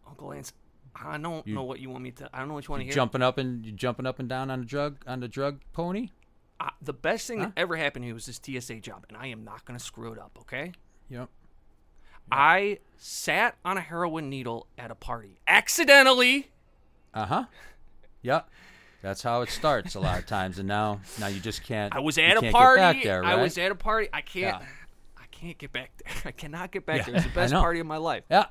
Uncle 0.07 0.27
Lance, 0.29 0.53
I 0.95 1.17
don't 1.17 1.45
You- 1.47 1.55
know 1.55 1.63
what 1.63 1.79
you 1.79 1.89
want 1.89 2.03
me 2.03 2.11
to. 2.11 2.29
I 2.33 2.39
don't 2.39 2.47
know 2.49 2.53
what 2.53 2.67
you 2.67 2.71
want 2.71 2.81
to 2.81 2.85
hear. 2.85 2.93
jumping 2.93 3.21
up 3.21 3.37
and 3.37 3.65
you 3.65 3.71
jumping 3.71 4.05
up 4.05 4.19
and 4.19 4.29
down 4.29 4.51
on 4.51 4.59
the 4.59 4.65
drug 4.65 4.97
on 5.07 5.19
the 5.21 5.27
drug 5.27 5.61
pony? 5.73 6.09
Uh, 6.59 6.69
the 6.81 6.93
best 6.93 7.27
thing 7.27 7.39
Huh? 7.39 7.45
that 7.45 7.53
ever 7.57 7.75
happened 7.75 8.03
to 8.03 8.07
me 8.07 8.13
was 8.13 8.25
this 8.27 8.39
TSA 8.43 8.79
job, 8.79 9.05
and 9.09 9.17
I 9.17 9.27
am 9.27 9.43
not 9.43 9.65
going 9.65 9.77
to 9.77 9.83
screw 9.83 10.13
it 10.13 10.19
up. 10.19 10.37
Okay. 10.41 10.71
Yep. 11.09 11.29
I 12.31 12.79
sat 12.97 13.55
on 13.63 13.77
a 13.77 13.81
heroin 13.81 14.29
needle 14.29 14.67
at 14.77 14.91
a 14.91 14.95
party 14.95 15.39
accidentally. 15.47 16.49
Uh 17.13 17.25
huh. 17.25 17.43
Yep. 18.21 18.49
That's 19.01 19.21
how 19.21 19.41
it 19.41 19.49
starts 19.49 19.93
a 19.95 19.99
lot 19.99 20.17
of 20.17 20.25
times, 20.25 20.57
and 20.57 20.67
now 20.67 20.99
now 21.19 21.27
you 21.27 21.39
just 21.39 21.63
can't. 21.63 21.95
I 21.95 21.99
was 21.99 22.17
at 22.17 22.37
a 22.37 22.51
party. 22.51 22.81
Back 22.81 23.03
there, 23.03 23.21
right? 23.21 23.37
I 23.37 23.41
was 23.41 23.57
at 23.57 23.71
a 23.71 23.75
party. 23.75 24.09
I 24.11 24.21
can't. 24.21 24.61
Yeah. 24.61 24.67
I 25.17 25.25
can't 25.31 25.57
get 25.57 25.71
back 25.71 25.91
there. 26.03 26.13
I 26.25 26.31
cannot 26.31 26.71
get 26.71 26.85
back 26.85 26.99
Yeah, 26.99 27.03
there. 27.05 27.15
It's 27.17 27.25
the 27.25 27.31
best 27.31 27.53
party 27.53 27.79
of 27.79 27.85
my 27.85 27.97
life. 27.97 28.23
Yeah. 28.31 28.45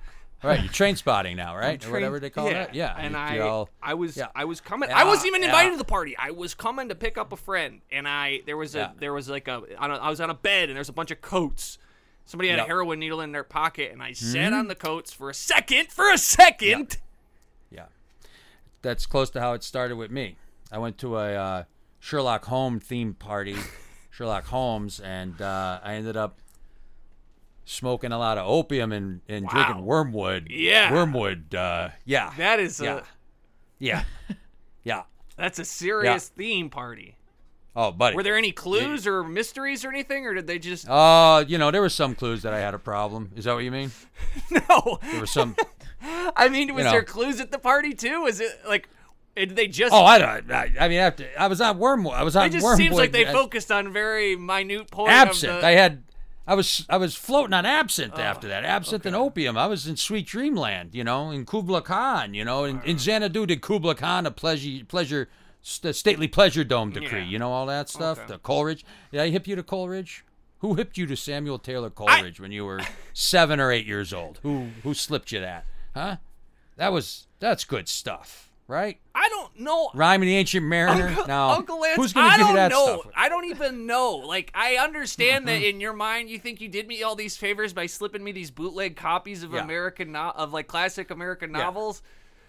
All 0.45 0.51
right. 0.51 0.63
You're 0.63 0.71
train 0.73 0.95
spotting 0.95 1.37
now, 1.37 1.57
right? 1.57 1.83
I'm 1.83 1.91
or 1.91 1.95
whatever 1.95 2.21
they 2.21 2.31
call 2.31 2.45
trained- 2.45 2.69
that. 2.69 2.75
Yeah. 2.75 2.95
And 2.97 3.17
I, 3.17 3.39
all- 3.39 3.71
I 3.83 3.95
was, 3.95 4.15
yeah. 4.17 4.27
I 4.35 4.45
was 4.45 4.61
coming. 4.61 4.91
Yeah, 4.91 4.99
I 4.99 5.05
wasn't 5.05 5.29
even 5.29 5.43
invited 5.43 5.69
yeah. 5.69 5.73
to 5.73 5.79
the 5.79 5.85
party. 5.87 6.15
I 6.19 6.31
was 6.33 6.55
coming 6.55 6.91
to 6.91 6.95
pick 6.95 7.17
up 7.19 7.33
a 7.33 7.37
friend, 7.37 7.81
and 7.91 8.07
I 8.07 8.43
there 8.47 8.57
was 8.57 8.75
a 8.75 8.79
Yeah. 8.79 8.91
there 8.99 9.13
was 9.13 9.29
like 9.29 9.49
a, 9.49 9.63
on 9.79 9.91
a 9.91 9.95
I 9.95 10.11
was 10.11 10.21
on 10.21 10.31
a 10.31 10.35
bed, 10.35 10.69
and 10.69 10.77
there's 10.77 10.89
a 10.91 10.93
bunch 10.93 11.11
of 11.11 11.21
coats. 11.21 11.79
Somebody 12.27 12.49
had 12.49 12.57
Yep. 12.59 12.65
a 12.67 12.69
heroin 12.69 12.99
needle 13.01 13.21
in 13.21 13.33
their 13.33 13.45
pocket, 13.45 13.93
and 13.93 14.03
I 14.03 14.13
sat 14.13 14.37
Mm-hmm. 14.37 14.55
on 14.55 14.69
the 14.69 14.75
coats 14.75 15.13
for 15.13 15.29
a 15.31 15.35
second. 15.35 15.93
For 15.93 16.11
a 16.13 16.19
second. 16.19 16.97
Yeah. 17.71 17.87
That's 18.83 19.05
close 19.07 19.31
to 19.31 19.41
how 19.41 19.53
it 19.53 19.63
started 19.63 19.97
with 19.97 20.11
me. 20.11 20.37
I 20.73 20.79
went 20.79 20.97
to 20.99 21.17
a 21.19 21.35
uh, 21.35 21.65
Sherlock 22.01 22.47
Holmes 22.47 22.85
themed 22.85 23.19
party, 23.19 23.57
Sherlock 24.11 24.47
Holmes, 24.47 25.01
and 25.01 25.41
uh, 25.43 25.81
I 25.83 25.95
ended 25.95 26.17
up 26.17 26.39
smoking 27.67 28.13
a 28.13 28.19
lot 28.19 28.37
of 28.39 28.47
opium 28.47 28.93
and, 28.93 29.21
and 29.29 29.45
Wow. 29.47 29.51
drinking 29.53 29.85
wormwood. 29.85 30.49
Yeah. 30.51 30.93
Wormwood. 30.93 31.55
Uh, 31.55 31.91
yeah. 32.05 32.33
That 32.37 32.61
is 32.61 32.81
a 32.81 32.85
yeah. 33.79 34.05
Yeah. 34.29 34.35
yeah. 34.85 35.03
that's 35.37 35.59
a 35.59 35.65
serious 35.65 36.29
theme 36.29 36.69
party. 36.71 37.17
Oh, 37.77 37.91
buddy. 37.91 38.15
Were 38.15 38.23
there 38.23 38.37
any 38.37 38.53
clues 38.53 39.07
or 39.07 39.25
mysteries 39.25 39.85
or 39.85 39.89
anything, 39.89 40.27
or 40.27 40.35
did 40.35 40.47
they 40.47 40.59
just 40.59 40.89
Uh, 40.89 41.45
you 41.47 41.59
know, 41.59 41.71
there 41.71 41.81
were 41.81 41.89
some 41.89 42.15
clues 42.15 42.43
that 42.43 42.55
I 42.55 42.61
had 42.61 42.75
a 42.75 42.79
problem. 42.79 43.33
Is 43.35 43.45
that 43.45 43.55
what 43.55 43.65
you 43.65 43.73
mean? 43.73 43.91
no? 44.51 44.99
There 45.11 45.21
were 45.21 45.27
some. 45.27 45.57
I 46.37 46.49
mean, 46.49 46.73
was 46.75 46.85
know. 46.85 46.93
there 46.93 47.03
clues 47.03 47.41
at 47.41 47.51
the 47.51 47.59
party 47.59 47.93
too? 47.93 48.23
Was 48.23 48.41
it 48.41 48.61
like, 48.69 48.89
did 49.37 49.57
they 49.57 49.67
just? 49.67 49.93
Oh, 49.93 50.05
I 50.05 50.19
don't. 50.19 50.51
I, 50.51 50.73
I 50.79 50.89
mean, 50.89 50.99
after 50.99 51.29
I 51.37 51.49
was 51.49 51.61
on 51.61 51.79
wormwood. 51.79 52.15
I 52.15 52.23
was 52.23 52.37
on 52.37 52.47
it 52.47 52.51
just 52.51 52.65
wormwood. 52.65 52.79
seems 52.79 52.97
like 52.97 53.13
they 53.13 53.27
uh, 53.27 53.33
focused 53.33 53.73
on 53.73 53.93
very 53.93 54.37
minute 54.37 54.91
point. 54.91 55.11
absinthe. 55.11 55.55
Of 55.55 55.61
the, 55.63 55.67
I 55.67 55.73
had, 55.73 56.05
I 56.47 56.55
was, 56.55 56.87
I 56.89 56.99
was 56.99 57.17
floating 57.17 57.55
on 57.55 57.67
absinthe 57.67 58.19
after 58.19 58.47
that. 58.49 58.65
Absinthe 58.65 59.07
and 59.07 59.17
opium. 59.17 59.57
I 59.57 59.67
was 59.67 59.89
in 59.89 59.97
sweet 59.97 60.27
dreamland, 60.27 60.91
you 60.95 61.03
know, 61.03 61.31
in 61.31 61.47
Kubla 61.47 61.83
Khan, 61.83 62.35
you 62.35 62.45
know, 62.45 62.65
in, 62.65 62.81
in 62.83 62.99
Xanadu 62.99 63.47
did 63.47 63.61
Kubla 63.61 63.97
Khan 63.97 64.27
a 64.27 64.31
pleasure, 64.31 64.85
pleasure, 64.87 65.29
st- 65.65 65.97
stately 65.97 66.29
pleasure 66.29 66.63
dome 66.63 66.91
decree, 66.91 67.21
Yeah. 67.21 67.25
you 67.27 67.39
know, 67.41 67.51
all 67.51 67.67
that 67.67 67.89
stuff. 67.89 68.19
Okay. 68.19 68.27
The 68.29 68.39
Coleridge. 68.39 68.85
Did 69.11 69.21
I 69.21 69.31
hip 69.31 69.49
you 69.49 69.57
to 69.57 69.63
Coleridge? 69.65 70.25
Who 70.61 70.75
hipped 70.75 70.97
you 70.97 71.07
to 71.07 71.17
Samuel 71.17 71.59
Taylor 71.59 71.91
Coleridge 71.91 72.39
when 72.41 72.53
you 72.53 72.65
were 72.65 72.81
seven 73.13 73.59
or 73.61 73.73
eight 73.73 73.87
years 73.87 74.13
old? 74.13 74.39
Who 74.43 74.69
who 74.83 74.95
slipped 74.95 75.33
you 75.33 75.41
that? 75.41 75.65
Huh? 75.95 76.17
That 76.77 76.93
was 76.93 77.27
that's 77.41 77.65
good 77.65 77.89
stuff, 77.89 78.51
right? 78.67 78.99
I 79.15 79.29
don't 79.29 79.61
know. 79.61 79.91
Rhyme 79.95 80.21
Rhyming 80.21 80.29
the 80.29 80.37
Ancient 80.37 80.65
Mariner. 80.67 81.09
Uncle, 81.09 81.27
now, 81.27 81.51
Uncle 81.51 81.81
Lance, 81.81 81.97
who's 81.97 82.13
gonna 82.13 82.27
I 82.29 82.31
give 82.37 82.41
don't 82.41 82.49
you 82.51 82.57
that 82.57 82.71
know. 82.71 82.85
stuff? 82.87 83.01
Mm-hmm. 83.01 83.11
I 83.17 83.29
don't 83.29 83.45
even 83.47 83.87
know. 83.87 84.17
Like, 84.17 84.51
I 84.55 84.77
understand 84.77 85.47
that 85.49 85.63
in 85.63 85.81
your 85.81 85.93
mind, 85.93 86.31
you 86.31 86.39
think 86.39 86.61
you 86.61 86.69
did 86.69 86.89
me 86.89 87.03
all 87.03 87.15
these 87.15 87.37
favors 87.37 87.73
by 87.73 87.87
slipping 87.87 88.25
me 88.25 88.33
these 88.33 88.51
bootleg 88.51 88.97
copies 88.97 89.43
of 89.43 89.53
Yeah. 89.53 89.63
American 89.65 90.13
no- 90.13 90.33
of 90.35 90.53
like 90.53 90.67
classic 90.67 91.11
American 91.11 91.51
Yeah. 91.53 91.59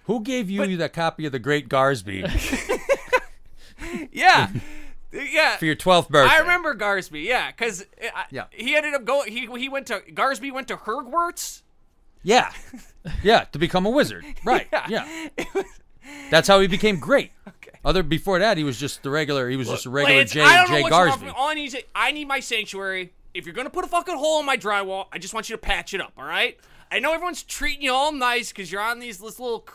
Who 0.05 0.21
gave 0.21 0.49
you 0.49 0.77
that 0.77 0.93
copy 0.93 1.25
of 1.25 1.31
The 1.31 1.39
Great 1.39 1.67
Garsby 1.69 2.23
Yeah, 4.11 4.49
yeah. 5.11 5.57
for 5.57 5.65
your 5.65 5.75
12th 5.75 6.09
birthday? 6.09 6.33
I 6.35 6.39
remember 6.39 6.73
Garsby. 6.73 7.21
Yeah, 7.21 7.51
because 7.51 7.81
uh, 8.01 8.23
Yeah. 8.31 8.45
he 8.51 8.75
ended 8.75 8.93
up 8.93 9.05
going. 9.05 9.31
He 9.31 9.45
he 9.59 9.69
went 9.69 9.87
to 9.87 10.01
Garsby 10.13 10.51
went 10.51 10.67
to 10.69 10.77
Hogwarts. 10.77 11.61
Yeah. 12.23 12.51
Yeah, 13.21 13.41
to 13.51 13.59
become 13.59 13.85
a 13.85 13.89
wizard. 13.89 14.25
Right. 14.45 14.67
Yeah. 14.71 14.85
Yeah. 15.37 15.63
That's 16.29 16.47
how 16.47 16.59
he 16.59 16.67
became 16.67 16.99
great. 16.99 17.31
Okay. 17.47 17.77
Other 17.83 18.01
before 18.03 18.39
that, 18.39 18.57
he 18.57 18.63
was 18.63 18.79
just 18.79 19.03
the 19.03 19.09
regular. 19.09 19.49
He 19.49 19.57
was 19.57 19.67
just 19.69 19.85
a 19.85 19.89
regular 19.89 20.19
Lance, 20.19 20.31
Jay 20.31 20.41
I 20.41 20.57
don't 20.57 20.69
know 20.71 20.75
Jay 20.77 20.81
what's 20.83 20.91
wrong 20.93 21.07
Garsby. 21.09 21.25
with. 21.25 21.35
All 21.35 21.49
I 21.49 21.53
need 21.55 21.73
is 21.73 21.77
I 21.93 22.11
need 22.11 22.27
my 22.27 22.39
sanctuary. 22.39 23.13
if 23.33 23.45
you're 23.45 23.53
gonna 23.55 23.69
put 23.69 23.85
a 23.85 23.87
fucking 23.87 24.15
hole 24.17 24.39
in 24.39 24.45
my 24.45 24.57
drywall, 24.57 25.07
I 25.11 25.17
just 25.19 25.33
want 25.33 25.49
you 25.49 25.55
to 25.55 25.61
patch 25.61 25.93
it 25.93 26.01
up. 26.01 26.13
All 26.17 26.23
right? 26.25 26.57
I 26.91 26.99
know 26.99 27.13
everyone's 27.13 27.43
treating 27.43 27.81
you 27.81 27.91
all 27.91 28.11
nice 28.11 28.49
because 28.49 28.71
you're 28.71 28.81
on 28.81 28.99
these 28.99 29.17
this 29.19 29.39
little. 29.39 29.67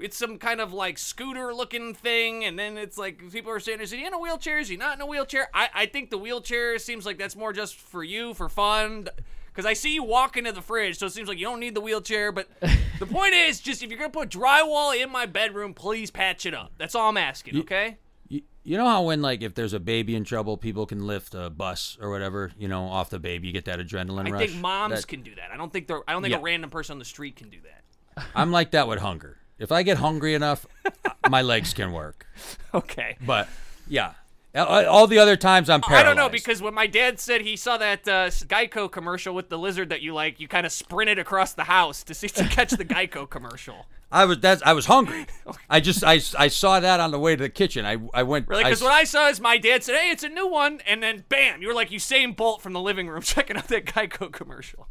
It's 0.00 0.16
some 0.16 0.38
kind 0.38 0.60
of 0.60 0.72
like 0.72 0.98
scooter 0.98 1.54
looking 1.54 1.94
thing, 1.94 2.44
and 2.44 2.58
then 2.58 2.76
it's 2.76 2.98
like 2.98 3.30
people 3.32 3.50
are 3.52 3.60
saying, 3.60 3.80
"Is 3.80 3.90
he 3.90 4.04
in 4.04 4.12
a 4.12 4.18
wheelchair? 4.18 4.58
Is 4.58 4.68
he 4.68 4.76
not 4.76 4.96
in 4.96 5.00
a 5.00 5.06
wheelchair?" 5.06 5.48
I, 5.54 5.68
I 5.74 5.86
think 5.86 6.10
the 6.10 6.18
wheelchair 6.18 6.78
seems 6.78 7.06
like 7.06 7.18
that's 7.18 7.36
more 7.36 7.52
just 7.52 7.76
for 7.76 8.04
you 8.04 8.34
for 8.34 8.48
fun. 8.48 9.08
Because 9.46 9.64
I 9.64 9.72
see 9.72 9.94
you 9.94 10.02
walking 10.02 10.44
to 10.44 10.52
the 10.52 10.60
fridge, 10.60 10.98
so 10.98 11.06
it 11.06 11.12
seems 11.12 11.28
like 11.28 11.38
you 11.38 11.46
don't 11.46 11.60
need 11.60 11.74
the 11.74 11.80
wheelchair. 11.80 12.30
But 12.30 12.46
the 12.98 13.06
point 13.06 13.32
is, 13.32 13.58
just 13.58 13.82
if 13.82 13.88
you're 13.88 13.98
gonna 13.98 14.10
put 14.10 14.28
drywall 14.28 14.94
in 14.94 15.10
my 15.10 15.24
bedroom, 15.24 15.72
please 15.72 16.10
patch 16.10 16.44
it 16.44 16.52
up. 16.52 16.72
That's 16.76 16.94
all 16.94 17.08
I'm 17.08 17.16
asking. 17.16 17.56
Okay? 17.60 17.96
You, 18.28 18.42
you 18.64 18.76
know 18.76 18.84
how 18.86 19.04
when 19.04 19.22
like 19.22 19.40
if 19.42 19.54
there's 19.54 19.72
a 19.72 19.80
baby 19.80 20.14
in 20.14 20.24
trouble, 20.24 20.58
people 20.58 20.84
can 20.84 21.06
lift 21.06 21.34
a 21.34 21.48
bus 21.48 21.96
or 22.02 22.10
whatever, 22.10 22.52
you 22.58 22.68
know, 22.68 22.82
off 22.84 23.08
the 23.08 23.18
baby, 23.18 23.46
you 23.46 23.52
get 23.54 23.64
that 23.64 23.78
adrenaline 23.78 24.28
I 24.28 24.32
rush. 24.32 24.46
think 24.50 24.60
moms 24.60 24.94
That- 25.00 25.06
can 25.08 25.22
do 25.22 25.34
that. 25.36 25.50
I 25.50 25.56
don't 25.56 25.72
think 25.72 25.86
they're. 25.86 26.02
I 26.06 26.12
don't 26.12 26.20
think 26.20 26.32
Yeah. 26.32 26.40
a 26.40 26.42
random 26.42 26.68
person 26.68 26.92
on 26.92 26.98
the 26.98 27.04
street 27.06 27.36
can 27.36 27.48
do 27.48 27.58
that. 27.62 28.24
I'm 28.34 28.50
like 28.52 28.72
that 28.72 28.88
with 28.88 28.98
hunger. 28.98 29.38
If 29.58 29.72
I 29.72 29.82
get 29.82 29.98
hungry 29.98 30.34
enough, 30.34 30.66
my 31.30 31.42
legs 31.42 31.72
can 31.72 31.92
work. 31.92 32.26
Okay. 32.74 33.16
But 33.24 33.48
yeah, 33.88 34.12
all 34.54 35.06
the 35.06 35.18
other 35.18 35.36
times 35.36 35.68
I'm 35.68 35.80
paralyzed. 35.80 36.06
I 36.06 36.08
don't 36.08 36.16
know 36.16 36.28
because 36.28 36.62
when 36.62 36.74
my 36.74 36.86
dad 36.86 37.18
said 37.18 37.42
he 37.42 37.56
saw 37.56 37.76
that 37.78 38.08
uh, 38.08 38.28
Geico 38.28 38.90
commercial 38.90 39.34
with 39.34 39.48
the 39.48 39.58
lizard 39.58 39.88
that 39.90 40.02
you 40.02 40.14
like, 40.14 40.40
you 40.40 40.48
kind 40.48 40.66
of 40.66 40.72
sprinted 40.72 41.18
across 41.18 41.54
the 41.54 41.64
house 41.64 42.02
to 42.04 42.14
see 42.14 42.28
to 42.28 42.44
catch 42.48 42.70
the 42.70 42.84
Geico 42.84 43.28
commercial. 43.30 43.86
I 44.10 44.24
was 44.24 44.38
that's 44.38 44.62
I 44.62 44.72
was 44.72 44.86
hungry. 44.86 45.26
I 45.70 45.80
just 45.80 46.04
I, 46.04 46.20
I 46.38 46.48
saw 46.48 46.80
that 46.80 47.00
on 47.00 47.10
the 47.10 47.18
way 47.18 47.34
to 47.34 47.42
the 47.42 47.48
kitchen. 47.48 47.84
I 47.84 47.98
I 48.14 48.22
went 48.22 48.48
Really? 48.48 48.64
Because 48.64 48.82
what 48.82 48.92
I 48.92 49.04
saw 49.04 49.28
is 49.28 49.40
my 49.40 49.58
dad 49.58 49.82
said, 49.82 49.96
"Hey, 49.96 50.10
it's 50.10 50.22
a 50.22 50.28
new 50.28 50.46
one," 50.46 50.80
and 50.86 51.02
then 51.02 51.24
bam, 51.28 51.60
you 51.60 51.68
were 51.68 51.74
like 51.74 51.90
Usain 51.90 52.34
Bolt 52.34 52.62
from 52.62 52.72
the 52.72 52.80
living 52.80 53.08
room 53.08 53.22
checking 53.22 53.56
out 53.56 53.68
that 53.68 53.84
Geico 53.84 54.30
commercial. 54.32 54.88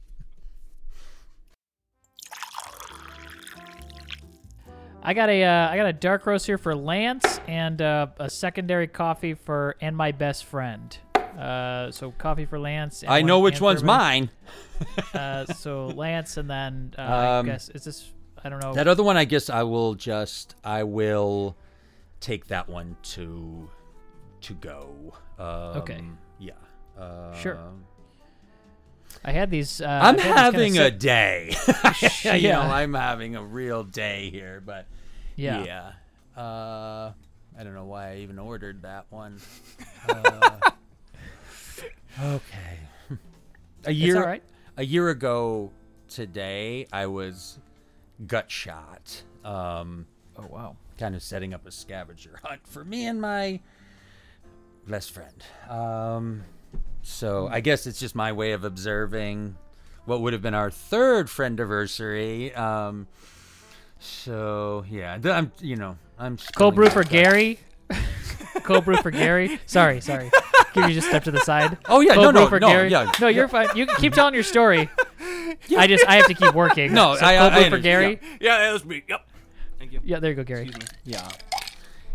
I 5.08 5.14
got 5.14 5.30
a 5.30 5.44
uh, 5.44 5.70
I 5.70 5.78
got 5.78 5.86
a 5.86 5.94
dark 5.94 6.26
roast 6.26 6.46
here 6.48 6.58
for 6.58 6.76
Lance 6.76 7.40
and 7.48 7.80
uh, 7.82 8.08
a 8.18 8.30
secondary 8.30 8.88
coffee 8.88 9.36
for 9.36 9.76
and 9.80 9.96
my 9.96 10.12
best 10.12 10.46
friend. 10.46 10.98
Uh, 11.38 11.92
so 11.92 12.12
coffee 12.18 12.46
for 12.46 12.58
Lance. 12.58 13.04
and 13.04 13.12
I 13.12 13.20
one 13.20 13.28
know 13.28 13.40
which 13.42 13.62
one's 13.62 13.84
mine. 13.84 14.30
Uh, 15.14 15.46
so 15.54 15.88
Lance 15.88 16.38
and 16.38 16.50
then 16.50 16.94
uh, 16.98 17.02
Um, 17.02 17.46
I 17.46 17.52
guess 17.52 17.70
is 17.70 17.84
this 17.84 18.12
I 18.44 18.50
don't 18.50 18.62
know. 18.64 18.74
That 18.74 18.88
other 18.88 19.04
one, 19.04 19.16
I 19.18 19.26
guess 19.26 19.50
I 19.50 19.64
will 19.64 19.94
just 19.94 20.56
I 20.64 20.84
will 20.84 21.56
take 22.20 22.48
that 22.48 22.68
one 22.68 22.98
to 23.04 23.70
to 24.42 24.54
go. 24.56 25.14
Um, 25.38 25.46
Okay. 25.82 26.04
Yeah. 26.40 26.54
Uh, 26.98 27.34
Sure. 27.36 27.60
I 29.24 29.32
had 29.32 29.50
these. 29.50 29.82
Uh, 29.82 29.88
I'm 29.88 30.18
had 30.20 30.38
having 30.38 30.78
a 30.78 30.92
day. 30.92 31.56
you 32.24 32.32
Yeah. 32.32 32.56
know, 32.56 32.62
I'm 32.62 32.94
having 32.94 33.36
a 33.36 33.44
real 33.44 33.84
day 33.84 34.30
here, 34.30 34.62
but 34.66 34.88
Yeah. 35.36 35.64
yeah. 36.36 36.42
Uh, 36.42 37.12
I 37.58 37.64
don't 37.64 37.74
know 37.74 37.86
why 37.86 38.12
I 38.14 38.18
even 38.18 38.40
ordered 38.40 38.82
that 38.84 39.06
one. 39.10 39.40
Uh, 40.08 40.60
okay. 42.22 42.78
A 43.86 43.92
year 43.92 44.18
all 44.18 44.24
right. 44.28 44.44
a 44.78 44.86
year 44.86 45.10
ago 45.10 45.72
today, 46.08 46.86
I 46.94 47.08
was 47.08 47.58
gut 48.28 48.52
shot. 48.52 49.24
Um, 49.44 50.06
Oh 50.38 50.46
wow. 50.48 50.76
kind 51.00 51.16
of 51.16 51.24
setting 51.24 51.56
up 51.56 51.66
a 51.66 51.72
scavenger 51.72 52.40
hunt 52.44 52.68
for 52.68 52.86
me 52.86 53.08
and 53.08 53.20
my 53.20 53.60
best 54.88 55.12
friend. 55.12 55.44
Um, 55.68 56.44
so 57.02 57.48
I 57.52 57.62
guess 57.62 57.88
it's 57.88 58.00
just 58.00 58.14
my 58.14 58.32
way 58.32 58.52
of 58.52 58.64
observing 58.64 59.56
what 60.06 60.22
would 60.22 60.34
have 60.34 60.44
been 60.44 60.54
our 60.54 60.70
third 60.70 61.30
friend 61.32 61.60
anniversary. 61.60 62.54
Um, 62.54 63.08
so 64.00 64.86
yeah, 64.90 65.18
I'm 65.24 65.52
you 65.62 65.76
know 65.76 65.98
I'm 66.18 66.38
Cold 66.38 66.48
spilling 66.48 66.76
brew 66.76 66.90
for 66.90 67.04
guts. 67.04 67.12
Gary. 67.12 67.60
Cold 68.64 68.86
brew 68.86 68.98
for 68.98 69.12
Gary. 69.12 69.60
Sorry, 69.66 70.02
sorry. 70.02 70.32
Give 70.74 70.88
you 70.90 70.94
just 70.94 71.08
step 71.08 71.24
to 71.26 71.32
the 71.32 71.40
side. 71.40 71.78
Oh 71.86 72.02
yeah, 72.02 72.14
Cold 72.14 72.26
no 72.28 72.32
brew 72.32 72.42
no 72.42 72.48
for 72.50 72.60
no 72.60 72.68
Gary. 72.68 72.90
yeah. 72.90 73.12
No, 73.20 73.28
you're 73.28 73.48
fine. 73.48 73.68
You 73.76 73.86
can 73.86 73.96
keep 73.96 74.14
telling 74.14 74.34
your 74.34 74.44
story. 74.44 74.90
I 75.78 75.88
just 75.88 76.06
I 76.08 76.16
have 76.16 76.28
to 76.28 76.34
keep 76.34 76.54
working. 76.54 76.94
No, 76.94 77.16
so 77.16 77.26
I- 77.26 77.38
cold 77.38 77.54
I 77.54 77.70
brew 77.70 77.78
for. 77.78 77.82
Gary. 77.82 78.20
Yeah, 78.40 78.60
that 78.60 78.74
was 78.74 78.86
me. 78.86 79.04
Yep. 79.08 79.28
Thank 79.80 79.94
you. 79.94 80.02
Yeah, 80.04 80.20
there 80.20 80.32
you 80.32 80.36
go, 80.36 80.44
Gary. 80.44 80.72
Yeah. 81.04 81.30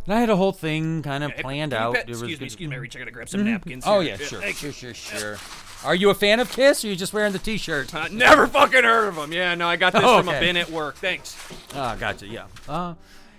And 0.07 0.14
I 0.14 0.20
had 0.20 0.31
a 0.31 0.37
whole 0.37 0.53
thing 0.53 1.03
kind 1.03 1.22
of 1.22 1.33
Hey, 1.33 1.43
planned 1.43 1.74
out. 1.74 1.95
pa- 1.95 2.01
excuse 2.01 2.41
me, 2.41 2.47
excuse 2.47 2.70
me. 2.70 2.76
Reach. 2.76 2.97
I 2.97 3.01
gotta 3.01 3.11
grab 3.11 3.28
some 3.28 3.41
mm-hmm. 3.41 3.51
napkins. 3.51 3.85
Oh 3.87 4.01
here. 4.01 4.16
yeah, 4.18 4.26
sure, 4.26 4.41
thank 4.41 4.57
sure, 4.57 4.72
sure, 4.72 4.95
sure. 4.95 5.37
Are 5.85 5.95
you 5.95 6.11
a 6.11 6.14
fan 6.14 6.41
of 6.41 6.51
Kiss, 6.51 6.85
or 6.85 6.89
are 6.89 6.91
you 6.91 6.97
just 6.97 7.12
wearing 7.14 7.33
the 7.33 7.39
T-shirt? 7.39 7.95
Uh, 7.95 8.09
never 8.11 8.47
fucking 8.47 8.85
heard 8.85 9.09
of 9.09 9.16
them. 9.16 9.33
Yeah, 9.33 9.55
no, 9.55 9.66
I 9.66 9.76
got 9.76 9.93
this 9.95 10.03
Oh, 10.05 10.18
from 10.18 10.28
a 10.28 10.39
bin 10.39 10.57
at 10.59 10.70
work. 10.70 10.97
Thanks. 10.97 11.37
Oh, 11.74 11.97
gotcha. 11.97 12.26
Yeah. 12.26 12.47
Uh, 12.68 12.95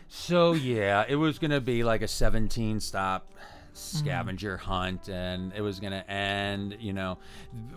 so 0.10 0.54
yeah, 0.54 1.06
it 1.08 1.16
was 1.16 1.38
gonna 1.40 1.62
be 1.62 1.84
like 1.84 2.02
a 2.02 2.08
17 2.08 2.80
stop 2.80 3.28
scavenger 3.74 4.58
hunt, 4.58 5.08
and 5.08 5.54
it 5.56 5.62
was 5.62 5.80
gonna 5.80 6.04
end. 6.08 6.78
You 6.80 6.94
know, 6.94 7.18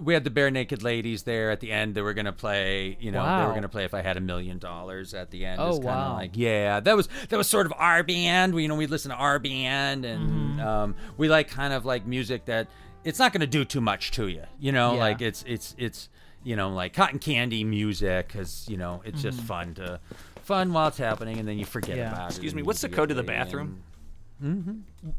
we 0.03 0.15
had 0.15 0.25
the 0.25 0.31
Barenaked 0.31 0.83
Ladies 0.83 1.23
there 1.25 1.51
at 1.51 1.61
the 1.61 1.71
end. 1.71 1.95
They 1.95 2.03
were 2.03 2.15
gonna 2.15 2.33
play. 2.33 2.97
You 3.01 3.13
know, 3.13 3.23
they 3.23 3.47
were 3.47 3.55
gonna 3.55 3.69
play 3.69 3.85
if 3.85 3.95
I 3.95 4.01
had 4.03 4.17
a 4.17 4.21
million 4.21 4.59
dollars 4.59 5.15
at 5.15 5.31
the 5.31 5.45
end. 5.45 5.61
Oh, 5.61 5.77
wow. 5.77 6.15
Like 6.15 6.33
yeah, 6.35 6.81
that 6.81 6.97
was 6.97 7.09
that 7.29 7.37
was 7.37 7.49
sort 7.49 7.67
of 7.67 7.73
our 7.77 8.03
band. 8.03 8.55
We, 8.55 8.63
you 8.63 8.69
know, 8.69 8.75
we'd 8.77 8.91
listen 8.91 9.11
to 9.11 9.17
our 9.17 9.39
band, 9.39 10.05
and 10.05 10.61
um, 10.61 10.95
we 11.17 11.29
like 11.29 11.49
kind 11.51 11.73
of 11.73 11.85
like 11.85 12.07
music 12.07 12.47
that 12.47 12.67
it's 13.05 13.19
not 13.19 13.33
gonna 13.33 13.47
do 13.47 13.65
too 13.65 13.81
much 13.81 14.11
to 14.13 14.27
you. 14.29 14.43
You 14.59 14.73
know, 14.73 14.95
Yeah. 14.95 14.99
like 15.01 15.21
it's 15.23 15.45
it's 15.47 15.75
it's 15.79 16.09
you 16.43 16.57
know 16.57 16.69
like 16.71 16.93
cotton 16.95 17.19
candy 17.19 17.65
music 17.65 18.29
because 18.29 18.67
you 18.69 18.77
know 18.77 19.03
it's 19.05 19.23
just 19.23 19.41
fun 19.41 19.75
to 19.75 20.01
fun 20.43 20.73
while 20.73 20.89
it's 20.89 20.99
happening 20.99 21.39
and 21.39 21.49
then 21.49 21.59
you 21.59 21.65
forget 21.65 21.97
Yeah. 21.97 22.13
about 22.13 22.31
it. 22.31 22.35
Excuse 22.35 22.55
me, 22.55 22.63
what's 22.63 22.81
the 22.81 22.89
code 22.89 23.09
to 23.11 23.15
the 23.15 23.23
get 23.23 23.29
bathroom? 23.29 23.83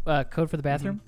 Uh, 0.05 0.23
code 0.25 0.49
for 0.49 0.57
the 0.57 0.63
bathroom. 0.63 1.01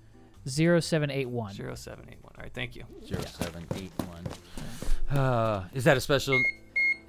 Zero 0.47 0.80
seven 0.80 1.11
eight 1.11 1.30
one. 1.30 1.53
Zero 1.53 1.75
seven 1.75 2.05
eight 2.09 2.17
one. 2.21 2.34
All 2.38 2.43
right, 2.43 2.53
thank 2.53 2.75
you. 2.75 2.84
in 3.01 3.05
Zero 3.05 3.21
seven 3.25 3.65
eight 3.75 3.91
one. 4.07 5.17
Uh, 5.19 5.65
is 5.73 5.84
that 5.84 5.97
a 5.97 6.01
special? 6.01 6.41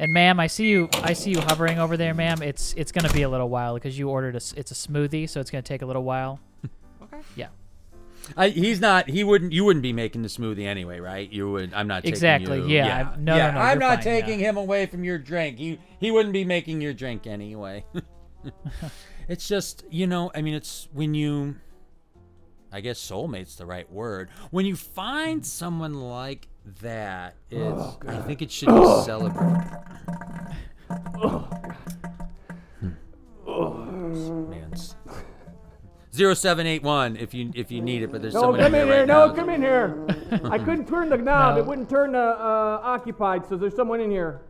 And 0.01 0.12
ma'am, 0.12 0.39
I 0.39 0.47
see 0.49 0.69
you. 0.69 0.89
I 0.95 1.12
see 1.12 1.31
you 1.31 1.41
hovering 1.41 1.79
over 1.79 1.97
there, 1.97 2.14
ma'am. 2.14 2.43
It's 2.43 2.75
it's 2.77 2.93
gonna 2.93 3.12
be 3.12 3.23
a 3.23 3.29
little 3.29 3.49
while 3.49 3.75
because 3.75 3.99
you 3.99 4.09
ordered 4.11 4.35
a. 4.35 4.37
s- 4.37 4.55
It's 4.57 4.71
a 4.71 4.75
smoothie, 4.75 5.29
so 5.29 5.41
it's 5.41 5.51
gonna 5.51 5.62
take 5.62 5.83
a 5.83 5.87
little 5.87 6.05
while. 6.05 6.41
Okay. 7.03 7.23
Yeah. 7.37 7.47
I, 8.37 8.49
he's 8.51 8.81
not. 8.81 9.09
He 9.09 9.24
wouldn't. 9.24 9.53
You 9.53 9.64
wouldn't 9.64 9.83
be 9.83 9.93
making 9.93 10.22
the 10.22 10.29
smoothie 10.29 10.66
anyway, 10.66 11.01
right? 11.01 11.31
You 11.33 11.51
would. 11.53 11.72
I'm 11.74 11.87
not. 11.89 12.03
Taking 12.03 12.12
Exactly, 12.14 12.59
you- 12.61 12.66
yeah, 12.68 12.87
Yeah. 12.87 13.09
I- 13.12 13.16
no, 13.16 13.33
no, 13.33 13.37
yeah, 13.37 13.51
no, 13.53 13.61
I'm 13.61 13.79
not 13.79 13.95
fine, 13.97 14.05
taking 14.05 14.41
yeah. 14.41 14.51
him 14.51 14.57
away 14.57 14.87
from 14.87 15.05
your 15.05 15.18
drink. 15.18 15.59
He 15.59 15.79
he 15.99 16.11
wouldn't 16.11 16.33
be 16.33 16.45
making 16.45 16.81
your 16.81 16.93
drink 16.93 17.26
anyway. 17.26 17.85
it's 19.29 19.49
just 19.49 19.85
you 19.91 20.07
know. 20.07 20.31
I 20.35 20.43
mean, 20.43 20.55
it's 20.55 20.89
when 20.93 21.14
you. 21.14 21.57
I 22.70 22.81
guess 22.83 22.99
soulmate's 23.01 23.57
the 23.57 23.64
right 23.64 23.91
word. 23.91 24.29
When 24.51 24.66
you 24.66 24.76
find 24.76 25.45
someone 25.45 25.95
like 25.95 26.49
that, 26.83 27.35
it's. 27.51 27.83
I 28.07 28.18
think 28.20 28.43
it 28.43 28.51
should 28.51 28.68
be 28.68 29.03
celebrated. 29.05 29.70
Oh. 31.20 31.49
Hmm. 32.81 34.51
Man, 34.51 34.70
s- 34.72 34.95
Zero 36.19 36.35
seven 36.35 36.66
eight 36.66 36.83
one 36.83 37.16
if 37.16 37.33
you 37.33 37.53
if 37.55 37.71
you 37.71 37.81
need 37.81 38.03
it, 38.03 38.11
but 38.11 38.21
there's 38.21 38.35
No, 38.35 38.41
someone 38.41 38.59
come 38.59 38.75
in 38.75 38.89
right 38.89 38.97
here. 38.99 39.07
now. 39.07 39.27
No, 39.27 39.35
come 39.35 39.49
in 39.51 39.62
here. 39.62 40.05
I 40.51 40.59
couldn't 40.64 40.89
turn 40.89 41.11
the 41.11 41.16
knob. 41.16 41.55
No. 41.55 41.61
It 41.61 41.66
wouldn't 41.66 41.89
turn 41.89 42.11
the 42.11 42.19
uh, 42.19 42.81
occupied, 42.83 43.47
so 43.49 43.57
there's 43.57 43.77
someone 43.77 44.01
in 44.01 44.11
here. 44.11 44.41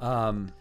Um, 0.00 0.52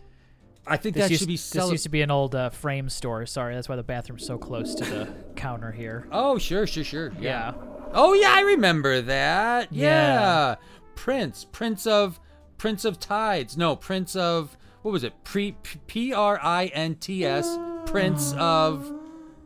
I 0.68 0.76
think 0.76 0.96
This 0.96 1.06
that 1.06 1.10
used, 1.12 1.22
should 1.22 1.28
be 1.28 1.36
this 1.36 1.72
used 1.72 1.84
to 1.84 1.90
be 1.90 2.02
an 2.02 2.12
old 2.12 2.36
uh, 2.36 2.50
frame 2.50 2.90
store. 2.90 3.26
Sorry, 3.26 3.56
that's 3.56 3.70
why 3.70 3.78
the 3.78 3.84
bathroom's 3.84 4.26
so 4.26 4.38
close 4.38 4.76
to 4.76 4.84
the 4.84 5.08
counter 5.38 5.72
here. 5.72 6.08
Oh, 6.12 6.38
sure, 6.38 6.68
sure, 6.68 6.84
sure. 6.84 7.14
Yeah. 7.20 7.54
Oh, 7.94 8.14
yeah, 8.14 8.34
I 8.36 8.42
remember 8.42 9.02
that. 9.02 9.72
Yeah. 9.72 9.86
Yeah. 9.86 10.56
Prince, 10.96 11.46
Prince 11.52 11.88
of 11.88 12.20
Prince 12.58 12.84
of 12.86 13.00
Tides. 13.00 13.56
No, 13.58 13.76
Prince 13.78 14.16
of 14.18 14.56
what 14.82 14.92
was 14.92 15.04
it? 15.06 15.14
Pre 15.24 15.56
P 15.88 16.14
R 16.14 16.40
I 16.44 16.66
N 16.68 16.96
T 16.96 17.26
S. 17.26 17.58
Prince 17.86 18.34
of 18.38 18.92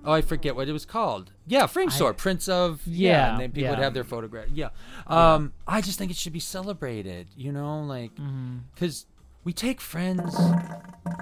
Oh, 0.07 0.11
I 0.11 0.21
forget 0.21 0.55
what 0.55 0.69
it 0.69 0.71
was 0.71 0.85
called. 0.85 1.31
Yeah, 1.47 1.65
frame 1.65 1.89
store, 1.89 2.13
Prince 2.13 2.47
of 2.47 2.79
Yeah, 2.85 3.31
and 3.31 3.41
then 3.41 3.51
people 3.51 3.71
would 3.71 3.79
have 3.79 3.95
their 3.95 4.03
photograph. 4.03 4.45
Yeah. 4.53 4.69
Um, 5.07 5.51
I 5.67 5.81
just 5.81 5.97
think 5.97 6.11
it 6.11 6.17
should 6.17 6.33
be 6.33 6.39
celebrated. 6.39 7.27
You 7.35 7.51
know, 7.51 7.81
like 7.81 8.13
Mm-hmm. 8.15 8.57
because 8.75 9.07
we 9.43 9.51
take 9.53 9.81
friends. 9.81 10.35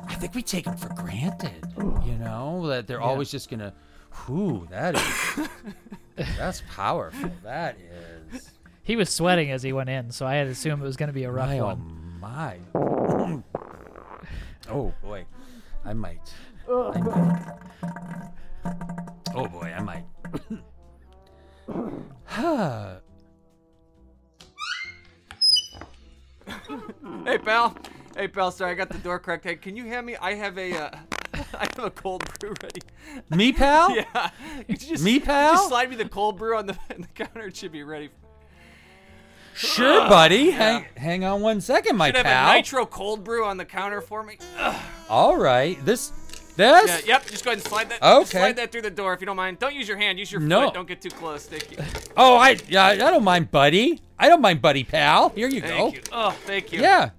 I 0.08 0.16
think 0.16 0.36
we 0.36 0.42
take 0.42 0.66
them 0.66 0.76
for 0.76 0.90
granted. 0.90 1.66
You 1.78 2.18
know 2.18 2.68
that 2.68 2.88
they're 2.88 3.02
always 3.02 3.32
just 3.32 3.50
gonna. 3.50 3.74
Whew, 4.26 4.68
that 4.70 4.96
is. 4.96 5.48
that's 6.38 6.62
powerful. 6.76 7.32
That 7.44 7.78
is. 8.34 8.50
He 8.84 8.98
was 8.98 9.10
sweating 9.10 9.50
as 9.50 9.64
he 9.64 9.72
went 9.72 9.90
in, 9.90 10.12
so 10.12 10.26
I 10.26 10.36
had 10.36 10.44
to 10.46 10.52
assume 10.52 10.82
it 10.82 10.84
was 10.86 10.98
going 10.98 11.08
to 11.08 11.14
be 11.14 11.24
a 11.24 11.32
rough 11.32 11.48
My 11.48 11.60
oh 11.60 11.66
one. 11.66 12.18
my. 12.20 12.58
oh 14.70 14.94
boy, 15.02 15.26
I 15.86 15.94
might 15.94 16.34
oh 16.68 16.94
boy, 19.34 19.74
I 19.76 19.82
might. 19.82 20.06
hey 27.26 27.38
pal, 27.38 27.78
hey 28.16 28.28
pal. 28.28 28.52
Sorry, 28.52 28.72
I 28.72 28.76
got 28.76 28.90
the 28.90 28.98
door 29.00 29.20
cracked. 29.20 29.44
Hey, 29.44 29.56
can 29.56 29.76
you 29.76 29.86
hand 29.86 30.06
me? 30.06 30.16
I 30.18 30.34
have 30.34 30.58
a, 30.58 30.76
uh, 30.76 30.90
I 31.54 31.68
have 31.76 31.80
a 31.80 31.92
cold 31.92 32.24
brew 32.40 32.54
ready. 32.62 32.82
Me 33.30 33.52
pal? 33.52 33.96
yeah. 33.96 34.30
Could 34.68 34.82
you 34.82 34.90
just, 34.90 35.04
Me 35.04 35.20
pal? 35.20 35.54
Just 35.54 35.68
slide 35.68 35.90
me 35.90 35.96
the 35.96 36.10
cold 36.10 36.38
brew 36.38 36.58
on 36.58 36.66
the, 36.66 36.78
on 36.94 37.02
the 37.02 37.08
counter. 37.08 37.48
It 37.48 37.56
should 37.58 37.72
be 37.72 37.84
ready. 37.84 38.10
Sure, 39.56 40.10
buddy. 40.10 40.46
yeah. 40.46 40.52
Hang, 40.52 40.86
hang 40.98 41.24
on 41.24 41.42
one 41.42 41.62
second, 41.62 41.96
my 41.96 42.08
Should 42.08 42.26
have 42.26 42.50
a 42.50 42.54
nitro 42.56 42.88
cold 42.88 43.24
brew 43.24 43.46
on 43.46 43.58
the 43.58 43.66
counter 43.66 44.02
for 44.02 44.24
me. 44.24 44.40
All 45.10 45.38
right, 45.38 45.84
this 45.86 46.12
this. 46.56 47.06
Yeah, 47.06 47.16
yep. 47.16 47.26
Just 47.28 47.44
go 47.44 47.52
ahead 47.52 47.60
and 47.60 47.68
slide 47.68 47.90
that. 47.90 48.02
Okay. 48.04 48.26
Slide 48.40 48.56
that 48.58 48.72
through 48.72 48.82
the 48.84 48.90
door 48.92 49.14
if 49.14 49.20
you 49.22 49.26
don't 49.26 49.36
mind. 49.36 49.60
Don't 49.60 49.74
use 49.76 49.88
your 49.88 49.98
hand. 49.98 50.20
Use 50.20 50.32
your 50.32 50.42
No. 50.42 50.66
foot. 50.66 50.74
Don't 50.74 50.88
get 50.88 51.02
too 51.02 51.10
close. 51.10 51.46
Thank 51.46 51.72
you. 51.72 51.78
Oh, 52.18 52.36
I, 52.38 52.58
yeah, 52.70 52.86
I 52.86 52.96
don't 52.96 53.24
mind, 53.24 53.52
buddy. 53.52 54.02
I 54.20 54.30
don't 54.30 54.42
mind, 54.42 54.62
buddy, 54.62 54.84
pal. 54.84 55.30
Here 55.30 55.48
you 55.48 55.62
Thank 55.62 55.74
go. 55.78 55.88
you. 55.94 56.02
Oh, 56.12 56.32
thank 56.46 56.72
you. 56.72 56.82
Yeah. 56.82 57.10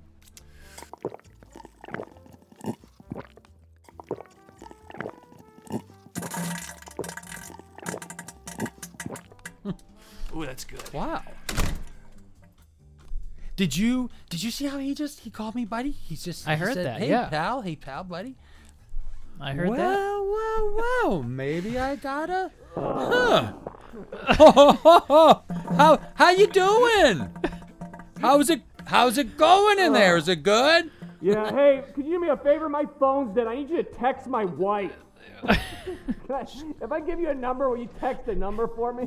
Ooh, 10.36 10.44
that's 10.44 10.64
good. 10.64 10.92
Wow. 10.92 11.22
Did 13.56 13.76
you 13.76 14.10
did 14.30 14.42
you 14.42 14.50
see 14.50 14.66
how 14.66 14.78
he 14.78 14.94
just 14.94 15.20
he 15.20 15.30
called 15.30 15.54
me 15.54 15.64
buddy? 15.64 15.92
He's 15.92 16.24
just 16.24 16.48
I 16.48 16.56
he 16.56 16.60
heard 16.60 16.74
said, 16.74 16.86
that, 16.86 16.98
Hey 17.00 17.08
yeah. 17.10 17.28
pal, 17.28 17.62
hey 17.62 17.76
pal, 17.76 18.02
buddy. 18.02 18.34
I 19.40 19.52
heard 19.52 19.68
well, 19.68 19.78
that. 19.78 20.24
well, 20.30 21.10
well. 21.10 21.22
Maybe 21.22 21.78
I 21.78 21.96
gotta. 21.96 22.50
Huh. 22.74 23.52
how 25.76 26.00
how 26.14 26.30
you 26.30 26.46
doing? 26.48 27.30
How's 28.20 28.50
it 28.50 28.62
how's 28.86 29.18
it 29.18 29.36
going 29.36 29.78
in 29.78 29.92
there? 29.92 30.16
Is 30.16 30.28
it 30.28 30.42
good? 30.42 30.90
Yeah, 31.20 31.50
hey, 31.50 31.82
could 31.94 32.04
you 32.04 32.12
do 32.12 32.20
me 32.20 32.28
a 32.28 32.36
favor? 32.36 32.68
My 32.68 32.84
phone's 32.98 33.34
dead. 33.34 33.46
I 33.46 33.54
need 33.56 33.70
you 33.70 33.76
to 33.78 33.84
text 33.84 34.26
my 34.26 34.44
wife. 34.44 34.92
If 36.80 36.90
I 36.90 37.00
give 37.00 37.20
you 37.20 37.28
a 37.28 37.34
number, 37.34 37.68
will 37.68 37.76
you 37.76 37.88
text 38.00 38.26
the 38.26 38.34
number 38.34 38.66
for 38.66 38.92
me? 38.92 39.06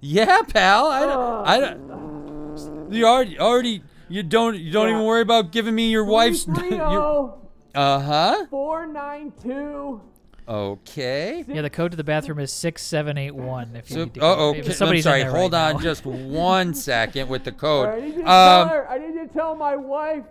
Yeah, 0.00 0.42
pal. 0.42 0.88
I 0.88 1.00
don't. 1.00 1.46
I 1.46 1.60
don't. 1.60 2.92
You 2.92 3.06
already 3.06 3.38
already. 3.38 3.82
You 4.08 4.22
don't. 4.22 4.58
You 4.58 4.70
don't 4.72 4.88
Yeah. 4.88 4.94
even 4.94 5.06
worry 5.06 5.22
about 5.22 5.52
giving 5.52 5.74
me 5.74 5.88
your 5.90 6.04
wife's. 6.04 6.46
your, 6.46 6.56
330 6.56 7.47
uh 7.74 8.00
huh. 8.00 8.46
492 8.50 10.00
Okay. 10.48 11.44
Yeah, 11.46 11.60
the 11.60 11.68
code 11.68 11.90
to 11.90 11.96
the 11.98 12.04
bathroom 12.04 12.38
is 12.38 12.50
six 12.50 12.80
seven 12.82 13.18
eight 13.18 13.34
one. 13.34 13.76
If 13.76 13.90
you 13.90 13.94
So, 13.96 14.04
need 14.04 14.14
to 14.14 14.20
oh, 14.22 14.54
if 14.54 14.60
okay. 14.60 14.84
I'm 14.96 15.02
sorry. 15.02 15.22
there 15.22 15.30
Hold 15.30 15.52
right 15.52 15.74
on 15.74 15.82
just 15.82 16.06
one 16.06 16.72
second 16.72 17.28
with 17.28 17.44
the 17.44 17.52
code. 17.66 17.88
I 17.90 18.00
need 18.00 18.06
you 18.06 18.12
to 18.20 18.22
tell 18.24 18.62
Um, 18.62 18.68
her. 18.70 18.88
I 18.88 18.98
need 18.98 19.14
you 19.14 19.26
to 19.26 19.32
tell 19.32 19.54
my 19.54 19.76
wife. 19.76 20.24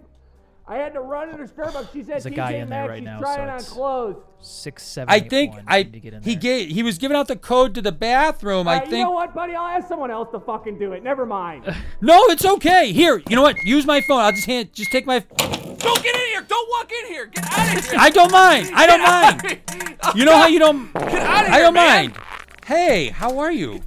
I 0.70 0.76
had 0.76 0.94
to 0.96 1.00
run 1.00 1.30
into 1.30 1.46
Starbucks. 1.46 1.94
She 1.94 2.00
said 2.04 2.16
There's 2.16 2.26
a 2.26 2.30
guy 2.30 2.54
TJ 2.54 2.62
in 2.64 2.70
there 2.70 2.80
Maxx, 2.82 2.90
right 2.90 2.98
she's 2.98 3.06
now, 3.06 3.20
trying 3.20 3.36
so 3.38 3.42
on 3.42 3.48
it's- 3.50 3.70
clothes. 3.70 4.16
six 4.42 4.84
seven. 4.84 5.10
I 5.10 5.20
think 5.22 5.54
I 5.66 5.84
to 5.84 6.00
get 6.00 6.14
in 6.14 6.22
he 6.24 6.34
there. 6.34 6.42
gave 6.42 6.70
he 6.70 6.84
was 6.84 6.98
giving 6.98 7.16
out 7.16 7.28
the 7.30 7.38
code 7.38 7.74
to 7.76 7.82
the 7.82 7.94
bathroom. 7.94 8.68
I 8.68 8.80
Uh, 8.80 8.84
you 8.84 8.90
think 8.92 9.06
know 9.06 9.12
what, 9.12 9.34
buddy? 9.34 9.56
I'll 9.56 9.66
ask 9.68 9.88
someone 9.88 10.12
else 10.12 10.30
to 10.32 10.40
fucking 10.42 10.78
do 10.78 10.92
it. 10.92 11.04
Never 11.04 11.26
mind. 11.26 11.64
no, 12.02 12.18
it's 12.26 12.46
okay. 12.46 12.92
Here, 12.92 13.22
you 13.30 13.36
know 13.38 13.42
what? 13.44 13.64
Use 13.66 13.86
my 13.86 14.02
phone. 14.02 14.20
I'll 14.20 14.32
just 14.34 14.46
hand 14.46 14.74
just 14.74 14.92
take 14.92 15.06
my. 15.06 15.20
Don't 15.20 16.04
get 16.04 16.16
in 16.16 16.22
here. 16.28 16.42
Don't 16.48 16.70
walk 16.70 16.92
in 16.92 17.08
here. 17.14 17.26
Get 17.28 17.46
out 17.58 17.78
of 17.78 17.86
here. 17.86 18.00
I 18.00 18.10
don't 18.10 18.32
mind. 18.32 18.70
I 18.74 18.86
don't 18.88 19.02
mind. 19.02 20.16
You 20.16 20.26
know 20.26 20.36
how 20.36 20.48
you 20.48 20.60
don't. 20.60 20.92
Get 20.94 21.04
out 21.14 21.46
of 21.46 21.48
here, 21.48 21.56
I 21.56 21.60
don't 21.60 21.74
man. 21.74 22.06
mind. 22.12 22.18
Hey, 22.66 23.08
how 23.08 23.40
are 23.40 23.52
you? 23.54 23.82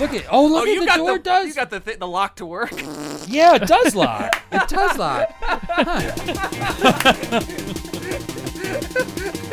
Look 0.00 0.14
at 0.14 0.24
oh 0.30 0.46
look 0.46 0.66
Oh, 0.66 0.72
at 0.72 0.80
the 0.80 0.96
door 0.96 1.12
the 1.18 1.22
does. 1.22 1.46
you 1.48 1.54
got 1.54 1.68
the 1.70 1.78
th- 1.80 1.98
the 1.98 2.08
lock 2.08 2.36
to 2.36 2.46
work. 2.46 2.72
yeah, 3.28 3.54
it 3.56 3.66
does 3.66 3.94
lock. 3.94 4.34
It 4.50 4.66
does 4.68 4.96
lock. 4.96 5.28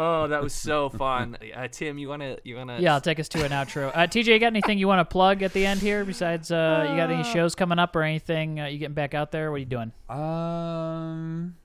Oh, 0.00 0.28
that 0.28 0.40
was 0.40 0.54
so 0.54 0.88
fun. 1.04 1.36
Uh, 1.54 1.66
Tim, 1.66 1.98
you 1.98 2.08
wanna 2.08 2.36
you 2.44 2.54
wanna? 2.54 2.78
Yeah, 2.78 2.94
I'll 2.94 3.00
take 3.00 3.18
us 3.18 3.28
to 3.30 3.44
an 3.44 3.50
outro. 3.50 3.90
Uh, 3.92 4.06
TJ, 4.06 4.26
you 4.26 4.38
got 4.38 4.46
anything 4.46 4.78
you 4.78 4.86
want 4.86 5.00
to 5.00 5.04
plug 5.12 5.42
at 5.42 5.52
the 5.52 5.66
end 5.66 5.80
here? 5.80 6.04
Besides, 6.04 6.52
uh, 6.52 6.86
you 6.88 6.96
got 6.96 7.10
any 7.10 7.24
shows 7.24 7.56
coming 7.56 7.80
up 7.80 7.96
or 7.96 8.02
anything? 8.02 8.60
Uh, 8.60 8.66
you 8.66 8.78
getting 8.78 8.94
back 8.94 9.12
out 9.12 9.32
there? 9.32 9.50
What 9.50 9.56
are 9.56 9.58
you 9.58 9.64
doing? 9.64 9.90
Um, 10.08 11.56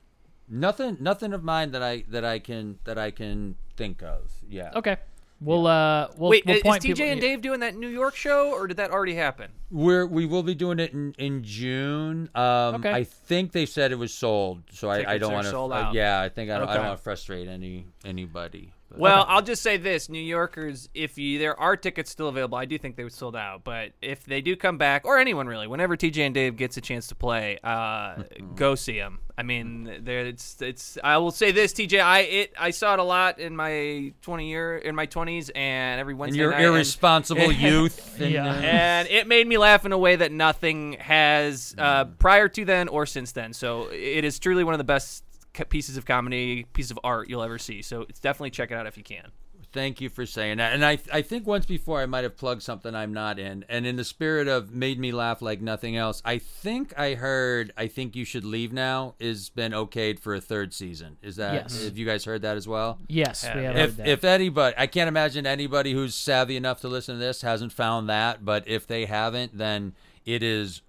nothing, 0.49 0.97
nothing 0.99 1.31
of 1.33 1.43
mine 1.43 1.71
that 1.73 1.83
I 1.83 2.05
that 2.09 2.25
I 2.25 2.39
can 2.39 2.79
that 2.85 2.97
I 2.97 3.11
can 3.11 3.55
think 3.77 4.01
of. 4.01 4.31
Yeah. 4.49 4.71
Okay, 4.75 4.97
we'll 5.43 5.67
uh, 5.67 6.07
we'll, 6.17 6.29
Wait, 6.31 6.45
we'll 6.45 6.55
is 6.57 6.61
point 6.63 6.83
TJ 6.83 6.87
people- 6.87 7.05
and 7.11 7.21
Dave 7.21 7.41
doing 7.41 7.59
that 7.59 7.75
New 7.75 7.87
York 7.87 8.15
show, 8.15 8.51
or 8.53 8.67
did 8.67 8.77
that 8.77 8.91
already 8.91 9.15
happen? 9.15 9.51
We're 9.69 10.05
we 10.05 10.25
will 10.25 10.43
be 10.43 10.55
doing 10.55 10.79
it 10.79 10.93
in 10.93 11.13
in 11.17 11.43
June. 11.43 12.29
Um, 12.35 12.75
Okay. 12.75 12.91
I 12.91 13.03
think 13.03 13.51
they 13.51 13.65
said 13.65 13.91
it 13.91 13.97
was 13.99 14.13
sold, 14.13 14.63
so 14.71 14.89
I, 14.89 15.13
I 15.13 15.17
don't 15.17 15.33
want 15.33 15.47
to. 15.47 15.55
out. 15.73 15.93
yeah, 15.93 16.21
I 16.21 16.29
think 16.29 16.49
I 16.51 16.57
don't, 16.59 16.69
I 16.69 16.75
don't 16.75 16.85
want 16.87 16.97
to 16.97 17.03
frustrate 17.03 17.47
any 17.47 17.85
anybody. 18.05 18.71
But- 18.93 19.01
Well, 19.01 19.25
I'll 19.27 19.41
just 19.41 19.61
say 19.63 19.77
this: 19.77 20.07
New 20.07 20.21
Yorkers, 20.21 20.87
if 20.93 21.17
you 21.17 21.39
there 21.39 21.59
are 21.59 21.75
tickets 21.75 22.09
still 22.11 22.27
available, 22.29 22.57
I 22.57 22.65
do 22.65 22.77
think 22.77 22.95
they 22.95 23.03
were 23.03 23.09
sold 23.09 23.35
out. 23.35 23.63
But 23.63 23.91
if 24.01 24.23
they 24.25 24.39
do 24.41 24.55
come 24.55 24.77
back, 24.77 25.03
or 25.05 25.17
anyone 25.17 25.47
really, 25.47 25.67
whenever 25.67 25.97
TJ 25.97 26.25
and 26.25 26.33
Dave 26.33 26.55
gets 26.57 26.77
a 26.77 26.81
chance 26.81 27.07
to 27.07 27.15
play, 27.15 27.57
uh, 27.63 28.23
go 28.55 28.75
see 28.75 28.97
them. 28.99 29.19
I 29.35 29.41
mean, 29.41 30.01
there 30.03 30.25
it's 30.27 30.61
it's. 30.61 30.97
I 31.03 31.17
will 31.17 31.31
say 31.31 31.51
this, 31.51 31.73
TJ, 31.73 31.99
I 31.99 32.19
it 32.19 32.53
I 32.59 32.69
saw 32.69 32.93
it 32.93 32.99
a 32.99 33.03
lot 33.03 33.39
in 33.39 33.55
my 33.55 34.13
twenty 34.21 34.47
year 34.49 34.77
in 34.77 34.93
my 34.93 35.07
twenties, 35.07 35.49
and 35.55 35.99
every 35.99 36.13
and 36.13 36.19
Wednesday 36.19 36.39
your 36.41 36.51
night, 36.51 36.57
and- 36.63 36.75
irresponsible 36.75 37.51
youth. 37.51 38.21
And, 38.21 38.31
Yeah. 38.31 38.45
uh, 38.45 38.53
and 38.61 39.07
it 39.07 39.27
made 39.27 39.47
me 39.47 39.57
laugh 39.57 39.85
in 39.85 39.91
a 39.91 39.97
way 39.97 40.15
that 40.17 40.31
nothing 40.31 40.93
has 40.99 41.73
uh, 41.79 42.05
prior 42.05 42.47
to 42.49 42.63
then 42.63 42.87
or 42.89 43.07
since 43.07 43.31
then. 43.31 43.53
So 43.53 43.87
it 43.91 44.23
is 44.23 44.37
truly 44.37 44.63
one 44.63 44.75
of 44.75 44.77
the 44.77 44.83
best 44.83 45.23
co- 45.23 45.32
pieces 45.69 45.97
of 45.97 46.05
comedy, 46.05 46.65
piece 46.73 46.91
of 46.91 46.99
art 47.03 47.29
you'll 47.29 47.43
ever 47.43 47.57
see. 47.59 47.81
So 47.81 48.01
it's 48.09 48.19
definitely 48.19 48.51
check 48.51 48.71
it 48.71 48.75
out 48.75 48.87
if 48.87 48.97
you 48.97 49.03
can. 49.03 49.31
Thank 49.71 50.01
you 50.01 50.09
for 50.09 50.27
saying 50.27 50.57
that. 50.57 50.73
And 50.73 50.85
I 50.85 50.99
I 51.11 51.23
think 51.23 51.47
once 51.47 51.65
before 51.65 51.99
I 51.99 52.05
might 52.05 52.23
have 52.23 52.37
plugged 52.37 52.61
something 52.61 52.93
I'm 52.93 53.11
not 53.11 53.39
in. 53.39 53.65
And 53.67 53.87
in 53.87 53.95
the 53.95 54.03
spirit 54.03 54.47
of 54.47 54.71
made 54.71 54.99
me 54.99 55.11
laugh 55.11 55.41
like 55.41 55.61
nothing 55.61 55.95
else, 55.97 56.21
I 56.23 56.37
think 56.37 56.93
I 56.95 57.15
heard 57.15 57.71
I 57.75 57.87
think 57.87 58.15
you 58.15 58.23
should 58.23 58.45
leave 58.45 58.71
now 58.71 59.15
is 59.19 59.49
been 59.49 59.71
okayed 59.71 60.19
for 60.19 60.35
a 60.35 60.41
third 60.41 60.75
season. 60.75 61.17
Is 61.23 61.37
that 61.37 61.53
Yes. 61.55 61.83
have 61.85 61.97
you 61.97 62.05
guys 62.05 62.23
heard 62.23 62.43
that 62.43 62.55
as 62.55 62.67
well? 62.67 62.99
Yes, 63.07 63.43
we 63.43 63.63
have 63.63 63.75
heard 63.75 63.75
If 63.77 63.97
that. 63.97 64.07
if 64.07 64.23
anybody 64.23 64.75
I 64.77 64.85
can't 64.85 65.07
imagine 65.07 65.47
anybody 65.47 65.93
who's 65.93 66.13
savvy 66.13 66.55
enough 66.55 66.81
to 66.81 66.87
listen 66.87 67.15
to 67.15 67.19
this 67.19 67.41
hasn't 67.41 67.73
found 67.73 68.07
that, 68.09 68.45
but 68.45 68.67
if 68.67 68.85
they 68.85 69.05
haven't, 69.05 69.57
then 69.57 69.95
it 70.23 70.43
is 70.43 70.83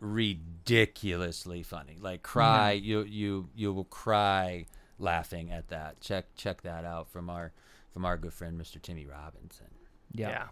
ridiculously 0.65 1.63
funny. 1.63 1.97
Like 2.01 2.23
cry, 2.23 2.77
mm-hmm. 2.77 2.85
you 2.85 3.03
you 3.03 3.49
you 3.55 3.73
will 3.73 3.85
cry 3.85 4.67
laughing 4.99 5.51
at 5.53 5.69
that. 5.69 6.01
Check 6.01 6.27
check 6.37 6.63
that 6.63 6.85
out 6.85 7.09
from 7.09 7.31
our 7.31 7.53
from 7.93 8.05
our 8.05 8.17
good 8.17 8.33
friend 8.33 8.61
Mr. 8.61 8.81
Timmy 8.81 9.07
Robinson. 9.07 9.67
yeah. 10.31 10.47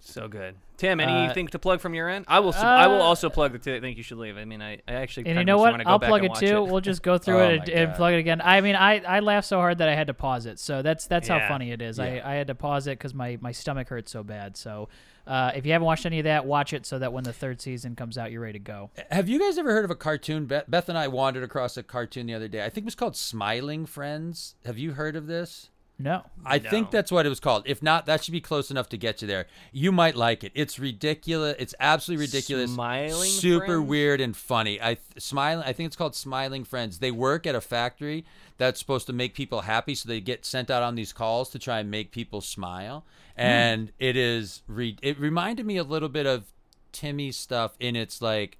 So 0.00 0.28
good. 0.28 0.56
Tim, 0.78 0.98
Uh, 0.98 1.02
anything 1.04 1.46
to 1.48 1.58
plug 1.58 1.80
from 1.80 1.92
your 1.92 2.08
end? 2.08 2.24
I 2.26 2.40
will. 2.40 2.52
su- 2.52 2.58
I 2.60 2.86
will 2.86 3.02
uh, 3.02 3.04
also 3.04 3.28
plug 3.28 3.52
the. 3.52 3.58
T- 3.58 3.78
think 3.80 3.98
you 3.98 4.02
should 4.02 4.16
leave. 4.16 4.38
I 4.38 4.46
mean, 4.46 4.62
I, 4.62 4.78
I 4.88 4.94
actually. 4.94 5.26
And 5.26 5.38
you 5.38 5.44
know 5.44 5.58
what? 5.58 5.86
I'll 5.86 5.98
plug 5.98 6.24
it 6.24 6.30
watch 6.30 6.40
too. 6.40 6.62
We'll 6.64 6.80
just 6.80 7.02
go 7.02 7.18
through 7.18 7.38
Oh 7.40 7.48
it 7.50 7.60
and, 7.60 7.68
and 7.68 7.94
plug 7.94 8.14
it 8.14 8.18
again. 8.18 8.40
I 8.42 8.62
mean, 8.62 8.76
I, 8.76 9.00
I 9.00 9.20
laughed 9.20 9.46
so 9.46 9.58
hard 9.58 9.78
that 9.78 9.88
I 9.90 9.94
had 9.94 10.06
to 10.06 10.14
pause 10.14 10.46
it. 10.46 10.58
So 10.58 10.80
that's 10.80 11.06
that's 11.06 11.28
how 11.28 11.46
funny 11.48 11.70
it 11.70 11.82
is. 11.82 11.98
I, 11.98 12.14
Yeah. 12.14 12.28
I 12.28 12.34
had 12.34 12.46
to 12.46 12.54
pause 12.54 12.86
it 12.86 12.98
because 12.98 13.12
my, 13.12 13.36
my 13.42 13.52
stomach 13.52 13.88
hurt 13.88 14.08
so 14.08 14.22
bad. 14.24 14.56
So 14.56 14.88
uh, 15.26 15.52
if 15.54 15.66
you 15.66 15.72
haven't 15.72 15.84
watched 15.86 16.06
any 16.06 16.18
of 16.18 16.24
that, 16.24 16.46
watch 16.46 16.72
it 16.72 16.86
so 16.86 16.98
that 16.98 17.12
when 17.12 17.24
the 17.24 17.32
third 17.32 17.60
season 17.60 17.94
comes 17.94 18.16
out, 18.16 18.32
you're 18.32 18.40
ready 18.40 18.58
to 18.58 18.64
go. 18.64 18.90
Have 19.10 19.28
you 19.28 19.38
guys 19.38 19.58
ever 19.58 19.72
heard 19.72 19.84
of 19.84 19.90
a 19.90 19.94
cartoon? 19.96 20.46
Beth, 20.46 20.64
Beth 20.66 20.88
and 20.88 20.96
I 20.96 21.08
wandered 21.08 21.42
across 21.44 21.76
a 21.76 21.82
cartoon 21.82 22.26
the 22.26 22.34
other 22.34 22.48
day. 22.48 22.64
I 22.64 22.70
think 22.70 22.84
it 22.84 22.86
was 22.86 22.94
called 22.94 23.16
Smiling 23.16 23.84
Friends. 23.84 24.54
Have 24.64 24.78
you 24.78 24.92
heard 24.92 25.14
of 25.14 25.26
this? 25.26 25.68
No. 26.00 26.24
I 26.46 26.58
think 26.58 26.90
that's 26.90 27.12
what 27.12 27.26
it 27.26 27.28
was 27.28 27.40
called. 27.40 27.64
If 27.66 27.82
not, 27.82 28.06
that 28.06 28.24
should 28.24 28.32
be 28.32 28.40
close 28.40 28.70
enough 28.70 28.88
to 28.88 28.96
get 28.96 29.20
you 29.20 29.28
there. 29.28 29.46
You 29.70 29.92
might 29.92 30.16
like 30.16 30.42
it. 30.42 30.50
It's 30.54 30.78
ridiculous. 30.78 31.56
It's 31.58 31.74
absolutely 31.78 32.24
ridiculous. 32.24 32.72
Smiling 32.72 33.30
super 33.30 33.66
Friends? 33.66 33.88
weird 33.88 34.20
and 34.22 34.34
funny. 34.34 34.80
I 34.80 34.94
th- 34.94 35.00
smiling. 35.18 35.62
I 35.66 35.74
think 35.74 35.88
it's 35.88 35.96
called 35.96 36.16
Smiling 36.16 36.64
Friends. 36.64 37.00
They 37.00 37.10
work 37.10 37.46
at 37.46 37.54
a 37.54 37.60
factory 37.60 38.24
that's 38.56 38.80
supposed 38.80 39.06
to 39.08 39.12
make 39.12 39.34
people 39.34 39.60
happy, 39.60 39.94
so 39.94 40.08
they 40.08 40.22
get 40.22 40.46
sent 40.46 40.70
out 40.70 40.82
on 40.82 40.94
these 40.94 41.12
calls 41.12 41.50
to 41.50 41.58
try 41.58 41.80
and 41.80 41.90
make 41.90 42.12
people 42.12 42.40
smile. 42.40 43.04
And 43.36 43.92
it 43.98 44.16
is. 44.16 44.62
Re- 44.66 44.96
it 45.02 45.20
reminded 45.20 45.66
me 45.66 45.76
a 45.76 45.84
little 45.84 46.08
bit 46.08 46.26
of 46.26 46.44
Timmy's 46.92 47.36
stuff 47.36 47.76
in 47.78 47.94
its 47.94 48.22
like 48.22 48.56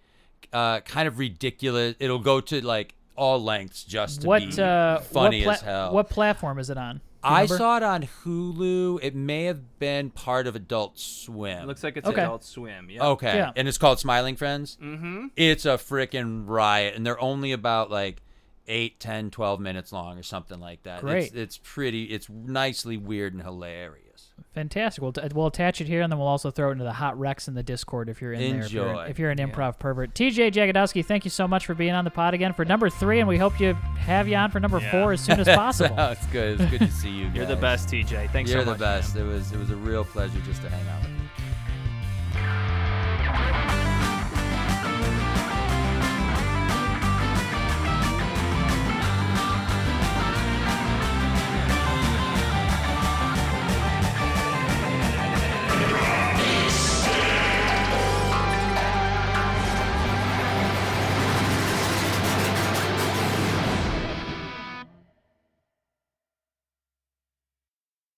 uh, 0.53 0.80
kind 0.80 1.09
of 1.09 1.18
ridiculous. 1.18 1.95
It'll 1.99 2.18
go 2.18 2.43
to 2.43 2.61
like 2.64 2.97
all 3.16 3.43
lengths 3.43 3.84
just 3.84 4.22
to 4.22 4.26
What 4.26 4.41
be 4.55 4.62
uh, 4.62 4.99
funny 5.01 5.47
what 5.47 5.57
as 5.57 5.61
hell. 5.62 5.95
What 5.95 6.11
platform 6.11 6.59
is 6.59 6.68
it 6.68 6.76
on? 6.76 7.01
Do 7.22 7.28
you 7.28 7.34
I 7.34 7.40
remember? 7.42 7.56
saw 7.58 7.76
it 7.76 7.82
on 7.82 8.08
Hulu. 8.24 9.00
It 9.02 9.14
may 9.14 9.44
have 9.44 9.78
been 9.78 10.10
part 10.10 10.46
of 10.46 10.56
Adult 10.56 10.98
Swim. 10.98 11.58
It 11.58 11.66
looks 11.66 11.84
like 11.84 11.96
it's 11.96 12.08
Okay. 12.08 12.22
Adult 12.22 12.44
Swim. 12.44 12.88
Yeah. 12.90 13.04
okay, 13.08 13.36
Yeah. 13.36 13.52
and 13.56 13.68
it's 13.68 13.78
called 13.78 13.98
Smiling 13.98 14.36
Friends. 14.36 14.78
Mm-hmm. 14.82 15.26
It's 15.36 15.66
a 15.66 15.70
freaking 15.76 16.44
riot, 16.46 16.94
and 16.96 17.04
they're 17.06 17.20
only 17.20 17.52
about 17.52 17.90
like 17.90 18.22
8, 18.68 18.98
10, 19.00 19.30
12 19.30 19.60
minutes 19.60 19.92
long 19.92 20.16
or 20.18 20.22
something 20.22 20.60
like 20.60 20.82
that. 20.84 21.00
Great. 21.02 21.24
It's, 21.26 21.34
it's 21.34 21.60
pretty. 21.62 22.04
It's 22.04 22.28
nicely 22.30 22.96
weird 22.96 23.34
and 23.34 23.42
hilarious. 23.42 24.06
Fantastic. 24.55 25.03
We'll, 25.03 25.12
t- 25.12 25.22
we'll 25.34 25.47
attach 25.47 25.80
it 25.80 25.86
here, 25.86 26.01
and 26.03 26.11
then 26.12 26.18
we'll 26.18 26.28
also 26.28 26.51
throw 26.51 26.68
it 26.68 26.72
into 26.72 26.84
the 26.84 26.93
hot 26.93 27.16
recs 27.16 27.47
in 27.49 27.55
the 27.55 27.62
Discord 27.62 28.09
if 28.09 28.20
you're 28.20 28.32
in 28.32 28.41
there. 28.57 28.64
If 28.66 28.72
you're, 28.72 28.88
Enjoy. 28.88 29.05
if 29.05 29.18
you're 29.18 29.30
an 29.30 29.38
improv 29.38 29.78
pervert. 29.78 30.14
TJ 30.14 30.53
Jagodowski, 30.53 31.05
thank 31.05 31.24
you 31.24 31.30
so 31.30 31.47
much 31.47 31.66
for 31.66 31.74
being 31.74 31.93
on 31.93 32.05
the 32.05 32.11
pod 32.11 32.34
again 32.34 32.53
for 32.53 32.64
number 32.64 32.91
three, 32.91 33.20
and 33.20 33.28
we 33.28 33.38
hope 33.38 33.61
you 33.61 33.74
have 33.74 34.26
you 34.28 34.36
on 34.36 34.51
for 34.51 34.59
number 34.61 34.80
Yeah. 34.80 34.91
four 34.91 35.12
as 35.12 35.20
soon 35.20 35.41
as 35.41 35.47
possible. 35.57 35.97
it's 35.99 36.26
good. 36.26 36.61
It's 36.61 36.70
good 36.70 36.80
to 36.80 36.91
see 36.91 37.11
you. 37.11 37.30
You're 37.34 37.47
the 37.47 37.57
best, 37.57 37.88
TJ. 37.88 38.30
Thanks 38.32 38.51
You're 38.51 38.64
so 38.64 38.72
the 38.72 38.78
best. 38.78 39.14
man. 39.14 39.24
It 39.24 39.28
was 39.28 39.53
it 39.53 39.59
was 39.59 39.70
a 39.70 39.76
real 39.76 40.05
pleasure 40.05 40.41
just 40.41 40.62
to 40.62 40.68
hang 40.70 40.88
out 40.88 41.03
with 41.03 41.11
you. 41.11 41.19